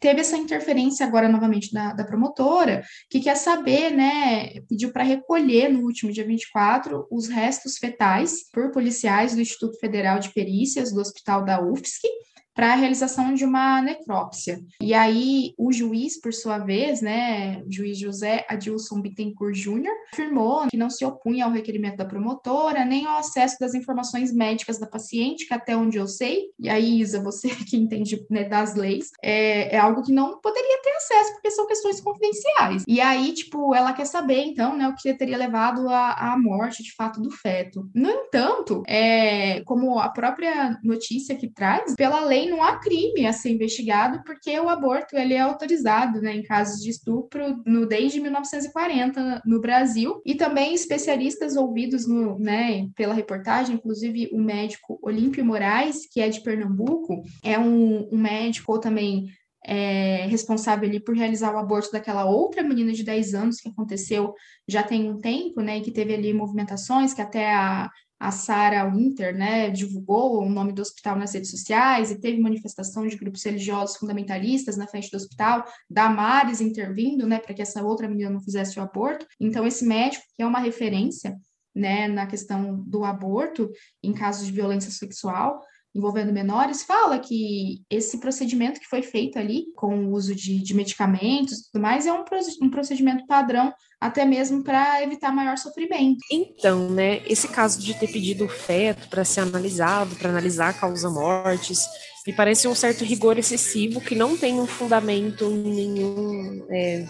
teve 0.00 0.20
essa 0.20 0.36
interferência 0.36 1.06
agora 1.06 1.28
novamente 1.28 1.72
da, 1.72 1.92
da 1.92 2.04
promotora, 2.04 2.82
que 3.10 3.20
quer 3.20 3.36
saber, 3.36 3.90
né, 3.90 4.60
pediu 4.68 4.92
para 4.92 5.02
recolher 5.02 5.68
no 5.68 5.80
último 5.84 6.12
dia 6.12 6.26
24 6.26 7.06
os 7.10 7.28
restos 7.28 7.76
fetais 7.78 8.48
por 8.52 8.70
policiais 8.70 9.34
do 9.34 9.40
Instituto 9.40 9.78
Federal 9.78 10.18
de 10.18 10.32
Perícias 10.32 10.92
do 10.92 11.00
Hospital 11.00 11.44
da 11.44 11.62
UFSC, 11.62 12.06
para 12.54 12.72
a 12.72 12.76
realização 12.76 13.34
de 13.34 13.44
uma 13.44 13.82
necrópsia. 13.82 14.60
E 14.80 14.94
aí 14.94 15.52
o 15.58 15.72
juiz, 15.72 16.20
por 16.20 16.32
sua 16.32 16.58
vez, 16.58 17.00
né, 17.02 17.62
juiz 17.68 17.98
José 17.98 18.46
Adilson 18.48 19.00
Bittencourt 19.00 19.56
Jr., 19.56 19.90
afirmou 20.12 20.66
que 20.68 20.76
não 20.76 20.88
se 20.88 21.04
opunha 21.04 21.44
ao 21.44 21.50
requerimento 21.50 21.96
da 21.96 22.04
promotora, 22.04 22.84
nem 22.84 23.06
ao 23.06 23.18
acesso 23.18 23.56
das 23.58 23.74
informações 23.74 24.32
médicas 24.32 24.78
da 24.78 24.86
paciente, 24.86 25.46
que 25.46 25.54
até 25.54 25.76
onde 25.76 25.98
eu 25.98 26.06
sei, 26.06 26.44
e 26.58 26.68
aí, 26.68 27.00
Isa, 27.00 27.22
você 27.22 27.48
que 27.68 27.76
entende 27.76 28.24
né, 28.30 28.44
das 28.44 28.74
leis, 28.74 29.10
é, 29.22 29.74
é 29.74 29.78
algo 29.78 30.02
que 30.02 30.12
não 30.12 30.40
poderia 30.40 30.80
ter 30.82 30.90
acesso, 30.90 31.32
porque 31.34 31.50
são 31.50 31.66
questões 31.66 32.00
confidenciais. 32.00 32.84
E 32.86 33.00
aí, 33.00 33.32
tipo, 33.32 33.74
ela 33.74 33.92
quer 33.92 34.06
saber, 34.06 34.44
então, 34.44 34.76
né, 34.76 34.88
o 34.88 34.94
que 34.94 35.12
teria 35.14 35.36
levado 35.36 35.88
à, 35.88 36.32
à 36.32 36.38
morte, 36.38 36.82
de 36.82 36.94
fato, 36.94 37.20
do 37.20 37.30
feto. 37.30 37.88
No 37.94 38.10
entanto, 38.10 38.82
é, 38.86 39.60
como 39.64 39.98
a 39.98 40.08
própria 40.08 40.78
notícia 40.82 41.34
que 41.34 41.48
traz, 41.48 41.94
pela 41.94 42.20
lei 42.20 42.43
também 42.44 42.50
não 42.50 42.62
há 42.62 42.78
crime 42.78 43.26
a 43.26 43.32
ser 43.32 43.50
investigado, 43.50 44.22
porque 44.24 44.58
o 44.58 44.68
aborto 44.68 45.16
ele 45.16 45.34
é 45.34 45.40
autorizado 45.40 46.20
né, 46.20 46.36
em 46.36 46.42
casos 46.42 46.82
de 46.82 46.90
estupro 46.90 47.62
no, 47.66 47.86
desde 47.86 48.20
1940 48.20 49.42
no 49.44 49.60
Brasil. 49.60 50.20
E 50.24 50.34
também 50.34 50.74
especialistas 50.74 51.56
ouvidos 51.56 52.06
no, 52.06 52.38
né, 52.38 52.88
pela 52.94 53.14
reportagem, 53.14 53.76
inclusive 53.76 54.28
o 54.32 54.40
médico 54.40 54.98
Olímpio 55.02 55.44
Moraes, 55.44 56.06
que 56.10 56.20
é 56.20 56.28
de 56.28 56.42
Pernambuco, 56.42 57.22
é 57.42 57.58
um, 57.58 58.08
um 58.12 58.18
médico 58.18 58.78
também 58.78 59.26
é, 59.66 60.26
responsável 60.26 60.86
ali 60.86 61.00
por 61.00 61.16
realizar 61.16 61.54
o 61.54 61.58
aborto 61.58 61.90
daquela 61.90 62.26
outra 62.26 62.62
menina 62.62 62.92
de 62.92 63.02
10 63.02 63.34
anos 63.34 63.56
que 63.60 63.68
aconteceu 63.70 64.34
já 64.68 64.82
tem 64.82 65.10
um 65.10 65.18
tempo, 65.18 65.62
né, 65.62 65.78
e 65.78 65.80
que 65.80 65.90
teve 65.90 66.14
ali 66.14 66.34
movimentações, 66.34 67.14
que 67.14 67.22
até 67.22 67.54
a, 67.54 67.90
a 68.24 68.30
Sarah 68.30 68.86
Winter, 68.86 69.36
né, 69.36 69.68
divulgou 69.68 70.42
o 70.42 70.48
nome 70.48 70.72
do 70.72 70.80
hospital 70.80 71.14
nas 71.14 71.34
redes 71.34 71.50
sociais 71.50 72.10
e 72.10 72.18
teve 72.18 72.40
manifestação 72.40 73.06
de 73.06 73.16
grupos 73.16 73.44
religiosos 73.44 73.98
fundamentalistas 73.98 74.78
na 74.78 74.86
frente 74.86 75.10
do 75.10 75.18
hospital, 75.18 75.62
Damares 75.90 76.62
intervindo, 76.62 77.26
né, 77.26 77.38
para 77.38 77.52
que 77.52 77.60
essa 77.60 77.84
outra 77.84 78.08
menina 78.08 78.30
não 78.30 78.40
fizesse 78.40 78.78
o 78.78 78.82
aborto. 78.82 79.26
Então, 79.38 79.66
esse 79.66 79.84
médico, 79.84 80.24
que 80.34 80.42
é 80.42 80.46
uma 80.46 80.58
referência, 80.58 81.36
né, 81.74 82.08
na 82.08 82.26
questão 82.26 82.82
do 82.86 83.04
aborto 83.04 83.70
em 84.02 84.14
casos 84.14 84.46
de 84.46 84.52
violência 84.52 84.90
sexual, 84.90 85.60
envolvendo 85.94 86.32
menores, 86.32 86.82
fala 86.82 87.18
que 87.18 87.82
esse 87.88 88.18
procedimento 88.18 88.80
que 88.80 88.88
foi 88.88 89.00
feito 89.00 89.38
ali, 89.38 89.66
com 89.76 90.06
o 90.06 90.12
uso 90.12 90.34
de, 90.34 90.60
de 90.60 90.74
medicamentos 90.74 91.58
e 91.58 91.64
tudo 91.70 91.80
mais, 91.80 92.06
é 92.06 92.12
um, 92.12 92.24
um 92.62 92.70
procedimento 92.70 93.26
padrão, 93.26 93.72
até 94.00 94.24
mesmo 94.24 94.64
para 94.64 95.02
evitar 95.02 95.32
maior 95.32 95.56
sofrimento. 95.56 96.18
Então, 96.30 96.90
né, 96.90 97.22
esse 97.26 97.46
caso 97.46 97.80
de 97.80 97.94
ter 97.94 98.08
pedido 98.08 98.44
o 98.44 98.48
feto 98.48 99.08
para 99.08 99.24
ser 99.24 99.40
analisado, 99.40 100.16
para 100.16 100.30
analisar 100.30 100.70
a 100.70 100.74
causa 100.74 101.08
mortes, 101.08 101.86
me 102.26 102.32
parece 102.32 102.66
um 102.66 102.74
certo 102.74 103.04
rigor 103.04 103.38
excessivo 103.38 104.00
que 104.00 104.14
não 104.14 104.36
tem 104.36 104.60
um 104.60 104.66
fundamento 104.66 105.44
em 105.44 105.74
nenhum, 105.74 106.66
é, 106.70 107.06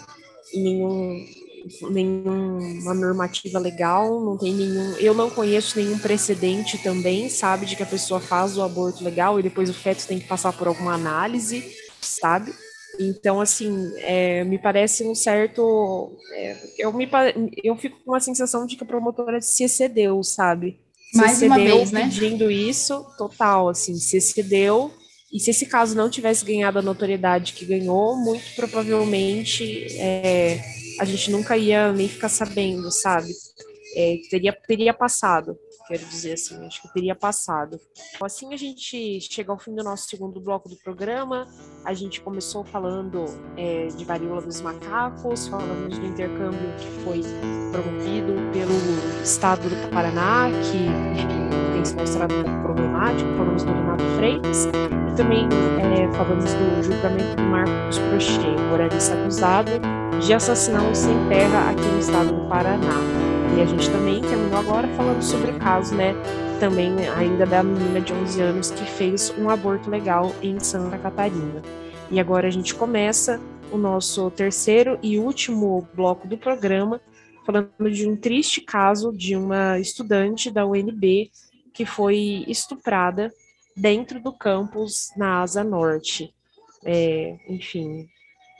em 0.53 0.63
nenhum 0.63 1.25
nenhuma 1.89 2.93
normativa 2.93 3.59
legal, 3.59 4.21
não 4.21 4.37
tem 4.37 4.53
nenhum. 4.53 4.95
Eu 4.97 5.13
não 5.13 5.29
conheço 5.29 5.77
nenhum 5.77 5.97
precedente 5.97 6.77
também, 6.77 7.29
sabe, 7.29 7.65
de 7.65 7.75
que 7.75 7.83
a 7.83 7.87
pessoa 7.87 8.19
faz 8.19 8.57
o 8.57 8.63
aborto 8.63 9.03
legal 9.03 9.39
e 9.39 9.43
depois 9.43 9.69
o 9.69 9.73
feto 9.73 10.07
tem 10.07 10.19
que 10.19 10.27
passar 10.27 10.53
por 10.53 10.67
alguma 10.67 10.93
análise, 10.93 11.63
sabe? 12.01 12.53
Então, 12.99 13.41
assim, 13.41 13.91
é, 13.97 14.43
me 14.43 14.57
parece 14.57 15.03
um 15.03 15.15
certo. 15.15 16.17
É, 16.33 16.57
eu, 16.77 16.93
me, 16.93 17.09
eu 17.63 17.75
fico 17.75 17.97
com 18.05 18.15
a 18.15 18.19
sensação 18.19 18.65
de 18.65 18.75
que 18.75 18.83
a 18.83 18.87
promotora 18.87 19.41
se 19.41 19.63
excedeu, 19.63 20.23
sabe? 20.23 20.79
Se 21.11 21.17
Mais 21.17 21.33
excedeu 21.33 21.49
uma 21.49 21.77
vez, 21.77 21.91
né? 21.91 22.03
pedindo 22.03 22.49
isso, 22.49 23.05
total, 23.17 23.69
assim, 23.69 23.95
se 23.95 24.17
excedeu. 24.17 24.91
E 25.33 25.39
se 25.39 25.49
esse 25.49 25.65
caso 25.65 25.95
não 25.95 26.09
tivesse 26.09 26.45
ganhado 26.45 26.79
a 26.79 26.81
notoriedade 26.81 27.53
que 27.53 27.65
ganhou, 27.65 28.15
muito 28.15 28.55
provavelmente 28.55 29.87
é, 29.99 30.61
a 30.99 31.05
gente 31.05 31.31
nunca 31.31 31.57
ia 31.57 31.91
nem 31.91 32.07
ficar 32.07 32.29
sabendo, 32.29 32.91
sabe? 32.91 33.31
É, 33.97 34.17
teria, 34.29 34.51
teria 34.51 34.93
passado, 34.93 35.57
quero 35.87 36.03
dizer 36.05 36.33
assim, 36.33 36.65
acho 36.65 36.81
que 36.81 36.93
teria 36.93 37.15
passado. 37.15 37.79
Assim 38.21 38.53
a 38.53 38.57
gente 38.57 39.21
chega 39.21 39.51
ao 39.51 39.59
fim 39.59 39.73
do 39.73 39.83
nosso 39.83 40.09
segundo 40.09 40.39
bloco 40.41 40.67
do 40.67 40.75
programa, 40.77 41.47
a 41.85 41.93
gente 41.93 42.19
começou 42.21 42.65
falando 42.65 43.25
é, 43.55 43.87
de 43.87 44.03
varíola 44.03 44.41
dos 44.41 44.59
macacos, 44.61 45.47
falamos 45.47 45.97
do 45.97 46.05
intercâmbio 46.05 46.75
que 46.77 47.03
foi 47.03 47.21
promovido 47.71 48.33
pelo 48.51 49.23
estado 49.23 49.69
do 49.69 49.89
Paraná, 49.91 50.49
que 50.71 51.44
mostrado 51.93 52.33
pouco 52.33 52.61
problemático, 52.61 53.29
falamos 53.37 53.63
do 53.63 53.73
Renato 53.73 54.03
Freitas, 54.17 54.65
e 54.65 55.15
também 55.15 55.47
é, 55.79 56.11
falamos 56.13 56.53
do 56.53 56.83
julgamento 56.83 57.35
do 57.35 57.43
Marcos 57.43 57.99
Prochet, 57.99 58.61
moralista 58.69 59.13
acusado 59.15 59.71
de 60.19 60.33
assassinar 60.33 60.83
um 60.83 60.95
sem 60.95 61.15
terra 61.27 61.71
aqui 61.71 61.81
no 61.81 61.99
estado 61.99 62.33
do 62.33 62.47
Paraná. 62.47 62.99
E 63.57 63.61
a 63.61 63.65
gente 63.65 63.89
também 63.89 64.21
terminou 64.21 64.59
agora 64.59 64.87
falando 64.89 65.21
sobre 65.21 65.51
o 65.51 65.59
caso, 65.59 65.95
né? 65.95 66.13
Também 66.59 67.07
ainda 67.09 67.45
da 67.45 67.63
menina 67.63 68.01
de 68.01 68.13
11 68.13 68.41
anos 68.41 68.71
que 68.71 68.83
fez 68.85 69.33
um 69.37 69.49
aborto 69.49 69.89
legal 69.89 70.33
em 70.41 70.59
Santa 70.59 70.97
Catarina. 70.97 71.61
E 72.09 72.19
agora 72.19 72.47
a 72.47 72.51
gente 72.51 72.73
começa 72.75 73.39
o 73.71 73.77
nosso 73.77 74.29
terceiro 74.31 74.97
e 75.01 75.17
último 75.17 75.87
bloco 75.93 76.27
do 76.27 76.37
programa, 76.37 77.01
falando 77.45 77.91
de 77.91 78.07
um 78.07 78.15
triste 78.15 78.61
caso 78.61 79.11
de 79.11 79.35
uma 79.35 79.79
estudante 79.79 80.51
da 80.51 80.65
UNB 80.65 81.31
que 81.75 81.85
foi 81.85 82.45
estuprada 82.47 83.31
dentro 83.75 84.19
do 84.19 84.31
campus 84.31 85.11
na 85.17 85.41
Asa 85.41 85.63
Norte. 85.63 86.33
É, 86.83 87.37
enfim, 87.49 88.07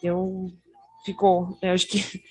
eu 0.04 0.52
ficou. 1.06 1.58
Eu 1.62 1.72
acho 1.72 1.88
que 1.88 2.22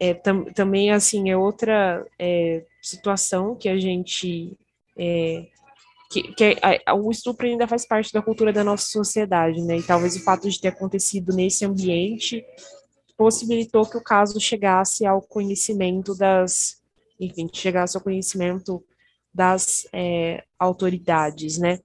é, 0.00 0.12
tam, 0.12 0.44
também 0.46 0.90
assim 0.90 1.30
é 1.30 1.36
outra 1.36 2.04
é, 2.18 2.64
situação 2.82 3.54
que 3.54 3.68
a 3.68 3.78
gente 3.78 4.58
é, 4.96 5.46
que, 6.10 6.34
que 6.34 6.56
a, 6.84 6.94
o 6.94 7.10
estupro 7.10 7.46
ainda 7.46 7.68
faz 7.68 7.86
parte 7.86 8.12
da 8.12 8.20
cultura 8.20 8.52
da 8.52 8.64
nossa 8.64 8.86
sociedade, 8.86 9.62
né? 9.62 9.78
E 9.78 9.82
talvez 9.82 10.16
o 10.16 10.24
fato 10.24 10.50
de 10.50 10.60
ter 10.60 10.68
acontecido 10.68 11.32
nesse 11.34 11.64
ambiente 11.64 12.44
possibilitou 13.16 13.86
que 13.86 13.96
o 13.96 14.02
caso 14.02 14.40
chegasse 14.40 15.06
ao 15.06 15.22
conhecimento 15.22 16.14
das, 16.14 16.82
enfim, 17.20 17.48
chegasse 17.52 17.96
ao 17.96 18.02
conhecimento 18.02 18.84
das 19.34 19.86
é, 19.92 20.44
autoridades, 20.58 21.58
né? 21.58 21.78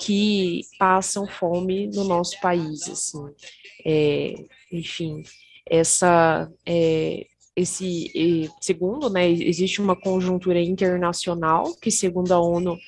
que 0.00 0.62
passam 0.78 1.26
fome 1.26 1.88
no 1.88 2.04
nosso 2.04 2.40
país, 2.40 2.88
assim. 2.88 3.24
É, 3.84 4.34
enfim, 4.72 5.22
essa, 5.68 6.50
é, 6.64 7.26
esse, 7.54 8.50
segundo, 8.60 9.10
né, 9.10 9.28
existe 9.28 9.80
uma 9.80 9.96
conjuntura 9.96 10.60
internacional 10.60 11.74
que, 11.80 11.90
segundo 11.90 12.32
a 12.32 12.40
ONU, 12.40 12.78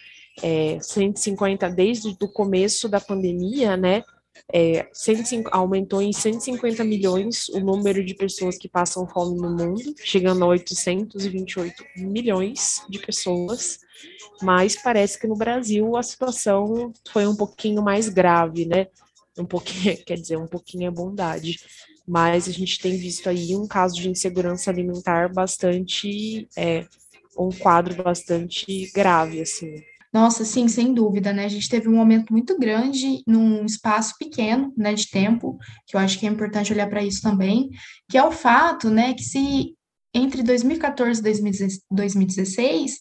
é, 0.43 0.79
150, 0.81 1.69
desde 1.71 2.17
o 2.21 2.29
começo 2.29 2.89
da 2.89 3.01
pandemia, 3.01 3.77
né, 3.77 4.03
é, 4.53 4.89
105, 4.93 5.51
aumentou 5.53 6.01
em 6.03 6.13
150 6.13 6.83
milhões 6.85 7.49
o 7.51 7.61
número 7.61 8.05
de 8.05 8.15
pessoas 8.15 8.57
que 8.57 8.69
passam 8.69 9.07
fome 9.07 9.37
no 9.37 9.51
mundo, 9.51 9.95
chegando 10.03 10.45
a 10.45 10.49
828 10.49 11.85
milhões 11.97 12.83
de 12.89 12.99
pessoas 12.99 13.81
mas 14.43 14.77
parece 14.77 15.19
que 15.19 15.27
no 15.27 15.37
Brasil 15.37 15.97
a 15.97 16.03
situação 16.03 16.93
foi 17.13 17.27
um 17.27 17.37
pouquinho 17.37 17.83
mais 17.83 18.09
grave, 18.09 18.65
né? 18.65 18.87
Um 19.39 19.45
pouquinho, 19.45 19.97
quer 20.05 20.17
dizer, 20.17 20.37
um 20.37 20.47
pouquinho 20.47 20.89
é 20.89 20.91
bondade. 20.91 21.59
Mas 22.07 22.49
a 22.49 22.53
gente 22.53 22.79
tem 22.81 22.97
visto 22.97 23.29
aí 23.29 23.55
um 23.55 23.69
caso 23.69 23.95
de 23.95 24.09
insegurança 24.09 24.71
alimentar 24.71 25.33
bastante, 25.33 26.49
é, 26.57 26.87
um 27.39 27.51
quadro 27.51 28.03
bastante 28.03 28.91
grave, 28.93 29.41
assim. 29.41 29.83
Nossa, 30.13 30.45
sim, 30.45 30.67
sem 30.67 30.93
dúvida, 30.93 31.33
né? 31.33 31.45
A 31.45 31.49
gente 31.49 31.69
teve 31.69 31.89
um 31.89 31.95
momento 31.95 32.33
muito 32.33 32.59
grande 32.59 33.23
num 33.27 33.65
espaço 33.65 34.15
pequeno, 34.19 34.73
né, 34.77 34.93
de 34.93 35.09
tempo, 35.09 35.57
que 35.87 35.97
eu 35.97 36.01
acho 36.01 36.19
que 36.19 36.27
é 36.27 36.29
importante 36.29 36.73
olhar 36.73 36.89
para 36.89 37.05
isso 37.05 37.23
também, 37.23 37.71
que 38.09 38.19
é 38.19 38.25
o 38.25 38.33
fato, 38.33 38.91
né, 38.91 39.15
que 39.15 39.23
se 39.23 39.75
entre 40.13 40.43
2014 40.43 41.21
e 41.21 41.69
2016 41.93 42.99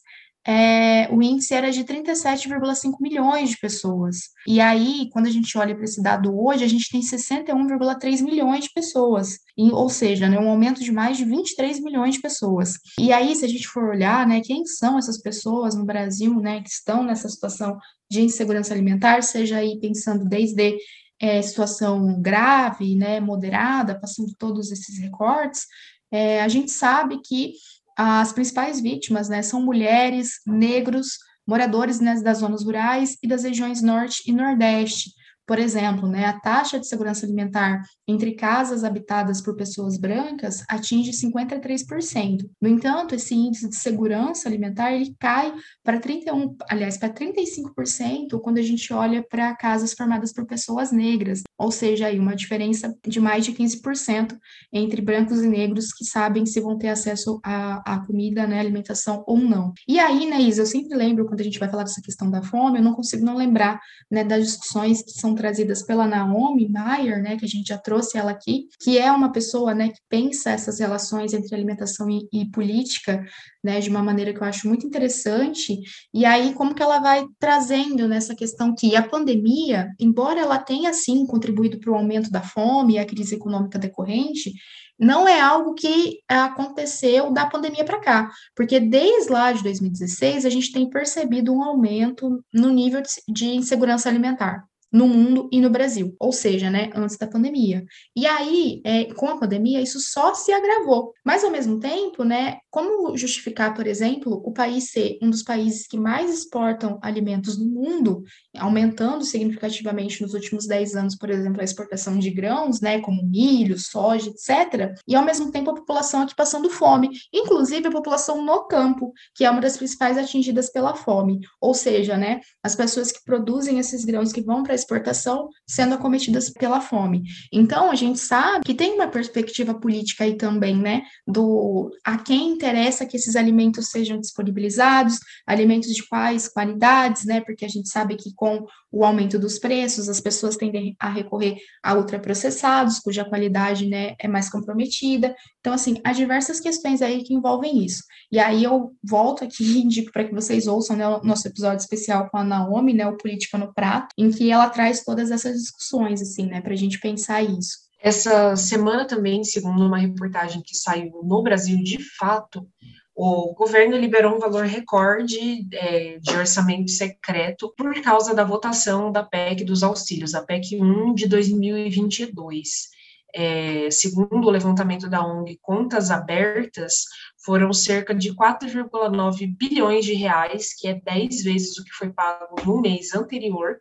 é, 0.48 1.10
o 1.12 1.22
índice 1.22 1.54
era 1.54 1.72
de 1.72 1.84
37,5 1.84 2.96
milhões 3.00 3.50
de 3.50 3.58
pessoas. 3.58 4.30
E 4.48 4.60
aí, 4.60 5.10
quando 5.12 5.28
a 5.28 5.32
gente 5.32 5.58
olha 5.58 5.76
para 5.76 5.84
esse 5.84 6.02
dado 6.02 6.34
hoje, 6.40 6.64
a 6.64 6.68
gente 6.68 6.90
tem 6.90 7.02
61,3 7.02 8.22
milhões 8.22 8.64
de 8.64 8.72
pessoas, 8.74 9.40
e, 9.58 9.70
ou 9.72 9.90
seja, 9.90 10.30
né, 10.30 10.40
um 10.40 10.50
aumento 10.50 10.84
de 10.84 10.92
mais 10.92 11.18
de 11.18 11.26
23 11.26 11.82
milhões 11.82 12.16
de 12.16 12.22
pessoas. 12.22 12.74
E 12.98 13.12
aí, 13.12 13.36
se 13.36 13.46
a 13.46 13.48
gente 13.48 13.68
for 13.68 13.90
olhar, 13.90 14.26
né, 14.26 14.42
quem 14.42 14.66
são 14.66 14.98
essas 14.98 15.22
pessoas 15.22 15.76
no 15.76 15.86
Brasil, 15.86 16.40
né, 16.40 16.62
que 16.62 16.70
estão 16.70 17.04
nessa 17.04 17.28
situação 17.28 17.78
de 18.10 18.22
insegurança 18.22 18.74
alimentar, 18.74 19.22
seja 19.22 19.58
aí 19.58 19.80
pensando 19.80 20.26
desde 20.26 20.78
é, 21.22 21.42
situação 21.42 22.20
grave, 22.22 22.96
né, 22.96 23.20
moderada, 23.20 24.00
passando 24.00 24.34
todos 24.38 24.72
esses 24.72 24.98
recortes, 25.00 25.66
é, 26.12 26.42
a 26.42 26.48
gente 26.48 26.72
sabe 26.72 27.22
que 27.22 27.54
as 28.02 28.32
principais 28.32 28.80
vítimas 28.80 29.28
né, 29.28 29.42
são 29.42 29.62
mulheres, 29.62 30.40
negros, 30.48 31.18
moradores 31.46 32.00
né, 32.00 32.16
das 32.22 32.38
zonas 32.38 32.64
rurais 32.64 33.18
e 33.22 33.28
das 33.28 33.44
regiões 33.44 33.82
norte 33.82 34.24
e 34.26 34.32
nordeste, 34.32 35.12
por 35.50 35.58
exemplo, 35.58 36.08
né, 36.08 36.26
a 36.26 36.40
taxa 36.40 36.80
de 36.80 36.88
segurança 36.88 37.26
alimentar 37.26 37.82
entre 38.08 38.36
casas 38.36 38.84
habitadas 38.84 39.42
por 39.42 39.56
pessoas 39.56 39.98
brancas 39.98 40.64
atinge 40.70 41.12
53%. 41.12 42.48
No 42.62 42.70
entanto, 42.70 43.16
esse 43.16 43.34
índice 43.34 43.68
de 43.68 43.76
segurança 43.76 44.48
alimentar 44.48 44.94
ele 44.94 45.16
cai 45.20 45.52
para 45.84 46.00
31, 46.00 46.56
aliás, 46.70 46.98
para 46.98 47.10
35% 47.10 48.40
quando 48.44 48.60
a 48.60 48.62
gente 48.62 48.94
olha 48.94 49.26
para 49.28 49.56
casas 49.56 49.92
formadas 49.94 50.32
por 50.32 50.46
pessoas 50.46 50.92
negras, 50.92 51.42
ou 51.58 51.72
seja, 51.72 52.06
aí 52.06 52.20
uma 52.20 52.36
diferença 52.36 52.96
de 53.08 53.20
mais 53.20 53.44
de 53.44 53.52
15% 53.52 54.38
entre 54.72 55.02
brancos 55.02 55.42
e 55.42 55.48
negros 55.48 55.92
que 55.92 56.06
sabem 56.06 56.46
se 56.46 56.62
vão 56.62 56.78
ter 56.78 56.90
acesso 56.90 57.40
à, 57.44 57.96
à 57.96 58.06
comida, 58.06 58.46
né, 58.46 58.60
alimentação 58.60 59.24
ou 59.26 59.40
não. 59.40 59.74
E 59.88 59.98
aí, 59.98 60.30
né, 60.30 60.40
Isa, 60.40 60.62
eu 60.62 60.68
sempre 60.68 60.96
lembro 60.96 61.26
quando 61.26 61.42
a 61.42 61.44
gente 61.44 61.58
vai 61.58 61.70
falar 61.70 61.86
dessa 61.86 62.04
questão 62.04 62.30
da 62.30 62.44
fome, 62.44 62.78
eu 62.78 62.84
não 62.84 62.94
consigo 62.94 63.26
não 63.26 63.36
lembrar, 63.36 63.80
né, 64.12 64.24
das 64.24 64.46
discussões 64.46 65.02
que 65.02 65.10
são 65.10 65.39
trazidas 65.40 65.82
pela 65.82 66.06
Naomi 66.06 66.68
Meyer, 66.68 67.24
né, 67.24 67.38
que 67.38 67.46
a 67.46 67.48
gente 67.48 67.70
já 67.70 67.78
trouxe 67.78 68.18
ela 68.18 68.32
aqui, 68.32 68.68
que 68.82 68.98
é 68.98 69.10
uma 69.10 69.32
pessoa, 69.32 69.74
né, 69.74 69.88
que 69.88 70.02
pensa 70.10 70.52
essas 70.52 70.80
relações 70.80 71.34
entre 71.34 71.56
alimentação 71.56 72.10
e, 72.10 72.28
e 72.34 72.52
política, 72.52 73.24
né, 73.64 73.80
de 73.80 73.90
uma 73.90 74.04
maneira 74.04 74.34
que 74.34 74.42
eu 74.42 74.48
acho 74.48 74.68
muito 74.68 74.86
interessante. 74.86 75.80
E 76.14 76.26
aí 76.26 76.54
como 76.54 76.76
que 76.76 76.84
ela 76.84 77.00
vai 77.00 77.26
trazendo 77.40 78.06
nessa 78.06 78.36
questão 78.36 78.76
que 78.76 78.98
a 78.98 79.08
pandemia, 79.08 79.88
embora 79.98 80.42
ela 80.42 80.60
tenha 80.60 80.92
sim 80.92 81.26
contribuído 81.26 81.80
para 81.80 81.92
o 81.92 81.96
aumento 81.96 82.30
da 82.30 82.42
fome 82.42 82.96
e 82.96 83.00
a 83.00 83.06
crise 83.06 83.36
econômica 83.36 83.80
decorrente, 83.80 84.52
não 85.00 85.26
é 85.26 85.40
algo 85.40 85.74
que 85.74 86.20
aconteceu 86.28 87.32
da 87.32 87.46
pandemia 87.46 87.86
para 87.86 88.02
cá, 88.02 88.30
porque 88.54 88.82
desde 88.82 89.32
lá 89.32 89.54
de 89.54 89.64
2016 89.64 90.46
a 90.46 90.50
gente 90.50 90.74
tem 90.74 90.90
percebido 90.90 91.54
um 91.54 91.64
aumento 91.64 92.44
no 92.54 92.70
nível 92.70 93.02
de 93.30 93.46
insegurança 93.46 94.10
alimentar 94.10 94.69
no 94.92 95.08
mundo 95.08 95.50
e 95.52 95.62
no 95.62 95.70
Brasil, 95.70 96.16
ou 96.20 96.32
seja, 96.32 96.70
né, 96.70 96.90
antes 96.96 97.18
da 97.18 97.28
pandemia. 97.28 97.86
E 98.16 98.26
aí, 98.26 98.82
é, 98.84 99.06
com 99.14 99.28
a 99.28 99.38
pandemia, 99.38 99.82
isso 99.82 100.00
só 100.00 100.34
se 100.34 100.52
agravou. 100.52 101.14
Mas, 101.24 101.44
ao 101.44 101.52
mesmo 101.52 101.80
tempo, 101.80 102.24
né, 102.24 102.58
como 102.70 103.16
justificar, 103.16 103.74
por 103.74 103.86
exemplo, 103.86 104.42
o 104.46 104.52
país 104.52 104.92
ser 104.92 105.18
um 105.22 105.30
dos 105.30 105.44
países 105.44 105.88
que 105.88 105.98
mais 105.98 106.34
exportam 106.34 107.00
alimentos 107.02 107.58
no 107.58 107.66
mundo, 107.66 108.24
aumentando 108.58 109.24
significativamente 109.24 110.22
nos 110.22 110.34
últimos 110.34 110.68
10 110.68 110.96
anos, 110.96 111.16
por 111.16 111.30
exemplo, 111.30 111.62
a 111.62 111.64
exportação 111.64 112.18
de 112.18 112.32
grãos, 112.32 112.82
né, 112.82 113.00
como 113.00 113.24
milho, 113.24 113.78
soja, 113.78 114.30
etc., 114.30 114.94
e 115.08 115.16
ao 115.16 115.26
mesmo 115.26 115.52
tempo 115.52 115.72
a 115.72 115.76
população 115.76 116.22
aqui 116.22 116.36
passando 116.36 116.70
fome, 116.70 117.10
inclusive 117.34 117.88
a 117.88 117.92
população 117.92 118.44
no 118.44 118.66
campo, 118.68 119.14
que 119.36 119.46
é 119.46 119.52
uma 119.52 119.62
das 119.62 119.78
principais 119.78 120.18
atingidas 120.18 120.72
pela 120.72 120.96
fome, 120.96 121.40
ou 121.62 121.74
seja, 121.74 122.18
né, 122.18 122.40
as 122.64 122.76
pessoas 122.76 123.12
que 123.12 123.24
produzem 123.24 123.80
esses 123.80 124.04
grãos 124.06 124.32
que 124.32 124.42
vão 124.42 124.64
para 124.64 124.79
exportação 124.80 125.50
sendo 125.68 125.96
acometidas 125.96 126.50
pela 126.50 126.82
fome. 126.82 127.24
Então, 127.52 127.92
a 127.92 127.96
gente 127.96 128.20
sabe 128.20 128.66
que 128.66 128.74
tem 128.74 128.94
uma 128.94 129.08
perspectiva 129.08 129.74
política 129.74 130.24
aí 130.24 130.36
também, 130.36 130.76
né, 130.78 131.04
do 131.28 131.92
a 132.04 132.18
quem 132.18 132.50
interessa 132.50 133.06
que 133.06 133.18
esses 133.18 133.36
alimentos 133.36 133.90
sejam 133.90 134.20
disponibilizados, 134.20 135.20
alimentos 135.46 135.94
de 135.94 136.08
quais 136.08 136.48
qualidades, 136.48 137.26
né, 137.26 137.42
porque 137.42 137.66
a 137.66 137.70
gente 137.70 137.90
sabe 137.90 138.16
que 138.16 138.34
com 138.36 138.66
o 138.92 139.06
aumento 139.06 139.38
dos 139.38 139.60
preços, 139.60 140.10
as 140.10 140.20
pessoas 140.20 140.58
tendem 140.58 140.96
a 141.00 141.10
recorrer 141.10 141.58
a 141.84 141.94
ultraprocessados, 141.94 143.00
cuja 143.00 143.24
qualidade, 143.26 143.88
né, 143.88 144.16
é 144.20 144.28
mais 144.28 144.50
comprometida. 144.50 145.36
Então, 145.60 145.74
assim, 145.74 146.02
há 146.04 146.12
diversas 146.12 146.60
questões 146.60 147.02
aí 147.02 147.24
que 147.24 147.34
envolvem 147.34 147.86
isso. 147.86 148.04
E 148.32 148.40
aí 148.40 148.64
eu 148.64 148.94
volto 149.04 149.44
aqui 149.44 149.64
e 149.64 149.82
indico 149.82 150.12
para 150.12 150.24
que 150.24 150.34
vocês 150.34 150.68
ouçam 150.68 150.96
né, 150.96 151.08
o 151.08 151.24
nosso 151.24 151.48
episódio 151.48 151.82
especial 151.82 152.30
com 152.30 152.38
a 152.38 152.44
Naomi, 152.44 152.94
né, 152.94 153.06
o 153.08 153.18
Política 153.18 153.58
no 153.58 153.74
Prato, 153.74 154.08
em 154.18 154.32
que 154.32 154.52
ela 154.52 154.69
traz 154.70 155.04
todas 155.04 155.32
essas 155.32 155.58
discussões, 155.58 156.22
assim, 156.22 156.46
né, 156.46 156.62
para 156.62 156.74
a 156.74 156.78
gente 156.78 157.00
pensar 157.00 157.42
isso. 157.42 157.90
Essa 158.02 158.56
semana 158.56 159.06
também, 159.06 159.44
segundo 159.44 159.86
uma 159.86 159.98
reportagem 159.98 160.62
que 160.66 160.76
saiu 160.76 161.22
no 161.24 161.44
Brasil 161.44 161.78
de 161.84 161.98
fato, 162.18 162.66
o 163.14 163.54
governo 163.54 163.98
liberou 163.98 164.38
um 164.38 164.40
valor 164.40 164.64
recorde 164.64 165.68
é, 165.74 166.18
de 166.20 166.38
orçamento 166.38 166.90
secreto 166.90 167.74
por 167.78 168.02
causa 168.02 168.34
da 168.34 168.46
votação 168.46 169.12
da 169.12 169.22
PEC 169.24 169.66
dos 169.66 169.84
auxílios, 169.84 170.34
a 170.34 170.42
PEC 170.42 170.82
1 170.82 171.14
de 171.14 171.28
2022. 171.28 172.88
é, 173.36 173.92
segundo 173.92 174.48
o 174.48 174.50
levantamento 174.50 175.08
da 175.10 175.24
ONG 175.26 175.60
Contas 175.62 176.10
Abertas, 176.10 177.04
foram 177.44 177.72
cerca 177.74 178.14
de 178.16 178.34
4,9 178.34 179.56
bilhões 179.58 180.06
de 180.06 180.14
reais, 180.14 180.74
que 180.74 180.88
é 180.88 180.96
10 180.96 181.44
vezes 181.44 181.78
o 181.78 181.84
que 181.84 181.92
foi 181.92 182.10
pago 182.10 182.56
no 182.66 182.82
mês 182.82 183.14
anterior, 183.14 183.80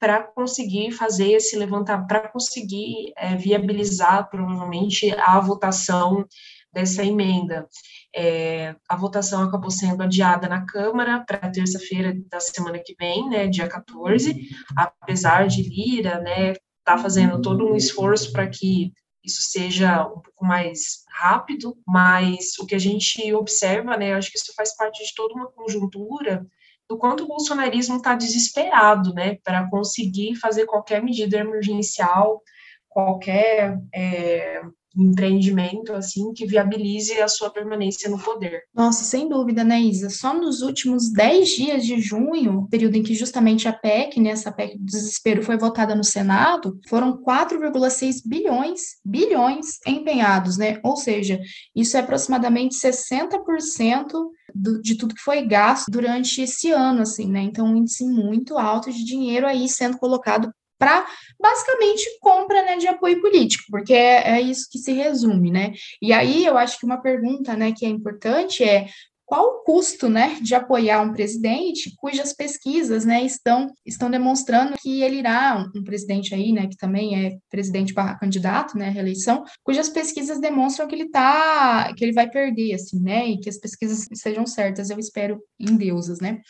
para 0.00 0.22
conseguir 0.22 0.92
fazer 0.92 1.32
esse 1.32 1.56
levantamento, 1.56 2.08
para 2.08 2.26
conseguir 2.28 3.12
é, 3.16 3.36
viabilizar 3.36 4.30
provavelmente 4.30 5.12
a 5.12 5.38
votação 5.38 6.26
dessa 6.72 7.04
emenda. 7.04 7.68
É, 8.16 8.74
a 8.88 8.96
votação 8.96 9.42
acabou 9.42 9.70
sendo 9.70 10.02
adiada 10.02 10.48
na 10.48 10.64
Câmara 10.64 11.22
para 11.26 11.50
terça-feira 11.50 12.16
da 12.30 12.40
semana 12.40 12.78
que 12.78 12.94
vem, 12.98 13.28
né, 13.28 13.46
dia 13.46 13.68
14, 13.68 14.48
apesar 14.74 15.46
de 15.46 15.62
Lira, 15.62 16.18
né, 16.20 16.54
tá 16.82 16.96
fazendo 16.96 17.40
todo 17.42 17.66
um 17.66 17.76
esforço 17.76 18.32
para 18.32 18.48
que 18.48 18.92
isso 19.22 19.42
seja 19.42 20.06
um 20.06 20.20
pouco 20.20 20.44
mais 20.44 21.04
rápido, 21.10 21.76
mas 21.86 22.58
o 22.58 22.64
que 22.64 22.74
a 22.74 22.78
gente 22.78 23.32
observa, 23.34 23.96
né, 23.98 24.14
acho 24.14 24.30
que 24.30 24.38
isso 24.38 24.54
faz 24.56 24.74
parte 24.74 25.04
de 25.04 25.14
toda 25.14 25.34
uma 25.34 25.50
conjuntura 25.50 26.46
do 26.90 26.98
quanto 26.98 27.22
o 27.22 27.28
bolsonarismo 27.28 27.98
está 27.98 28.16
desesperado, 28.16 29.14
né, 29.14 29.38
para 29.44 29.70
conseguir 29.70 30.34
fazer 30.34 30.66
qualquer 30.66 31.00
medida 31.00 31.38
emergencial, 31.38 32.42
qualquer 32.88 33.78
é, 33.94 34.60
empreendimento 34.96 35.92
assim 35.92 36.32
que 36.32 36.44
viabilize 36.44 37.12
a 37.20 37.28
sua 37.28 37.48
permanência 37.48 38.10
no 38.10 38.18
poder. 38.18 38.64
Nossa, 38.74 39.04
sem 39.04 39.28
dúvida, 39.28 39.62
né, 39.62 39.80
Isa? 39.80 40.10
Só 40.10 40.34
nos 40.34 40.62
últimos 40.62 41.12
10 41.12 41.48
dias 41.48 41.86
de 41.86 42.00
junho, 42.00 42.66
período 42.68 42.96
em 42.96 43.04
que 43.04 43.14
justamente 43.14 43.68
a 43.68 43.72
PEC, 43.72 44.20
né, 44.20 44.30
essa 44.30 44.50
PEC 44.50 44.76
do 44.76 44.84
desespero 44.84 45.44
foi 45.44 45.56
votada 45.56 45.94
no 45.94 46.02
Senado, 46.02 46.76
foram 46.88 47.22
4,6 47.22 48.16
bilhões, 48.26 48.80
bilhões 49.04 49.78
empenhados, 49.86 50.58
né? 50.58 50.80
Ou 50.82 50.96
seja, 50.96 51.38
isso 51.72 51.96
é 51.96 52.00
aproximadamente 52.00 52.74
60% 52.74 53.28
do, 54.54 54.80
de 54.80 54.96
tudo 54.96 55.14
que 55.14 55.22
foi 55.22 55.42
gasto 55.46 55.90
durante 55.90 56.42
esse 56.42 56.70
ano, 56.70 57.02
assim, 57.02 57.30
né? 57.30 57.40
Então, 57.40 57.66
um 57.66 57.76
índice 57.76 58.04
muito 58.04 58.58
alto 58.58 58.92
de 58.92 59.04
dinheiro 59.04 59.46
aí 59.46 59.68
sendo 59.68 59.98
colocado 59.98 60.52
para 60.80 61.06
basicamente 61.38 62.18
compra 62.20 62.62
né, 62.62 62.78
de 62.78 62.88
apoio 62.88 63.20
político, 63.20 63.64
porque 63.70 63.92
é, 63.92 64.30
é, 64.30 64.40
isso 64.40 64.66
que 64.70 64.78
se 64.78 64.92
resume, 64.92 65.50
né? 65.50 65.72
E 66.00 66.10
aí 66.10 66.44
eu 66.44 66.56
acho 66.56 66.78
que 66.78 66.86
uma 66.86 67.00
pergunta 67.00 67.54
né, 67.54 67.72
que 67.76 67.84
é 67.84 67.88
importante 67.88 68.64
é 68.64 68.86
qual 69.30 69.44
o 69.44 69.62
custo, 69.62 70.08
né, 70.08 70.40
de 70.42 70.56
apoiar 70.56 71.00
um 71.02 71.12
presidente 71.12 71.94
cujas 71.98 72.32
pesquisas, 72.32 73.04
né, 73.04 73.24
estão, 73.24 73.68
estão 73.86 74.10
demonstrando 74.10 74.74
que 74.76 75.02
ele 75.02 75.18
irá, 75.18 75.64
um, 75.72 75.84
presidente 75.84 76.34
aí, 76.34 76.50
né, 76.50 76.66
que 76.66 76.76
também 76.76 77.26
é 77.26 77.38
presidente 77.48 77.94
barra 77.94 78.18
candidato, 78.18 78.76
né, 78.76 78.88
reeleição, 78.90 79.44
cujas 79.62 79.88
pesquisas 79.88 80.40
demonstram 80.40 80.88
que 80.88 80.96
ele 80.96 81.10
tá, 81.10 81.94
que 81.96 82.04
ele 82.04 82.12
vai 82.12 82.28
perder, 82.28 82.74
assim, 82.74 82.98
né, 83.00 83.28
e 83.28 83.38
que 83.38 83.48
as 83.48 83.56
pesquisas 83.56 84.08
sejam 84.14 84.44
certas, 84.44 84.90
eu 84.90 84.98
espero 84.98 85.40
em 85.60 85.76
deusas, 85.76 86.18
né, 86.18 86.40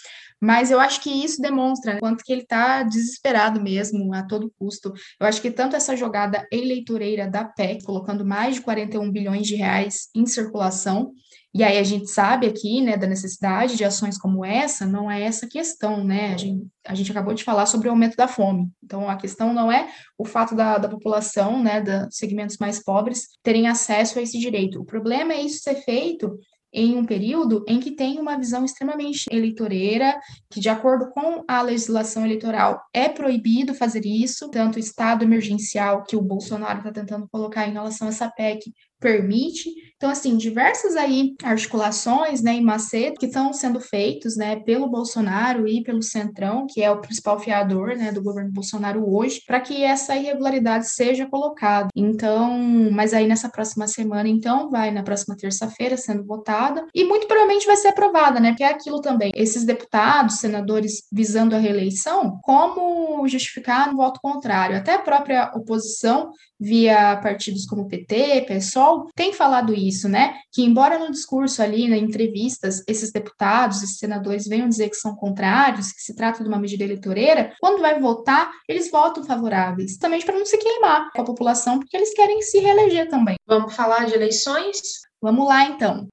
mas 0.40 0.70
eu 0.70 0.80
acho 0.80 1.02
que 1.02 1.10
isso 1.10 1.42
demonstra 1.42 1.98
quanto 1.98 2.24
que 2.24 2.32
ele 2.32 2.42
está 2.42 2.82
desesperado 2.82 3.60
mesmo, 3.60 4.14
a 4.14 4.22
todo 4.22 4.50
custo. 4.58 4.90
Eu 5.20 5.26
acho 5.26 5.42
que 5.42 5.50
tanto 5.50 5.76
essa 5.76 5.94
jogada 5.94 6.46
eleitoreira 6.50 7.28
da 7.28 7.44
PEC, 7.44 7.84
colocando 7.84 8.24
mais 8.24 8.54
de 8.54 8.62
41 8.62 9.12
bilhões 9.12 9.46
de 9.46 9.54
reais 9.54 10.08
em 10.14 10.24
circulação, 10.24 11.12
e 11.52 11.64
aí 11.64 11.78
a 11.78 11.82
gente 11.82 12.08
sabe 12.08 12.46
aqui, 12.46 12.80
né, 12.80 12.96
da 12.96 13.08
necessidade 13.08 13.76
de 13.76 13.84
ações 13.84 14.16
como 14.16 14.44
essa, 14.44 14.86
não 14.86 15.10
é 15.10 15.22
essa 15.22 15.48
questão, 15.48 16.04
né? 16.04 16.32
A 16.32 16.36
gente, 16.36 16.66
a 16.86 16.94
gente 16.94 17.10
acabou 17.10 17.34
de 17.34 17.42
falar 17.42 17.66
sobre 17.66 17.88
o 17.88 17.90
aumento 17.90 18.16
da 18.16 18.28
fome. 18.28 18.70
Então, 18.82 19.08
a 19.08 19.16
questão 19.16 19.52
não 19.52 19.70
é 19.70 19.90
o 20.16 20.24
fato 20.24 20.54
da, 20.54 20.78
da 20.78 20.88
população, 20.88 21.60
né, 21.60 21.80
dos 21.80 22.16
segmentos 22.16 22.56
mais 22.58 22.82
pobres, 22.82 23.26
terem 23.42 23.66
acesso 23.66 24.18
a 24.18 24.22
esse 24.22 24.38
direito. 24.38 24.80
O 24.80 24.84
problema 24.84 25.32
é 25.32 25.42
isso 25.42 25.60
ser 25.62 25.74
feito 25.82 26.38
em 26.72 26.96
um 26.96 27.04
período 27.04 27.64
em 27.66 27.80
que 27.80 27.90
tem 27.90 28.20
uma 28.20 28.38
visão 28.38 28.64
extremamente 28.64 29.24
eleitoreira, 29.30 30.20
que, 30.48 30.60
de 30.60 30.68
acordo 30.68 31.10
com 31.10 31.42
a 31.48 31.62
legislação 31.62 32.24
eleitoral, 32.24 32.80
é 32.94 33.08
proibido 33.08 33.74
fazer 33.74 34.06
isso, 34.06 34.48
tanto 34.50 34.76
o 34.76 34.78
estado 34.78 35.24
emergencial 35.24 36.04
que 36.04 36.14
o 36.14 36.22
Bolsonaro 36.22 36.78
está 36.78 36.92
tentando 36.92 37.28
colocar 37.28 37.66
em 37.66 37.72
relação 37.72 38.06
a 38.06 38.10
essa 38.10 38.30
PEC 38.30 38.72
permite. 39.00 39.70
Então, 40.00 40.08
assim, 40.08 40.38
diversas 40.38 40.96
aí 40.96 41.34
articulações, 41.42 42.40
né, 42.40 42.56
e 42.56 42.60
macetes 42.62 43.18
que 43.18 43.26
estão 43.26 43.52
sendo 43.52 43.78
feitos, 43.80 44.34
né, 44.34 44.56
pelo 44.56 44.88
Bolsonaro 44.88 45.68
e 45.68 45.82
pelo 45.82 46.02
Centrão, 46.02 46.66
que 46.66 46.82
é 46.82 46.90
o 46.90 47.02
principal 47.02 47.38
fiador, 47.38 47.88
né, 47.88 48.10
do 48.10 48.22
governo 48.22 48.50
Bolsonaro 48.50 49.06
hoje, 49.14 49.42
para 49.46 49.60
que 49.60 49.84
essa 49.84 50.16
irregularidade 50.16 50.88
seja 50.88 51.26
colocada. 51.26 51.88
Então, 51.94 52.58
mas 52.90 53.12
aí 53.12 53.26
nessa 53.26 53.50
próxima 53.50 53.86
semana, 53.86 54.26
então, 54.26 54.70
vai 54.70 54.90
na 54.90 55.02
próxima 55.02 55.36
terça-feira 55.36 55.98
sendo 55.98 56.24
votada 56.24 56.86
e 56.94 57.04
muito 57.04 57.26
provavelmente 57.26 57.66
vai 57.66 57.76
ser 57.76 57.88
aprovada, 57.88 58.40
né, 58.40 58.52
porque 58.52 58.64
é 58.64 58.68
aquilo 58.68 59.02
também. 59.02 59.32
Esses 59.36 59.64
deputados, 59.64 60.36
senadores 60.36 61.02
visando 61.12 61.54
a 61.54 61.58
reeleição, 61.58 62.38
como 62.42 63.28
justificar 63.28 63.90
um 63.90 63.96
voto 63.96 64.18
contrário? 64.22 64.78
Até 64.78 64.94
a 64.94 64.98
própria 65.02 65.52
oposição 65.54 66.30
via 66.58 67.16
partidos 67.16 67.64
como 67.64 67.88
PT, 67.88 68.46
PSOL, 68.46 68.89
tem 69.14 69.32
falado 69.32 69.74
isso, 69.74 70.08
né? 70.08 70.34
Que 70.52 70.62
embora 70.62 70.98
no 70.98 71.10
discurso 71.10 71.62
ali, 71.62 71.88
na 71.88 71.96
entrevistas, 71.96 72.82
esses 72.86 73.12
deputados, 73.12 73.82
esses 73.82 73.98
senadores 73.98 74.46
venham 74.46 74.68
dizer 74.68 74.88
que 74.90 74.96
são 74.96 75.14
contrários, 75.14 75.92
que 75.92 76.00
se 76.00 76.14
trata 76.14 76.42
de 76.42 76.48
uma 76.48 76.58
medida 76.58 76.84
eleitoreira, 76.84 77.54
quando 77.60 77.80
vai 77.80 77.98
votar, 78.00 78.50
eles 78.68 78.90
votam 78.90 79.24
favoráveis, 79.24 79.96
também 79.96 80.20
para 80.20 80.38
não 80.38 80.46
se 80.46 80.58
queimar 80.58 81.10
com 81.12 81.22
a 81.22 81.24
população, 81.24 81.78
porque 81.78 81.96
eles 81.96 82.14
querem 82.14 82.42
se 82.42 82.58
reeleger 82.58 83.08
também. 83.08 83.36
Vamos 83.46 83.74
falar 83.74 84.06
de 84.06 84.14
eleições? 84.14 84.80
Vamos 85.20 85.46
lá, 85.46 85.64
então. 85.64 86.08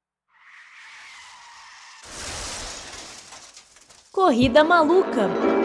Corrida 4.11 4.63
Maluca. 4.63 5.57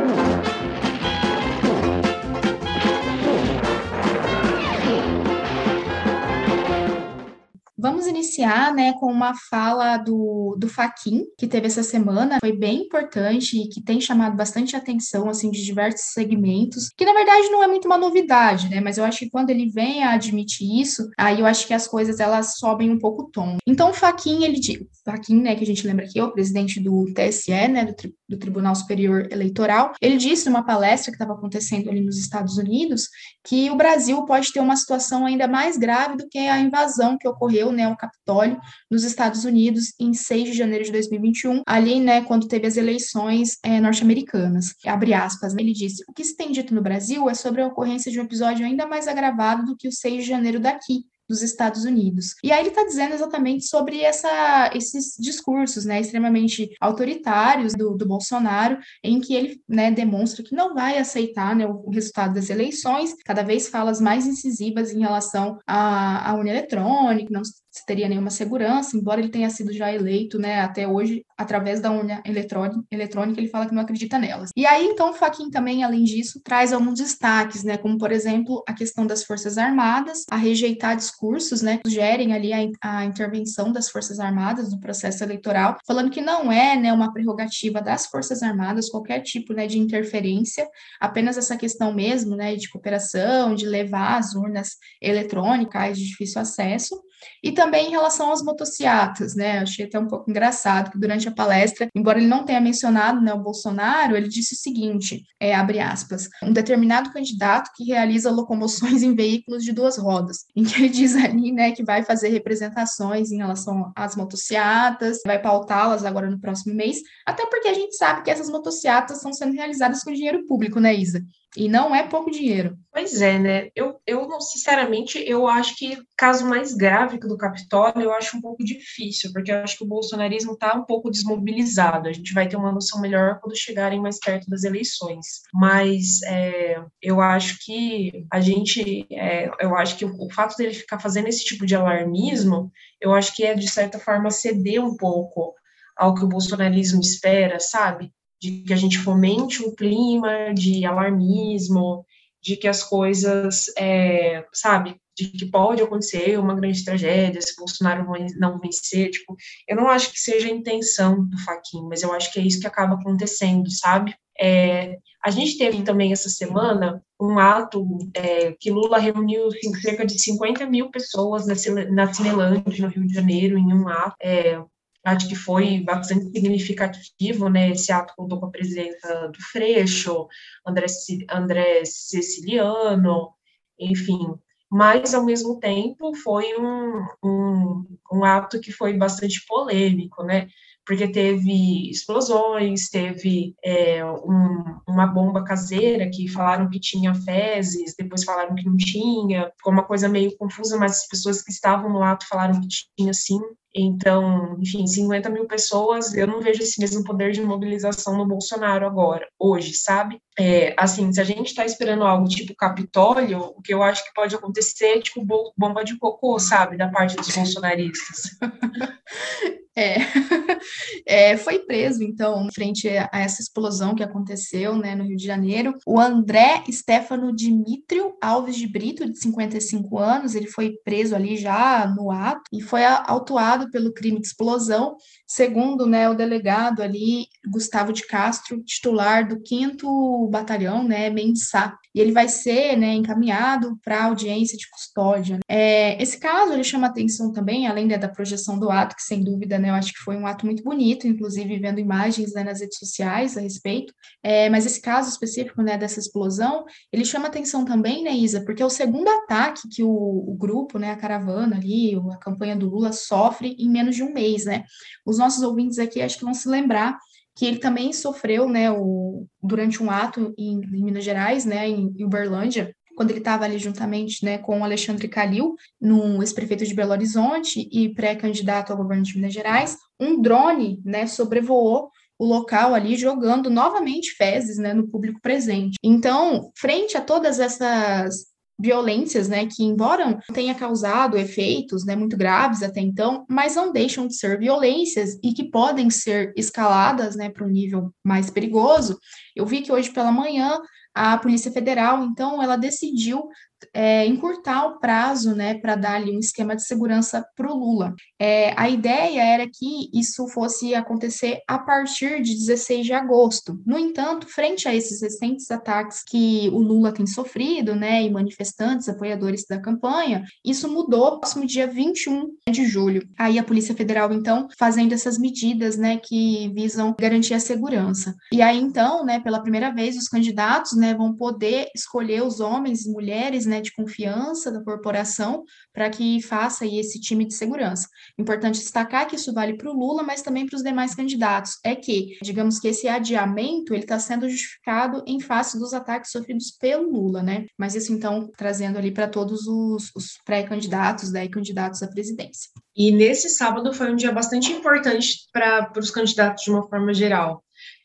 Vamos 7.83 8.07
iniciar, 8.07 8.72
né, 8.72 8.93
com 8.93 9.07
uma 9.07 9.35
fala 9.51 9.97
do, 9.97 10.55
do 10.57 10.68
Faquin, 10.68 11.24
que 11.37 11.49
teve 11.49 11.66
essa 11.66 11.83
semana, 11.83 12.39
foi 12.41 12.57
bem 12.57 12.83
importante 12.83 13.61
e 13.61 13.68
que 13.68 13.83
tem 13.83 14.01
chamado 14.01 14.37
bastante 14.37 14.76
atenção, 14.76 15.28
assim, 15.28 15.51
de 15.51 15.64
diversos 15.64 16.12
segmentos, 16.12 16.91
que 16.97 17.05
na 17.05 17.12
verdade 17.12 17.51
não 17.51 17.61
é 17.61 17.66
muito 17.66 17.87
uma 17.87 17.99
novidade, 17.99 18.68
né, 18.68 18.80
mas 18.80 18.99
eu 18.99 19.05
acho 19.05 19.18
que 19.18 19.30
quando 19.30 19.51
ele 19.51 19.68
vem 19.68 20.05
a 20.05 20.12
admitir 20.12 20.80
isso, 20.80 21.11
aí 21.18 21.41
eu 21.41 21.47
acho 21.47 21.66
que 21.66 21.74
as 21.74 21.89
coisas, 21.89 22.20
elas 22.20 22.57
sobem 22.57 22.89
um 22.89 23.01
pouco 23.01 23.22
o 23.22 23.30
tom. 23.33 23.57
Então, 23.66 23.91
o 23.91 23.95
Faquin, 23.95 24.45
ele 24.45 24.61
diz, 24.61 24.78
Faquin, 25.05 25.43
né, 25.43 25.57
que 25.57 25.64
a 25.64 25.66
gente 25.66 25.85
lembra 25.85 26.05
aqui, 26.05 26.20
é 26.20 26.24
o 26.24 26.30
presidente 26.30 26.78
do 26.78 27.12
TSE, 27.12 27.51
né, 27.51 27.85
do, 27.85 27.95
do 28.28 28.39
Tribunal 28.39 28.76
Superior 28.76 29.26
Eleitoral, 29.28 29.93
ele 30.01 30.18
disse 30.18 30.49
numa 30.49 30.64
palestra 30.64 31.11
que 31.11 31.16
estava 31.16 31.37
acontecendo 31.37 31.91
ali 31.91 32.01
nos 32.01 32.16
Estados 32.16 32.59
Unidos, 32.59 33.09
que 33.45 33.68
o 33.70 33.76
Brasil 33.76 34.24
pode 34.24 34.53
ter 34.53 34.61
uma 34.61 34.76
situação 34.76 35.26
ainda 35.26 35.49
mais 35.49 35.76
grave 35.76 36.16
do 36.16 36.28
que 36.28 36.39
a 36.39 36.61
invasão 36.61 37.18
que 37.18 37.26
ocorreu 37.26 37.72
né, 37.73 37.95
Capitólio, 37.97 38.61
nos 38.91 39.05
Estados 39.05 39.45
Unidos, 39.45 39.93
em 39.99 40.12
6 40.14 40.51
de 40.51 40.53
janeiro 40.53 40.85
de 40.85 40.93
2021, 40.93 41.62
ali, 41.66 42.01
né, 42.01 42.23
quando 42.23 42.49
teve 42.49 42.66
as 42.66 42.77
eleições 42.77 43.59
é, 43.62 43.81
norte-americanas. 43.81 44.75
Abre 44.87 45.14
aspas, 45.14 45.55
né, 45.55 45.62
ele 45.62 45.73
disse: 45.73 46.05
O 46.09 46.12
que 46.12 46.25
se 46.25 46.37
tem 46.37 46.53
dito 46.53 46.75
no 46.75 46.83
Brasil 46.83 47.29
é 47.29 47.35
sobre 47.35 47.62
a 47.62 47.66
ocorrência 47.66 48.11
de 48.11 48.20
um 48.20 48.25
episódio 48.25 48.66
ainda 48.66 48.87
mais 48.87 49.09
agravado 49.09 49.64
do 49.64 49.77
que 49.77 49.89
o 49.89 49.93
6 49.93 50.25
de 50.25 50.29
janeiro 50.29 50.61
daqui, 50.61 51.05
dos 51.33 51.43
Estados 51.43 51.85
Unidos. 51.85 52.35
E 52.45 52.53
aí 52.53 52.61
ele 52.61 52.68
está 52.68 52.85
dizendo 52.85 53.14
exatamente 53.14 53.66
sobre 53.66 54.01
essa, 54.01 54.70
esses 54.75 55.16
discursos 55.18 55.85
né, 55.85 56.01
extremamente 56.01 56.70
autoritários 56.81 57.73
do, 57.75 57.97
do 57.97 58.07
Bolsonaro, 58.07 58.79
em 59.03 59.20
que 59.20 59.35
ele 59.35 59.61
né, 59.66 59.91
demonstra 59.91 60.43
que 60.43 60.55
não 60.55 60.75
vai 60.75 60.99
aceitar 60.99 61.57
né, 61.57 61.66
o, 61.66 61.91
resultado 61.91 62.35
das 62.35 62.51
eleições, 62.51 63.14
cada 63.25 63.43
vez 63.43 63.68
falas 63.68 64.01
mais 64.01 64.27
incisivas 64.27 64.93
em 64.93 65.01
relação 65.01 65.59
à, 65.66 66.33
à 66.33 66.41
eletrônica, 66.41 67.31
não 67.31 67.43
se 67.73 67.87
teria 67.87 68.07
nenhuma 68.07 68.29
segurança, 68.29 68.97
embora 68.97 69.18
ele 69.18 69.31
tenha 69.31 69.49
sido 69.49 69.73
já 69.73 69.91
eleito, 69.91 70.39
né, 70.39 70.61
até 70.61 70.87
hoje, 70.87 71.25
através 71.39 71.81
da 71.81 71.91
urna 71.91 72.23
eletrônica, 72.25 73.41
ele 73.41 73.49
fala 73.49 73.66
que 73.66 73.75
não 73.75 73.81
acredita 73.81 74.18
nelas. 74.18 74.51
E 74.55 74.66
aí, 74.66 74.85
então, 74.85 75.11
o 75.11 75.14
Faquin 75.14 75.51
também, 75.51 75.83
além 75.83 76.05
disso, 76.05 76.39
traz 76.45 76.73
alguns 76.73 76.99
destaques, 76.99 77.64
né, 77.64 77.79
como, 77.79 77.97
por 77.97 78.12
exemplo, 78.12 78.62
a 78.68 78.75
questão 78.75 79.07
das 79.07 79.25
Forças 79.25 79.57
Armadas, 79.57 80.25
a 80.31 80.37
rejeitar 80.37 80.95
discursos, 80.95 81.62
né, 81.62 81.79
que 81.79 81.91
gerem 81.91 82.35
ali 82.35 82.53
a, 82.53 82.99
a 82.99 83.05
intervenção 83.07 83.73
das 83.73 83.89
Forças 83.89 84.20
Armadas 84.20 84.70
no 84.70 84.79
processo 84.79 85.25
eleitoral, 85.25 85.79
falando 85.87 86.11
que 86.11 86.20
não 86.20 86.53
é, 86.53 86.77
né, 86.77 86.93
uma 86.93 87.11
prerrogativa 87.11 87.81
das 87.81 88.07
Forças 88.07 88.43
Armadas 88.43 88.91
qualquer 88.91 89.20
tipo, 89.20 89.55
né, 89.55 89.66
de 89.66 89.79
interferência, 89.79 90.68
apenas 91.01 91.39
essa 91.39 91.57
questão 91.57 91.95
mesmo, 91.95 92.37
né, 92.37 92.55
de 92.55 92.68
cooperação, 92.68 93.55
de 93.55 93.64
levar 93.64 94.18
as 94.18 94.35
urnas 94.35 94.77
eletrônicas 95.01 95.97
de 95.97 96.07
difícil 96.07 96.41
acesso, 96.41 97.03
E 97.43 97.53
também 97.53 97.89
em 97.89 97.91
relação 97.91 98.33
às 98.33 98.43
motociatas, 98.43 99.35
né? 99.35 99.59
Achei 99.59 99.87
até 99.87 99.99
um 99.99 100.07
pouco 100.07 100.31
engraçado 100.31 100.91
que 100.91 100.99
durante 100.99 101.29
a 101.29 101.33
palestra, 101.33 101.89
embora 101.95 102.18
ele 102.18 102.27
não 102.27 102.45
tenha 102.45 102.61
mencionado 102.61 103.20
né, 103.20 103.33
o 103.33 103.43
Bolsonaro, 103.43 104.16
ele 104.16 104.29
disse 104.29 104.55
o 104.55 104.59
seguinte: 104.59 105.23
é, 105.41 105.55
abre 105.55 105.81
aspas, 105.81 106.29
um 106.43 106.53
determinado 106.53 107.12
candidato 107.12 107.70
que 107.75 107.85
realiza 107.85 108.31
locomoções 108.31 109.03
em 109.03 109.14
veículos 109.14 109.64
de 109.64 109.73
duas 109.73 109.97
rodas, 109.99 110.45
em 110.55 110.64
que 110.64 110.77
ele 110.77 110.89
diz 110.89 111.16
ali, 111.16 111.53
né, 111.53 111.73
que 111.73 111.85
vai 111.85 112.03
fazer 112.03 112.29
representações 112.29 113.31
em 113.31 113.39
relação 113.39 113.93
às 113.97 114.16
motociatas, 114.16 115.18
vai 115.27 115.41
pautá-las 115.41 116.05
agora 116.05 116.31
no 116.31 116.41
próximo 116.41 116.75
mês, 116.75 116.99
até 117.27 117.47
porque 117.47 117.68
a 117.68 117.75
gente 117.75 117.97
sabe 117.97 118.23
que 118.23 118.31
essas 118.31 118.49
motociatas 118.49 119.16
estão 119.16 119.33
sendo 119.33 119.55
realizadas 119.55 120.03
com 120.03 120.12
dinheiro 120.12 120.47
público, 120.47 120.81
né, 120.81 120.95
Isa? 120.95 121.23
E 121.57 121.68
não 121.68 121.94
é 121.94 122.07
pouco 122.07 122.30
dinheiro. 122.30 122.78
Pois 122.90 123.20
é, 123.20 123.38
né? 123.38 123.68
Eu, 123.74 124.00
eu 124.07 124.40
sinceramente, 124.40 125.18
eu 125.18 125.46
acho 125.46 125.76
que 125.76 125.98
caso 126.16 126.46
mais 126.46 126.74
grave 126.74 127.18
que 127.18 127.26
do 127.26 127.36
Capitólio, 127.36 128.03
eu 128.03 128.12
acho 128.12 128.36
um 128.36 128.40
pouco 128.40 128.64
difícil, 128.64 129.30
porque 129.32 129.53
eu 129.53 129.59
acho 129.59 129.76
que 129.76 129.84
o 129.84 129.88
bolsonarismo 129.88 130.53
está 130.53 130.74
um 130.74 130.84
pouco 130.84 131.11
desmobilizado. 131.11 132.09
A 132.09 132.12
gente 132.12 132.32
vai 132.32 132.48
ter 132.48 132.57
uma 132.57 132.72
noção 132.72 133.00
melhor 133.00 133.38
quando 133.40 133.57
chegarem 133.57 134.00
mais 134.00 134.18
perto 134.18 134.48
das 134.48 134.64
eleições. 134.64 135.42
Mas 135.53 136.22
é, 136.22 136.82
eu 137.00 137.20
acho 137.20 137.59
que 137.64 138.26
a 138.32 138.40
gente, 138.40 139.07
é, 139.11 139.50
eu 139.61 139.76
acho 139.76 139.96
que 139.96 140.05
o, 140.05 140.26
o 140.26 140.32
fato 140.32 140.57
dele 140.57 140.74
ficar 140.74 140.98
fazendo 140.98 141.28
esse 141.28 141.44
tipo 141.44 141.66
de 141.66 141.74
alarmismo, 141.74 142.70
eu 143.00 143.12
acho 143.14 143.34
que 143.34 143.44
é 143.44 143.55
de 143.55 143.68
certa 143.68 143.98
forma 143.98 144.30
ceder 144.30 144.82
um 144.82 144.96
pouco 144.96 145.55
ao 145.96 146.14
que 146.14 146.24
o 146.24 146.28
bolsonarismo 146.28 147.00
espera, 147.00 147.61
sabe? 147.61 148.12
De 148.43 148.64
que 148.64 148.72
a 148.72 148.76
gente 148.76 148.99
fomente 148.99 149.64
um 149.64 149.72
clima 149.72 150.53
de 150.53 150.84
alarmismo, 150.84 152.05
de 152.43 152.57
que 152.57 152.66
as 152.66 152.82
coisas, 152.82 153.66
é, 153.78 154.45
sabe, 154.53 154.97
de 155.16 155.28
que 155.28 155.47
pode 155.47 155.80
acontecer 155.80 156.36
uma 156.40 156.57
grande 156.57 156.84
tragédia 156.84 157.40
se 157.40 157.55
Bolsonaro 157.57 158.05
não 158.36 158.59
vencer, 158.59 159.11
tipo, 159.11 159.36
eu 159.68 159.76
não 159.76 159.88
acho 159.88 160.11
que 160.11 160.18
seja 160.18 160.49
a 160.49 160.51
intenção 160.51 161.24
do 161.24 161.38
Faquin, 161.38 161.86
mas 161.88 162.03
eu 162.03 162.12
acho 162.12 162.32
que 162.32 162.40
é 162.40 162.43
isso 162.43 162.59
que 162.59 162.66
acaba 162.66 162.95
acontecendo, 162.95 163.70
sabe? 163.70 164.12
É, 164.40 164.99
a 165.24 165.30
gente 165.30 165.57
teve 165.57 165.82
também 165.84 166.12
essa 166.12 166.28
semana 166.28 167.01
um 167.20 167.38
ato 167.38 167.86
é, 168.12 168.57
que 168.59 168.72
Lula 168.72 168.99
reuniu 168.99 169.51
cerca 169.80 170.05
de 170.05 170.20
50 170.20 170.66
mil 170.66 170.90
pessoas 170.90 171.47
na, 171.47 171.55
na 171.93 172.12
Cinelândia, 172.12 172.64
no 172.80 172.88
Rio 172.88 173.07
de 173.07 173.14
Janeiro, 173.14 173.57
em 173.57 173.72
um 173.72 173.88
ato. 173.88 174.16
É, 174.20 174.61
acho 175.05 175.28
que 175.28 175.34
foi 175.34 175.80
bastante 175.80 176.30
significativo, 176.30 177.48
né? 177.48 177.70
Esse 177.70 177.92
ato 177.92 178.14
contou 178.16 178.40
com 178.40 178.46
a 178.46 178.50
presença 178.50 179.28
do 179.28 179.40
Freixo, 179.50 180.26
André, 180.66 180.86
André 181.30 181.84
Ceciliano, 181.84 183.32
enfim. 183.78 184.34
Mas, 184.70 185.14
ao 185.14 185.24
mesmo 185.24 185.59
tempo, 185.59 186.14
foi 186.16 186.44
um, 186.59 187.07
um, 187.22 187.98
um 188.12 188.24
ato 188.24 188.61
que 188.61 188.72
foi 188.72 188.94
bastante 188.94 189.44
polêmico, 189.46 190.22
né? 190.22 190.48
porque 190.84 191.07
teve 191.09 191.90
explosões, 191.90 192.88
teve 192.88 193.55
é, 193.64 194.05
um, 194.05 194.80
uma 194.88 195.07
bomba 195.07 195.44
caseira 195.44 196.11
que 196.11 196.28
falaram 196.28 196.68
que 196.68 196.80
tinha 196.80 197.14
fezes, 197.14 197.94
depois 197.96 198.24
falaram 198.24 198.55
que 198.55 198.66
não 198.66 198.76
tinha, 198.76 199.50
ficou 199.57 199.72
uma 199.72 199.84
coisa 199.84 200.09
meio 200.09 200.36
confusa, 200.36 200.76
mas 200.76 201.03
as 201.03 201.09
pessoas 201.09 201.42
que 201.42 201.53
estavam 201.53 201.90
no 201.90 202.03
ato 202.03 202.26
falaram 202.26 202.61
que 202.61 202.66
tinha 202.96 203.14
sim. 203.14 203.40
Então, 203.75 204.57
enfim, 204.61 204.87
50 204.87 205.31
mil 205.31 205.47
pessoas, 205.47 206.14
eu 206.14 206.27
não 206.27 206.41
vejo 206.41 206.62
esse 206.62 206.81
mesmo 206.81 207.03
poder 207.05 207.33
de 207.33 207.41
mobilização 207.41 208.16
no 208.16 208.27
Bolsonaro 208.27 208.87
agora, 208.87 209.27
hoje, 209.39 209.75
sabe? 209.75 210.20
É, 210.39 210.75
assim, 210.79 211.12
se 211.12 211.20
a 211.20 211.25
gente 211.25 211.49
está 211.49 211.64
esperando 211.64 212.05
algo 212.05 212.29
tipo 212.29 212.55
Capitólio, 212.55 213.39
o 213.57 213.62
que 213.62 213.73
eu 213.73 213.83
acho 213.83 214.05
que 214.05 214.14
pode 214.14 214.35
acontecer 214.35 214.99
é 214.99 215.01
tipo 215.01 215.25
bomba 215.57 215.85
de 215.85 215.99
cocô, 215.99 216.39
sabe, 216.39 216.77
da 216.77 216.89
parte 216.89 217.16
dos 217.16 217.35
bolsonaristas. 217.35 218.39
É. 219.75 219.97
é, 221.07 221.37
foi 221.37 221.61
preso, 221.61 222.03
então, 222.03 222.47
frente 222.55 222.89
a 222.89 223.09
essa 223.12 223.41
explosão 223.41 223.95
que 223.95 224.03
aconteceu 224.03 224.77
né, 224.77 224.95
no 224.95 225.05
Rio 225.05 225.16
de 225.16 225.25
Janeiro, 225.25 225.75
o 225.87 225.99
André 225.99 226.62
Stefano 226.70 227.35
Dimitrio 227.35 228.14
Alves 228.20 228.57
de 228.57 228.66
Brito, 228.66 229.11
de 229.11 229.18
55 229.18 229.99
anos, 229.99 230.35
ele 230.35 230.47
foi 230.47 230.75
preso 230.85 231.14
ali 231.14 231.37
já 231.37 231.87
no 231.87 232.11
ato 232.11 232.43
e 232.53 232.61
foi 232.61 232.85
autuado 232.85 233.61
pelo 233.70 233.92
crime 233.92 234.20
de 234.20 234.26
explosão, 234.26 234.96
segundo 235.26 235.86
né, 235.86 236.08
o 236.08 236.14
delegado 236.14 236.82
ali, 236.82 237.26
Gustavo 237.46 237.92
de 237.92 238.06
Castro, 238.06 238.62
titular 238.62 239.26
do 239.28 239.40
5 239.46 240.28
Batalhão, 240.30 240.82
né, 240.82 241.10
Mensá. 241.10 241.78
E 241.95 242.01
ele 242.01 242.12
vai 242.12 242.28
ser 242.28 242.76
né, 242.76 242.95
encaminhado 242.95 243.78
para 243.84 244.05
audiência 244.05 244.57
de 244.57 244.68
custódia. 244.70 245.38
É, 245.49 246.01
esse 246.03 246.18
caso 246.18 246.53
ele 246.53 246.64
chama 246.64 246.86
atenção 246.86 247.32
também, 247.32 247.66
além 247.66 247.86
né, 247.86 247.99
da 247.99 248.09
projeção 248.09 248.59
do 248.59 248.70
ato, 248.70 248.97
que 248.97 249.03
sem 249.03 249.22
dúvida 249.22 249.59
né, 249.59 249.70
eu 249.70 249.74
acho 249.74 249.93
que 249.93 250.01
foi 250.01 250.16
um 250.16 250.26
ato 250.26 250.47
muito 250.47 250.62
bonito, 250.62 251.07
inclusive 251.07 251.59
vendo 251.59 251.80
imagens 251.80 252.32
né, 252.32 252.45
nas 252.45 252.61
redes 252.61 252.78
sociais 252.78 253.36
a 253.36 253.40
respeito. 253.40 253.93
É, 254.22 254.49
mas 254.49 254.66
esse 254.66 254.80
caso 254.80 255.11
específico 255.11 255.62
né, 255.62 255.76
dessa 255.76 256.01
explosão, 256.01 256.64
ele 256.93 257.05
chama 257.05 257.28
atenção 257.28 257.64
também, 257.64 258.03
né, 258.03 258.12
Isa, 258.12 258.45
porque 258.45 258.62
é 258.62 258.66
o 258.66 258.70
segundo 258.70 259.09
ataque 259.09 259.68
que 259.68 259.82
o, 259.82 259.90
o 259.90 260.34
grupo, 260.38 260.78
né, 260.78 260.90
a 260.90 260.97
caravana 260.97 261.57
ali, 261.57 261.95
a 262.12 262.16
campanha 262.16 262.57
do 262.57 262.68
Lula 262.68 262.93
sofre 262.93 263.57
em 263.59 263.68
menos 263.68 263.97
de 263.97 264.03
um 264.03 264.12
mês, 264.12 264.45
né? 264.45 264.64
Os 265.05 265.18
nossos 265.18 265.43
ouvintes 265.43 265.78
aqui 265.78 266.01
acho 266.01 266.18
que 266.18 266.24
vão 266.24 266.34
se 266.34 266.49
lembrar 266.49 266.99
que 267.35 267.47
ele 267.47 267.59
também 267.59 267.93
sofreu, 267.93 268.49
né, 268.49 268.70
o, 268.70 269.26
durante 269.43 269.83
um 269.83 269.91
ato 269.91 270.35
em, 270.39 270.61
em 270.61 270.85
Minas 270.85 271.05
Gerais, 271.05 271.45
né, 271.45 271.68
em, 271.68 271.95
em 271.99 272.05
Uberlândia, 272.05 272.74
quando 272.95 273.11
ele 273.11 273.20
estava 273.20 273.45
ali 273.45 273.59
juntamente 273.59 274.24
né, 274.24 274.39
com 274.39 274.61
o 274.61 274.64
Alexandre 274.64 275.09
Calil, 275.09 275.57
no 275.80 276.22
ex-prefeito 276.22 276.64
de 276.64 276.74
Belo 276.74 276.93
Horizonte 276.93 277.68
e 277.72 277.93
pré-candidato 277.95 278.70
ao 278.70 278.76
governo 278.76 279.03
de 279.03 279.16
Minas 279.16 279.33
Gerais, 279.33 279.76
um 279.99 280.20
drone 280.20 280.80
né, 280.85 281.07
sobrevoou 281.07 281.91
o 282.18 282.24
local 282.24 282.74
ali 282.74 282.95
jogando 282.95 283.51
novamente 283.51 284.14
fezes 284.14 284.59
né, 284.59 284.72
no 284.72 284.87
público 284.87 285.20
presente. 285.20 285.76
Então, 285.83 286.53
frente 286.57 286.97
a 286.97 287.01
todas 287.01 287.41
essas 287.41 288.32
violências, 288.62 289.28
né, 289.28 289.46
que 289.46 289.64
embora 289.64 290.18
tenha 290.32 290.54
causado 290.54 291.18
efeitos, 291.18 291.84
né, 291.84 291.96
muito 291.96 292.16
graves 292.16 292.62
até 292.62 292.80
então, 292.80 293.26
mas 293.28 293.56
não 293.56 293.72
deixam 293.72 294.06
de 294.06 294.14
ser 294.14 294.38
violências 294.38 295.18
e 295.22 295.32
que 295.32 295.50
podem 295.50 295.90
ser 295.90 296.32
escaladas, 296.36 297.16
né, 297.16 297.28
para 297.28 297.44
um 297.44 297.50
nível 297.50 297.92
mais 298.04 298.30
perigoso. 298.30 298.98
Eu 299.34 299.44
vi 299.44 299.62
que 299.62 299.72
hoje 299.72 299.90
pela 299.90 300.12
manhã 300.12 300.60
a 300.94 301.16
Polícia 301.16 301.50
Federal, 301.50 302.04
então, 302.04 302.42
ela 302.42 302.56
decidiu 302.56 303.28
é, 303.72 304.06
encurtar 304.06 304.66
o 304.66 304.78
prazo, 304.78 305.34
né, 305.34 305.54
para 305.54 305.76
dar 305.76 305.94
ali 305.94 306.16
um 306.16 306.20
esquema 306.20 306.54
de 306.56 306.64
segurança 306.64 307.24
para 307.36 307.50
o 307.50 307.56
Lula. 307.56 307.94
É, 308.18 308.54
a 308.56 308.68
ideia 308.68 309.22
era 309.22 309.46
que 309.46 309.90
isso 309.92 310.26
fosse 310.28 310.74
acontecer 310.74 311.40
a 311.48 311.58
partir 311.58 312.22
de 312.22 312.34
16 312.34 312.86
de 312.86 312.92
agosto. 312.92 313.60
No 313.66 313.78
entanto, 313.78 314.28
frente 314.28 314.68
a 314.68 314.74
esses 314.74 315.02
recentes 315.02 315.50
ataques 315.50 316.02
que 316.02 316.48
o 316.52 316.58
Lula 316.58 316.92
tem 316.92 317.06
sofrido, 317.06 317.74
né, 317.74 318.02
e 318.02 318.10
manifestantes, 318.10 318.88
apoiadores 318.88 319.44
da 319.48 319.60
campanha, 319.60 320.24
isso 320.44 320.68
mudou 320.68 321.18
próximo 321.18 321.46
dia 321.46 321.66
21 321.66 322.28
de 322.50 322.66
julho. 322.66 323.06
Aí 323.18 323.38
a 323.38 323.44
Polícia 323.44 323.74
Federal, 323.74 324.12
então, 324.12 324.48
fazendo 324.58 324.92
essas 324.92 325.18
medidas, 325.18 325.76
né, 325.76 325.98
que 325.98 326.50
visam 326.54 326.94
garantir 326.98 327.34
a 327.34 327.40
segurança. 327.40 328.14
E 328.32 328.42
aí, 328.42 328.58
então, 328.58 329.04
né, 329.04 329.20
pela 329.20 329.40
primeira 329.40 329.70
vez, 329.70 329.96
os 329.96 330.08
candidatos, 330.08 330.76
né, 330.76 330.94
vão 330.94 331.14
poder 331.14 331.68
escolher 331.74 332.22
os 332.22 332.40
homens 332.40 332.84
e 332.84 332.90
mulheres, 332.90 333.46
né, 333.53 333.61
de 333.61 333.72
confiança 333.72 334.50
da 334.50 334.62
corporação 334.62 335.44
para 335.72 335.90
que 335.90 336.22
faça 336.22 336.64
aí 336.64 336.78
esse 336.78 336.98
time 336.98 337.26
de 337.26 337.34
segurança. 337.34 337.86
Importante 338.18 338.59
destacar 338.59 339.07
que 339.07 339.16
isso 339.16 339.32
vale 339.32 339.57
para 339.57 339.70
o 339.70 339.74
Lula, 339.74 340.03
mas 340.03 340.22
também 340.22 340.46
para 340.46 340.57
os 340.57 340.62
demais 340.62 340.94
candidatos. 340.94 341.59
É 341.64 341.74
que, 341.74 342.16
digamos 342.22 342.59
que 342.59 342.68
esse 342.68 342.88
adiamento 342.88 343.74
ele 343.74 343.82
está 343.82 343.98
sendo 343.98 344.28
justificado 344.28 345.05
em 345.07 345.20
face 345.20 345.59
dos 345.59 345.74
ataques 345.74 346.11
sofridos 346.11 346.50
pelo 346.53 346.90
Lula, 346.90 347.22
né? 347.22 347.46
Mas 347.59 347.74
isso 347.74 347.92
então 347.92 348.30
trazendo 348.36 348.78
ali 348.78 348.90
para 348.90 349.07
todos 349.07 349.46
os, 349.46 349.90
os 349.94 350.18
pré-candidatos, 350.24 351.12
daí 351.12 351.26
né, 351.26 351.30
candidatos 351.30 351.82
à 351.82 351.88
presidência. 351.88 352.50
E 352.74 352.90
nesse 352.90 353.28
sábado 353.28 353.72
foi 353.74 353.92
um 353.92 353.96
dia 353.96 354.12
bastante 354.12 354.50
importante 354.50 355.26
para 355.32 355.70
os 355.76 355.90
candidatos 355.90 356.44
de 356.44 356.50
uma 356.50 356.66
forma 356.66 356.94
geral. 356.94 357.44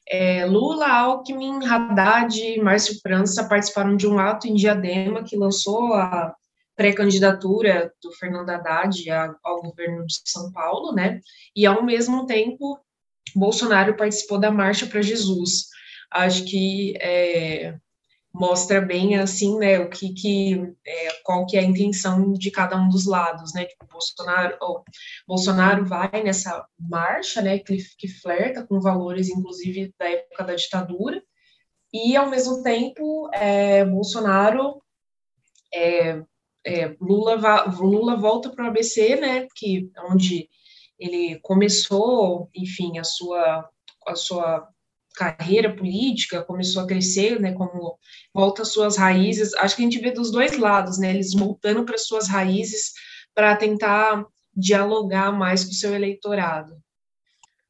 É, 0.10 0.46
Lula, 0.46 0.88
Alckmin, 0.88 1.66
Haddad 1.66 2.40
e 2.40 2.62
Márcio 2.62 3.00
França 3.02 3.48
participaram 3.48 3.96
de 3.96 4.08
um 4.08 4.18
ato 4.18 4.48
em 4.48 4.54
Diadema 4.54 5.24
que 5.24 5.36
lançou 5.36 5.94
a 5.94 6.34
pré-candidatura 6.76 7.92
do 8.02 8.12
Fernando 8.14 8.50
Haddad 8.50 9.10
ao 9.44 9.62
governo 9.62 10.06
de 10.06 10.14
São 10.26 10.52
Paulo, 10.52 10.94
né? 10.94 11.20
E 11.56 11.66
ao 11.66 11.84
mesmo 11.84 12.26
tempo, 12.26 12.80
Bolsonaro 13.36 13.98
participou 13.98 14.40
da 14.40 14.52
Marcha 14.52 14.86
para 14.86 15.02
Jesus. 15.02 15.66
Acho 16.12 16.46
que 16.46 16.96
é, 17.02 17.76
mostra 18.38 18.80
bem 18.80 19.18
assim, 19.18 19.58
né, 19.58 19.80
o 19.80 19.90
que, 19.90 20.14
que 20.14 20.74
é, 20.86 21.12
qual 21.24 21.46
que 21.46 21.58
é 21.58 21.60
a 21.60 21.64
intenção 21.64 22.34
de 22.34 22.52
cada 22.52 22.78
um 22.78 22.88
dos 22.88 23.08
lados, 23.08 23.54
né, 23.54 23.66
tipo, 23.66 23.86
Bolsonaro, 23.92 24.58
Bolsonaro 25.28 25.86
vai 25.86 26.24
nessa 26.24 26.66
marcha, 26.80 27.42
né, 27.42 27.58
que, 27.58 27.78
que 27.98 28.08
flerta 28.08 28.66
com 28.66 28.80
valores, 28.80 29.30
inclusive, 29.30 29.94
da 29.98 30.08
época 30.08 30.44
da 30.44 30.56
ditadura, 30.56 31.22
e, 31.92 32.16
ao 32.16 32.30
mesmo 32.30 32.62
tempo, 32.62 33.30
é, 33.34 33.84
Bolsonaro 33.84 34.82
é, 35.74 36.22
é, 36.64 36.96
Lula, 37.02 37.66
Lula 37.80 38.18
volta 38.18 38.50
para 38.50 38.66
o 38.66 38.68
ABC, 38.68 39.16
né, 39.16 39.48
que, 39.56 39.90
onde 40.12 40.48
ele 41.00 41.40
começou, 41.40 42.50
enfim, 42.56 43.00
a 43.00 43.04
sua, 43.04 43.68
a 44.06 44.16
sua 44.16 44.68
carreira 45.18 45.76
política, 45.76 46.44
começou 46.44 46.84
a 46.84 46.88
crescer, 46.88 47.40
né, 47.40 47.54
como 47.54 47.98
volta 48.34 48.62
às 48.62 48.72
suas 48.72 48.98
raízes. 48.98 49.54
Acho 49.56 49.76
que 49.76 49.82
a 49.82 49.86
gente 49.86 50.00
vê 50.00 50.12
dos 50.12 50.32
dois 50.32 50.58
lados, 50.58 51.00
né, 51.00 51.10
eles 51.10 51.34
voltando 51.34 51.84
para 51.84 51.98
suas 51.98 52.28
raízes 52.28 52.94
para 53.34 53.56
tentar 53.56 54.24
dialogar 54.56 55.32
mais 55.32 55.64
com 55.64 55.72
o 55.72 55.74
seu 55.74 55.94
eleitorado. 55.94 56.76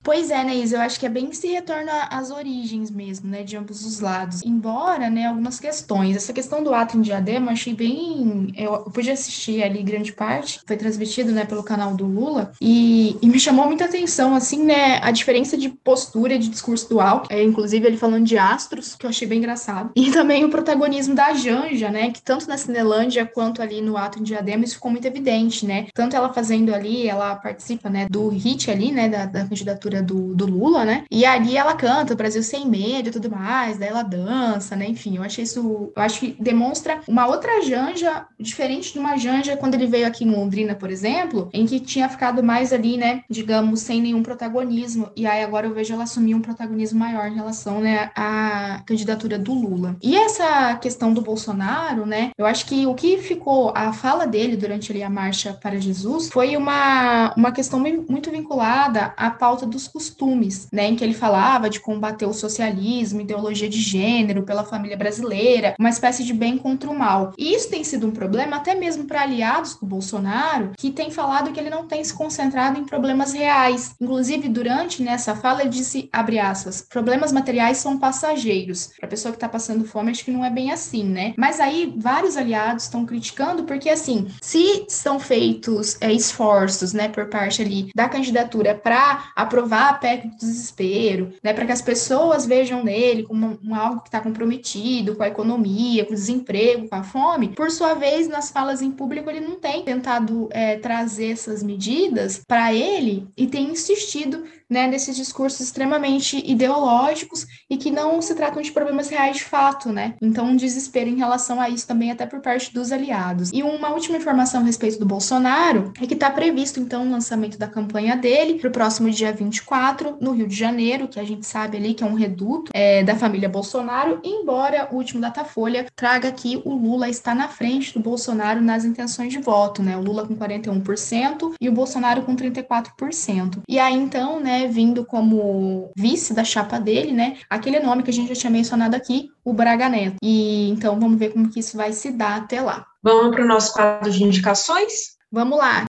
Pois 0.04 0.32
é, 0.32 0.42
Neis, 0.42 0.72
eu 0.72 0.80
acho 0.80 0.98
que 1.00 1.06
é 1.06 1.10
bem 1.10 1.34
se 1.34 1.48
retorna 1.48 2.04
às 2.10 2.32
origens 2.32 2.90
mesmo, 2.90 3.30
né, 3.30 3.44
de 3.44 3.58
ambos 3.58 3.86
os 3.86 4.00
lados. 4.00 4.42
Embora, 4.42 5.10
né, 5.10 5.26
algumas 5.26 5.60
questões. 5.60 6.16
Essa 6.16 6.32
questão 6.32 6.64
do 6.64 6.74
ato 6.74 6.98
em 6.98 7.02
diadema, 7.02 7.48
eu 7.48 7.54
achei 7.54 7.74
bem... 7.74 8.54
Eu 8.56 8.84
pude 8.84 9.12
assistir 9.12 9.62
ali 9.62 9.84
grande 9.84 10.14
parte, 10.14 10.62
foi 10.66 10.78
transmitido, 10.78 11.34
né, 11.34 11.44
pelo 11.44 11.62
canal 11.62 11.94
do 11.94 12.06
Lula, 12.06 12.54
e, 12.62 13.18
e 13.22 13.28
me 13.28 13.38
chamou 13.40 13.66
muita 13.66 13.86
atenção, 13.86 14.34
assim, 14.34 14.64
né, 14.64 15.00
a 15.04 15.12
diferença 15.12 15.58
de 15.58 15.70
postura, 15.70 16.40
de 16.40 16.48
discurso 16.48 16.88
do 16.88 17.02
Alckmin, 17.02 17.38
é, 17.38 17.44
inclusive 17.44 17.86
ele 17.86 17.98
falando 17.98 18.26
de 18.26 18.38
astros, 18.38 18.96
que 18.96 19.06
eu 19.06 19.10
achei 19.10 19.28
bem 19.28 19.40
engraçado, 19.40 19.92
e 19.96 20.12
também 20.12 20.46
o 20.46 20.50
protagonismo 20.50 21.16
da 21.16 21.34
Janja, 21.34 21.90
né, 21.90 22.12
que 22.12 22.22
tanto 22.22 22.48
na 22.48 22.58
Cinelândia 22.58 23.26
quanto 23.26 23.62
ali 23.62 23.82
no 23.82 23.98
ato 23.98 24.20
em 24.20 24.24
diadema, 24.24 24.64
isso 24.64 24.76
ficou 24.76 24.92
muito 24.92 25.06
evidente, 25.06 25.66
né, 25.66 25.88
tanto 25.94 26.16
ela 26.16 26.32
fazendo 26.32 26.74
ali, 26.74 27.08
ela 27.10 27.36
participa, 27.36 27.90
né, 27.90 28.08
do 28.10 28.30
hit 28.30 28.72
ali, 28.72 28.92
né, 28.92 29.10
da 29.10 29.28
candidatura 29.46 29.87
do, 29.90 30.36
do 30.36 30.46
Lula, 30.46 30.86
né? 30.86 31.04
E 31.10 31.26
ali 31.26 31.58
ela 31.58 31.76
canta 31.76 32.16
Brasil 32.16 32.44
sem 32.44 32.68
medo 32.68 33.10
e 33.10 33.12
tudo 33.12 33.30
mais, 33.30 33.78
daí 33.78 33.90
ela 33.90 34.04
dança, 34.04 34.76
né? 34.76 34.88
Enfim, 34.88 35.18
eu 35.18 35.24
achei 35.24 35.44
isso, 35.44 35.92
eu 35.96 36.02
acho 36.02 36.20
que 36.20 36.36
demonstra 36.40 37.00
uma 37.08 37.28
outra 37.28 37.62
Janja, 37.62 38.26
diferente 38.40 38.94
de 38.94 39.00
uma 39.00 39.18
Janja 39.18 39.56
quando 39.58 39.76
ele 39.76 39.88
veio 39.88 40.08
aqui 40.08 40.24
em 40.24 40.32
Londrina, 40.32 40.76
por 40.76 40.90
exemplo, 40.90 41.50
em 41.54 41.66
que 41.66 41.80
tinha 41.80 42.10
ficado 42.10 42.44
mais 42.44 42.74
ali, 42.74 42.98
né, 42.98 43.24
digamos, 43.30 43.82
sem 43.82 44.02
nenhum 44.02 44.24
protagonismo. 44.24 45.10
E 45.16 45.26
aí 45.26 45.44
agora 45.44 45.68
eu 45.68 45.74
vejo 45.74 45.94
ela 45.94 46.04
assumir 46.04 46.36
um 46.36 46.42
protagonismo 46.42 47.00
maior 47.00 47.28
em 47.28 47.36
relação, 47.36 47.80
né, 47.80 48.12
à 48.16 48.82
candidatura 48.86 49.38
do 49.38 49.54
Lula. 49.54 49.96
E 50.02 50.16
essa 50.16 50.76
questão 50.76 51.14
do 51.14 51.22
Bolsonaro, 51.22 52.06
né, 52.06 52.32
eu 52.38 52.46
acho 52.46 52.66
que 52.66 52.86
o 52.86 52.94
que 52.94 53.18
ficou, 53.18 53.72
a 53.76 53.94
fala 53.94 54.26
dele 54.26 54.58
durante 54.58 54.92
ali 54.92 55.04
a 55.04 55.10
marcha 55.10 55.54
para 55.54 55.80
Jesus 55.80 56.30
foi 56.30 56.56
uma, 56.58 57.34
uma 57.36 57.52
questão 57.52 57.80
muito 57.80 58.32
vinculada 58.32 59.14
à 59.18 59.30
pauta 59.30 59.66
dos 59.78 59.88
costumes, 59.88 60.68
né, 60.72 60.88
em 60.88 60.96
que 60.96 61.04
ele 61.04 61.14
falava 61.14 61.70
de 61.70 61.80
combater 61.80 62.26
o 62.26 62.34
socialismo, 62.34 63.22
ideologia 63.22 63.70
de 63.70 63.80
gênero, 63.80 64.44
pela 64.44 64.66
família 64.66 64.98
brasileira, 64.98 65.76
uma 65.80 65.90
espécie 65.90 66.24
de 66.24 66.34
bem 66.34 66.58
contra 66.58 66.90
o 66.90 66.98
mal. 66.98 67.34
E 67.38 67.54
isso 67.54 67.70
tem 67.70 67.84
sido 67.84 68.08
um 68.08 68.12
problema 68.12 68.58
até 68.58 68.74
mesmo 68.74 69.06
para 69.06 69.22
aliados 69.22 69.76
do 69.76 69.86
Bolsonaro, 69.86 70.72
que 70.76 70.92
tem 70.92 71.12
falado 71.12 71.52
que 71.52 71.60
ele 71.60 71.70
não 71.70 71.88
tem 71.88 72.04
se 72.04 72.14
concentrado 72.14 72.80
em 72.80 72.86
problemas 72.86 73.34
reais. 73.34 73.96
Inclusive, 74.02 74.50
durante 74.50 75.04
nessa 75.04 75.36
fala, 75.36 75.62
ele 75.62 75.70
disse, 75.70 76.10
abre 76.12 76.40
aspas, 76.40 76.82
problemas 76.82 77.32
materiais 77.32 77.78
são 77.78 77.98
passageiros. 77.98 78.92
Para 78.98 79.06
a 79.06 79.10
pessoa 79.10 79.32
que 79.32 79.38
está 79.38 79.48
passando 79.48 79.86
fome, 79.86 80.12
acho 80.12 80.26
que 80.26 80.32
não 80.32 80.44
é 80.44 80.50
bem 80.50 80.72
assim, 80.72 81.04
né? 81.04 81.34
Mas 81.38 81.60
aí, 81.60 81.94
vários 81.98 82.36
aliados 82.36 82.84
estão 82.84 83.06
criticando, 83.06 83.64
porque 83.64 83.90
assim, 83.90 84.28
se 84.42 84.86
são 84.88 85.20
feitos 85.20 85.98
é, 86.02 86.12
esforços, 86.12 86.94
né, 86.94 87.08
por 87.10 87.28
parte 87.28 87.62
ali 87.62 87.92
da 87.96 88.10
candidatura 88.10 88.74
para 88.74 89.32
aprovar 89.36 89.67
levar 89.68 89.90
a 89.90 89.94
PEC 89.94 90.30
do 90.30 90.38
desespero, 90.38 91.34
né, 91.44 91.54
para 91.54 91.66
que 91.66 91.72
as 91.74 91.82
pessoas 91.82 92.46
vejam 92.46 92.84
nele 92.84 93.24
como 93.24 93.60
um, 93.62 93.76
algo 93.76 94.02
que 94.02 94.08
está 94.08 94.22
comprometido 94.22 95.16
com 95.16 95.24
a 95.24 95.28
economia, 95.28 96.06
com 96.06 96.14
o 96.14 96.16
desemprego, 96.16 96.88
com 96.88 96.96
a 96.96 97.04
fome. 97.04 97.50
Por 97.50 97.70
sua 97.70 97.94
vez, 97.94 98.30
nas 98.30 98.50
falas 98.50 98.82
em 98.82 98.90
público, 98.90 99.30
ele 99.30 99.42
não 99.42 99.56
tem 99.56 99.84
tentado 99.84 100.48
é, 100.52 100.78
trazer 100.78 101.32
essas 101.32 101.62
medidas 101.62 102.42
para 102.48 102.74
ele 102.74 103.28
e 103.36 103.46
tem 103.46 103.70
insistido 103.70 104.46
né, 104.70 104.88
nesses 104.88 105.16
discursos 105.16 105.60
extremamente 105.60 106.44
ideológicos 106.46 107.46
e 107.70 107.78
que 107.78 107.92
não 107.92 108.22
se 108.22 108.36
tratam 108.36 108.62
de 108.62 108.72
problemas 108.72 109.10
reais 109.10 109.38
de 109.38 109.44
fato, 109.44 109.92
né? 109.92 110.16
Então, 110.22 110.46
um 110.46 110.56
desespero 110.56 111.10
em 111.10 111.18
relação 111.18 111.60
a 111.60 111.70
isso 111.70 111.88
também 111.88 112.12
até 112.12 112.26
por 112.26 112.42
parte 112.42 112.74
dos 112.74 112.92
aliados. 112.92 113.52
E 113.54 113.64
uma 113.64 113.90
última 113.90 114.18
informação 114.18 114.62
a 114.62 114.64
respeito 114.64 115.00
do 115.00 115.06
Bolsonaro 115.06 115.94
é 116.02 116.06
que 116.06 116.14
está 116.14 116.30
previsto, 116.30 116.80
então, 116.80 117.06
o 117.06 117.12
lançamento 117.12 117.58
da 117.58 117.68
campanha 117.68 118.16
dele 118.16 118.56
para 118.56 118.70
o 118.70 118.72
próximo 118.72 119.10
dia 119.10 119.32
24, 119.32 120.18
no 120.20 120.32
Rio 120.32 120.48
de 120.48 120.56
Janeiro, 120.56 121.08
que 121.08 121.20
a 121.20 121.24
gente 121.24 121.46
sabe 121.46 121.78
ali 121.78 121.94
que 121.94 122.04
é 122.04 122.08
um 122.08 122.14
reduto 122.14 122.72
é, 122.74 123.04
da 123.04 123.16
família 123.16 123.50
Bolsonaro, 123.50 124.20
embora 124.24 124.88
o 124.92 124.96
último 124.96 125.22
Datafolha 125.22 125.86
traga 125.96 126.32
que 126.32 126.62
o 126.66 126.74
Lula 126.74 127.10
está 127.10 127.34
na 127.34 127.48
frente 127.48 127.94
do 127.94 128.00
Bolsonaro 128.00 128.62
nas 128.62 128.86
intenções 128.86 129.32
de 129.32 129.40
voto, 129.40 129.82
né? 129.82 129.98
O 129.98 130.02
Lula 130.02 130.28
com 130.28 130.36
41% 130.36 131.54
e 131.60 131.70
o 131.70 131.72
Bolsonaro 131.72 132.24
com 132.24 132.36
34%. 132.36 133.60
E 133.68 133.80
aí, 133.80 133.96
então, 133.96 134.40
né, 134.40 134.57
vindo 134.66 135.06
como 135.06 135.92
vice 135.98 136.34
da 136.34 136.46
chapa 136.46 136.80
dele, 136.80 137.12
né, 137.12 137.38
aquele 137.50 137.82
nome 137.82 138.02
que 138.02 138.10
a 138.10 138.14
gente 138.14 138.30
já 138.30 138.36
tinha 138.36 138.50
mencionado 138.50 138.96
aqui, 138.96 139.30
o 139.44 139.52
Braga 139.52 139.90
Neto. 139.90 140.16
E 140.24 140.70
então 140.70 140.98
vamos 140.98 141.20
ver 141.20 141.34
como 141.34 141.50
que 141.50 141.60
isso 141.60 141.76
vai 141.76 141.92
se 141.92 142.12
dar 142.12 142.38
até 142.38 142.62
lá. 142.62 142.86
Vamos 143.04 143.36
para 143.36 143.44
o 143.44 143.48
nosso 143.48 143.74
quadro 143.74 144.10
de 144.10 144.24
indicações? 144.24 145.18
Vamos 145.30 145.58
lá. 145.58 145.86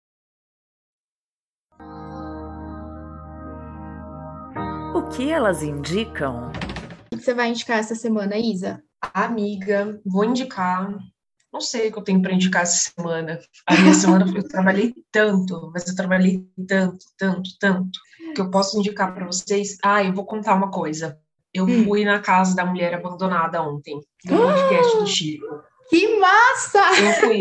O 4.93 5.07
que 5.07 5.31
elas 5.31 5.63
indicam? 5.63 6.51
O 7.11 7.17
que 7.17 7.23
você 7.23 7.33
vai 7.33 7.49
indicar 7.49 7.79
essa 7.79 7.95
semana, 7.95 8.37
Isa? 8.37 8.83
Amiga, 9.13 9.99
vou 10.05 10.25
indicar 10.25 10.93
não 11.51 11.61
sei 11.61 11.89
o 11.89 11.91
que 11.91 11.99
eu 11.99 12.03
tenho 12.03 12.21
para 12.21 12.33
indicar 12.33 12.63
essa 12.63 12.91
semana. 12.91 13.39
A 13.65 13.75
minha 13.75 13.93
semana 13.93 14.31
eu 14.35 14.47
trabalhei 14.47 14.93
tanto, 15.11 15.71
mas 15.73 15.87
eu 15.87 15.95
trabalhei 15.95 16.47
tanto, 16.67 17.05
tanto, 17.17 17.49
tanto, 17.59 17.99
que 18.35 18.41
eu 18.41 18.49
posso 18.51 18.77
indicar 18.77 19.13
para 19.13 19.25
vocês. 19.25 19.77
Ah, 19.83 20.03
eu 20.03 20.13
vou 20.13 20.25
contar 20.25 20.55
uma 20.55 20.69
coisa. 20.71 21.19
Eu 21.53 21.65
hum. 21.65 21.85
fui 21.85 22.05
na 22.05 22.19
casa 22.19 22.55
da 22.55 22.65
mulher 22.65 22.93
abandonada 22.93 23.61
ontem, 23.61 23.99
do 24.23 24.37
podcast 24.37 24.97
do 24.97 25.07
Chico. 25.07 25.63
Que 25.89 26.19
massa! 26.19 26.83
Eu 27.01 27.13
fui. 27.13 27.39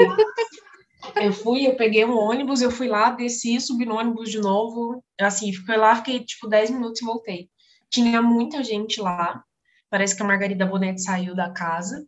Eu 1.16 1.32
fui, 1.32 1.66
eu 1.66 1.76
peguei 1.76 2.04
um 2.04 2.16
ônibus, 2.16 2.61
eu 2.61 2.70
fui 2.70 2.88
lá, 2.88 3.11
desci, 3.11 3.61
subi 3.61 3.86
no 3.86 3.96
ônibus 3.96 4.30
de 4.30 4.38
novo. 4.38 5.02
Assim, 5.20 5.52
fiquei 5.52 5.76
lá, 5.76 5.96
fiquei 5.96 6.24
tipo 6.24 6.48
10 6.48 6.70
minutos 6.70 7.00
e 7.00 7.04
voltei. 7.04 7.48
Tinha 7.90 8.20
muita 8.20 8.62
gente 8.62 9.00
lá. 9.00 9.42
Parece 9.90 10.16
que 10.16 10.22
a 10.22 10.26
Margarida 10.26 10.66
Bonetti 10.66 11.02
saiu 11.02 11.34
da 11.34 11.50
casa. 11.50 12.06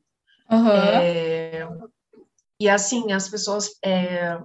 Uhum. 0.50 0.68
É, 0.68 1.68
e 2.58 2.68
assim, 2.68 3.12
as 3.12 3.28
pessoas 3.28 3.70
é, 3.84 4.38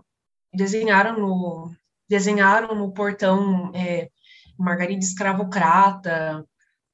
desenharam 0.53 1.19
no 1.19 1.75
desenharam 2.07 2.75
no 2.75 2.93
portão 2.93 3.71
é, 3.73 4.09
Margarida 4.57 5.03
Escravocrata, 5.03 6.45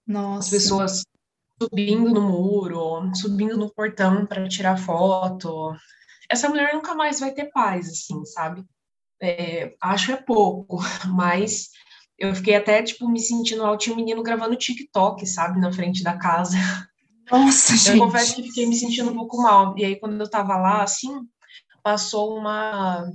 Nossa. 0.07 0.47
as 0.47 0.49
pessoas 0.49 1.03
subindo 1.61 2.09
no 2.09 2.21
muro, 2.21 3.13
subindo 3.13 3.57
no 3.57 3.69
portão 3.69 4.25
para 4.25 4.47
tirar 4.47 4.77
foto. 4.77 5.75
Essa 6.29 6.49
mulher 6.49 6.73
nunca 6.73 6.95
mais 6.95 7.19
vai 7.19 7.31
ter 7.31 7.51
paz, 7.51 7.89
assim, 7.89 8.25
sabe? 8.25 8.63
É, 9.21 9.75
acho 9.81 10.11
é 10.11 10.17
pouco, 10.17 10.79
mas 11.13 11.69
eu 12.17 12.33
fiquei 12.33 12.55
até, 12.55 12.81
tipo, 12.81 13.07
me 13.07 13.19
sentindo 13.19 13.77
tinha 13.77 13.93
um 13.93 13.97
menino 13.97 14.23
gravando 14.23 14.55
TikTok, 14.55 15.25
sabe, 15.27 15.59
na 15.59 15.71
frente 15.71 16.03
da 16.03 16.17
casa. 16.17 16.57
Nossa, 17.31 17.75
gente. 17.75 17.97
Eu 17.97 18.05
confesso 18.05 18.35
que 18.35 18.43
fiquei 18.43 18.65
me 18.65 18.75
sentindo 18.75 19.11
um 19.11 19.15
pouco 19.15 19.41
mal. 19.41 19.73
E 19.77 19.85
aí, 19.85 19.95
quando 19.95 20.19
eu 20.19 20.29
tava 20.29 20.57
lá, 20.57 20.83
assim, 20.83 21.09
passou 21.81 22.37
uma, 22.37 23.09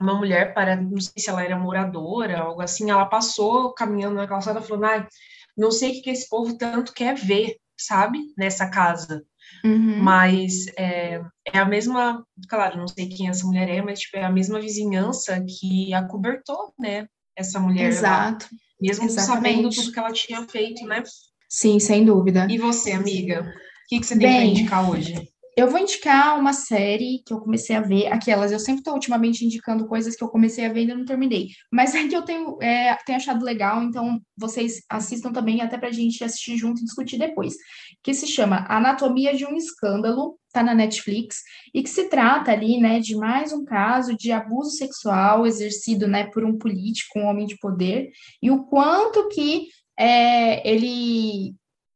uma 0.00 0.14
mulher, 0.14 0.54
para, 0.54 0.76
não 0.76 1.00
sei 1.00 1.14
se 1.16 1.28
ela 1.28 1.42
era 1.42 1.58
moradora, 1.58 2.40
algo 2.40 2.62
assim, 2.62 2.90
ela 2.90 3.06
passou 3.06 3.72
caminhando 3.74 4.16
na 4.16 4.26
calçada 4.26 4.62
falando, 4.62 4.84
ah, 4.84 5.08
não 5.56 5.70
sei 5.70 5.90
o 5.90 5.92
que, 5.94 6.02
que 6.02 6.10
esse 6.10 6.28
povo 6.28 6.56
tanto 6.56 6.92
quer 6.92 7.16
ver, 7.16 7.56
sabe, 7.76 8.18
nessa 8.36 8.68
casa. 8.70 9.24
Uhum. 9.64 10.02
Mas 10.02 10.66
é, 10.76 11.20
é, 11.44 11.58
a 11.58 11.64
mesma, 11.64 12.24
claro, 12.48 12.78
não 12.78 12.86
sei 12.86 13.08
quem 13.08 13.28
essa 13.28 13.46
mulher 13.46 13.68
é, 13.68 13.82
mas 13.82 14.00
tipo, 14.00 14.16
é 14.16 14.24
a 14.24 14.30
mesma 14.30 14.60
vizinhança 14.60 15.44
que 15.44 15.92
acobertou, 15.92 16.72
né, 16.78 17.08
essa 17.34 17.58
mulher 17.58 17.88
Exato. 17.88 18.44
Lá, 18.44 18.58
mesmo 18.80 19.06
Exatamente. 19.06 19.56
sabendo 19.56 19.70
tudo 19.70 19.92
que 19.92 19.98
ela 19.98 20.12
tinha 20.12 20.46
feito, 20.46 20.86
né? 20.86 21.02
Sim, 21.48 21.80
sem 21.80 22.04
dúvida. 22.04 22.46
E 22.50 22.58
você, 22.58 22.92
amiga? 22.92 23.40
O 23.40 23.88
que, 23.88 24.00
que 24.00 24.06
você 24.06 24.18
tem 24.18 24.36
para 24.36 24.44
indicar 24.44 24.90
hoje? 24.90 25.14
Eu 25.58 25.68
vou 25.68 25.80
indicar 25.80 26.38
uma 26.38 26.52
série 26.52 27.20
que 27.26 27.32
eu 27.34 27.40
comecei 27.40 27.74
a 27.74 27.80
ver, 27.80 28.06
aquelas, 28.12 28.52
eu 28.52 28.60
sempre 28.60 28.78
estou 28.78 28.94
ultimamente 28.94 29.44
indicando 29.44 29.88
coisas 29.88 30.14
que 30.14 30.22
eu 30.22 30.28
comecei 30.28 30.64
a 30.64 30.72
ver 30.72 30.78
e 30.78 30.82
ainda 30.82 30.94
não 30.94 31.04
terminei, 31.04 31.48
mas 31.72 31.92
é 31.96 32.06
que 32.06 32.14
eu 32.14 32.22
tenho, 32.22 32.62
é, 32.62 32.96
tenho 33.04 33.16
achado 33.16 33.44
legal, 33.44 33.82
então 33.82 34.20
vocês 34.36 34.82
assistam 34.88 35.32
também, 35.32 35.60
até 35.60 35.76
para 35.76 35.88
a 35.88 35.92
gente 35.92 36.22
assistir 36.22 36.56
junto 36.56 36.80
e 36.80 36.84
discutir 36.84 37.18
depois, 37.18 37.56
que 38.04 38.14
se 38.14 38.28
chama 38.28 38.66
Anatomia 38.68 39.34
de 39.34 39.44
um 39.46 39.56
Escândalo, 39.56 40.38
tá 40.52 40.62
na 40.62 40.76
Netflix, 40.76 41.38
e 41.74 41.82
que 41.82 41.90
se 41.90 42.04
trata 42.04 42.52
ali, 42.52 42.78
né, 42.78 43.00
de 43.00 43.16
mais 43.16 43.52
um 43.52 43.64
caso 43.64 44.16
de 44.16 44.30
abuso 44.30 44.70
sexual 44.70 45.44
exercido, 45.44 46.06
né, 46.06 46.30
por 46.32 46.44
um 46.44 46.56
político, 46.56 47.18
um 47.18 47.26
homem 47.26 47.46
de 47.48 47.58
poder, 47.58 48.10
e 48.40 48.48
o 48.48 48.62
quanto 48.62 49.28
que 49.30 49.66
é, 49.98 50.68
ele 50.68 51.54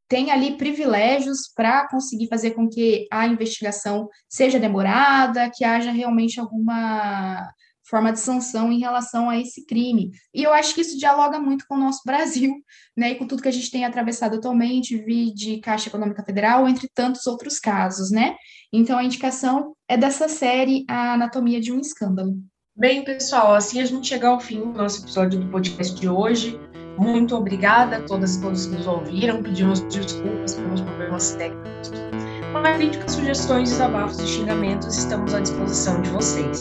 tem 0.09 0.31
ali 0.31 0.59
privilégios 0.59 1.51
para 1.57 1.89
conseguir 1.89 2.29
fazer 2.29 2.51
com 2.51 2.69
que 2.69 3.07
a 3.11 3.27
investigação 3.27 4.09
seja 4.29 4.61
demorada, 4.61 5.51
que 5.51 5.65
haja 5.65 5.91
realmente 5.91 6.39
alguma 6.39 7.49
forma 7.89 8.13
de 8.13 8.21
sanção 8.21 8.71
em 8.71 8.79
relação 8.79 9.29
a 9.29 9.39
esse 9.39 9.65
crime. 9.65 10.11
E 10.35 10.43
eu 10.43 10.53
acho 10.53 10.75
que 10.75 10.81
isso 10.81 10.99
dialoga 10.99 11.39
muito 11.39 11.65
com 11.67 11.77
o 11.77 11.79
nosso 11.79 12.01
Brasil, 12.05 12.55
né, 12.97 13.13
e 13.13 13.15
com 13.15 13.27
tudo 13.27 13.43
que 13.43 13.49
a 13.49 13.53
gente 13.53 13.71
tem 13.71 13.85
atravessado 13.85 14.37
atualmente, 14.37 14.97
vi 14.97 15.33
de 15.33 15.59
Caixa 15.61 15.89
Econômica 15.89 16.25
Federal, 16.25 16.69
entre 16.69 16.89
tantos 16.95 17.27
outros 17.27 17.59
casos, 17.59 18.11
né? 18.11 18.35
Então 18.73 18.99
a 18.99 19.05
indicação 19.05 19.75
é 19.89 19.97
dessa 19.97 20.29
série 20.29 20.85
A 20.89 21.15
Anatomia 21.15 21.61
de 21.61 21.73
um 21.73 21.81
Escândalo. 21.81 22.35
Bem, 22.75 23.05
pessoal, 23.05 23.55
assim 23.55 23.81
a 23.81 23.85
gente 23.85 24.09
chega 24.09 24.29
ao 24.29 24.41
fim 24.41 24.61
do 24.61 24.73
nosso 24.73 25.03
episódio 25.03 25.41
do 25.41 25.51
podcast 25.51 25.99
de 25.99 26.09
hoje. 26.09 26.59
Muito 26.99 27.37
obrigada 27.37 27.97
a 27.97 28.01
todas 28.01 28.37
e 28.37 28.41
todos 28.41 28.67
que 28.67 28.77
nos 28.77 28.87
ouviram. 28.87 29.43
Pedimos 29.43 29.81
desculpas 29.81 30.55
pelos 30.55 30.81
problemas 30.81 31.33
técnicos. 31.33 31.93
Para 32.53 32.75
críticas, 32.75 33.13
sugestões, 33.13 33.71
desabafos 33.71 34.21
e 34.21 34.27
xingamentos, 34.27 34.97
estamos 34.97 35.35
à 35.35 35.41
disposição 35.41 36.01
de 36.03 36.11
vocês. 36.11 36.59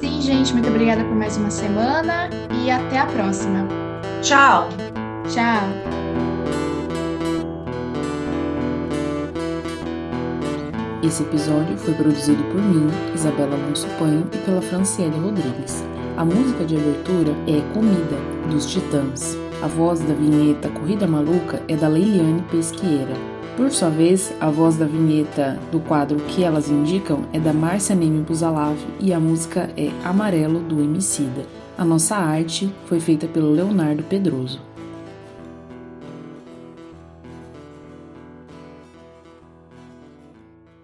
Sim, 0.00 0.20
gente, 0.20 0.52
muito 0.54 0.68
obrigada 0.68 1.04
por 1.04 1.14
mais 1.14 1.36
uma 1.36 1.50
semana 1.50 2.30
e 2.64 2.70
até 2.70 2.98
a 2.98 3.06
próxima. 3.06 3.68
Tchau! 4.22 4.68
Tchau! 5.28 5.94
Esse 11.02 11.22
episódio 11.22 11.76
foi 11.76 11.92
produzido 11.92 12.42
por 12.44 12.62
mim, 12.62 12.88
Isabela 13.14 13.54
Alonso 13.54 13.86
Panho, 13.98 14.26
e 14.32 14.38
pela 14.38 14.62
Franciele 14.62 15.18
Rodrigues. 15.18 15.84
A 16.16 16.24
música 16.24 16.64
de 16.64 16.76
abertura 16.76 17.32
é 17.46 17.60
Comida, 17.74 18.16
dos 18.50 18.64
Titãs. 18.64 19.43
A 19.64 19.66
voz 19.66 20.00
da 20.00 20.12
vinheta 20.12 20.68
Corrida 20.68 21.06
Maluca 21.06 21.62
é 21.66 21.74
da 21.74 21.88
Leiliane 21.88 22.44
Pesqueira. 22.50 23.14
Por 23.56 23.70
sua 23.70 23.88
vez, 23.88 24.30
a 24.38 24.50
voz 24.50 24.76
da 24.76 24.84
vinheta 24.84 25.58
do 25.72 25.80
quadro 25.80 26.18
Que 26.20 26.44
Elas 26.44 26.68
Indicam 26.68 27.24
é 27.32 27.40
da 27.40 27.54
Márcia 27.54 27.96
Neme 27.96 28.22
Buzalav 28.22 28.76
e 29.00 29.10
a 29.10 29.18
música 29.18 29.70
é 29.74 29.88
Amarelo 30.04 30.60
do 30.60 30.82
Emicida. 30.82 31.46
A 31.78 31.84
nossa 31.84 32.14
arte 32.14 32.70
foi 32.84 33.00
feita 33.00 33.26
pelo 33.26 33.52
Leonardo 33.52 34.02
Pedroso. 34.02 34.60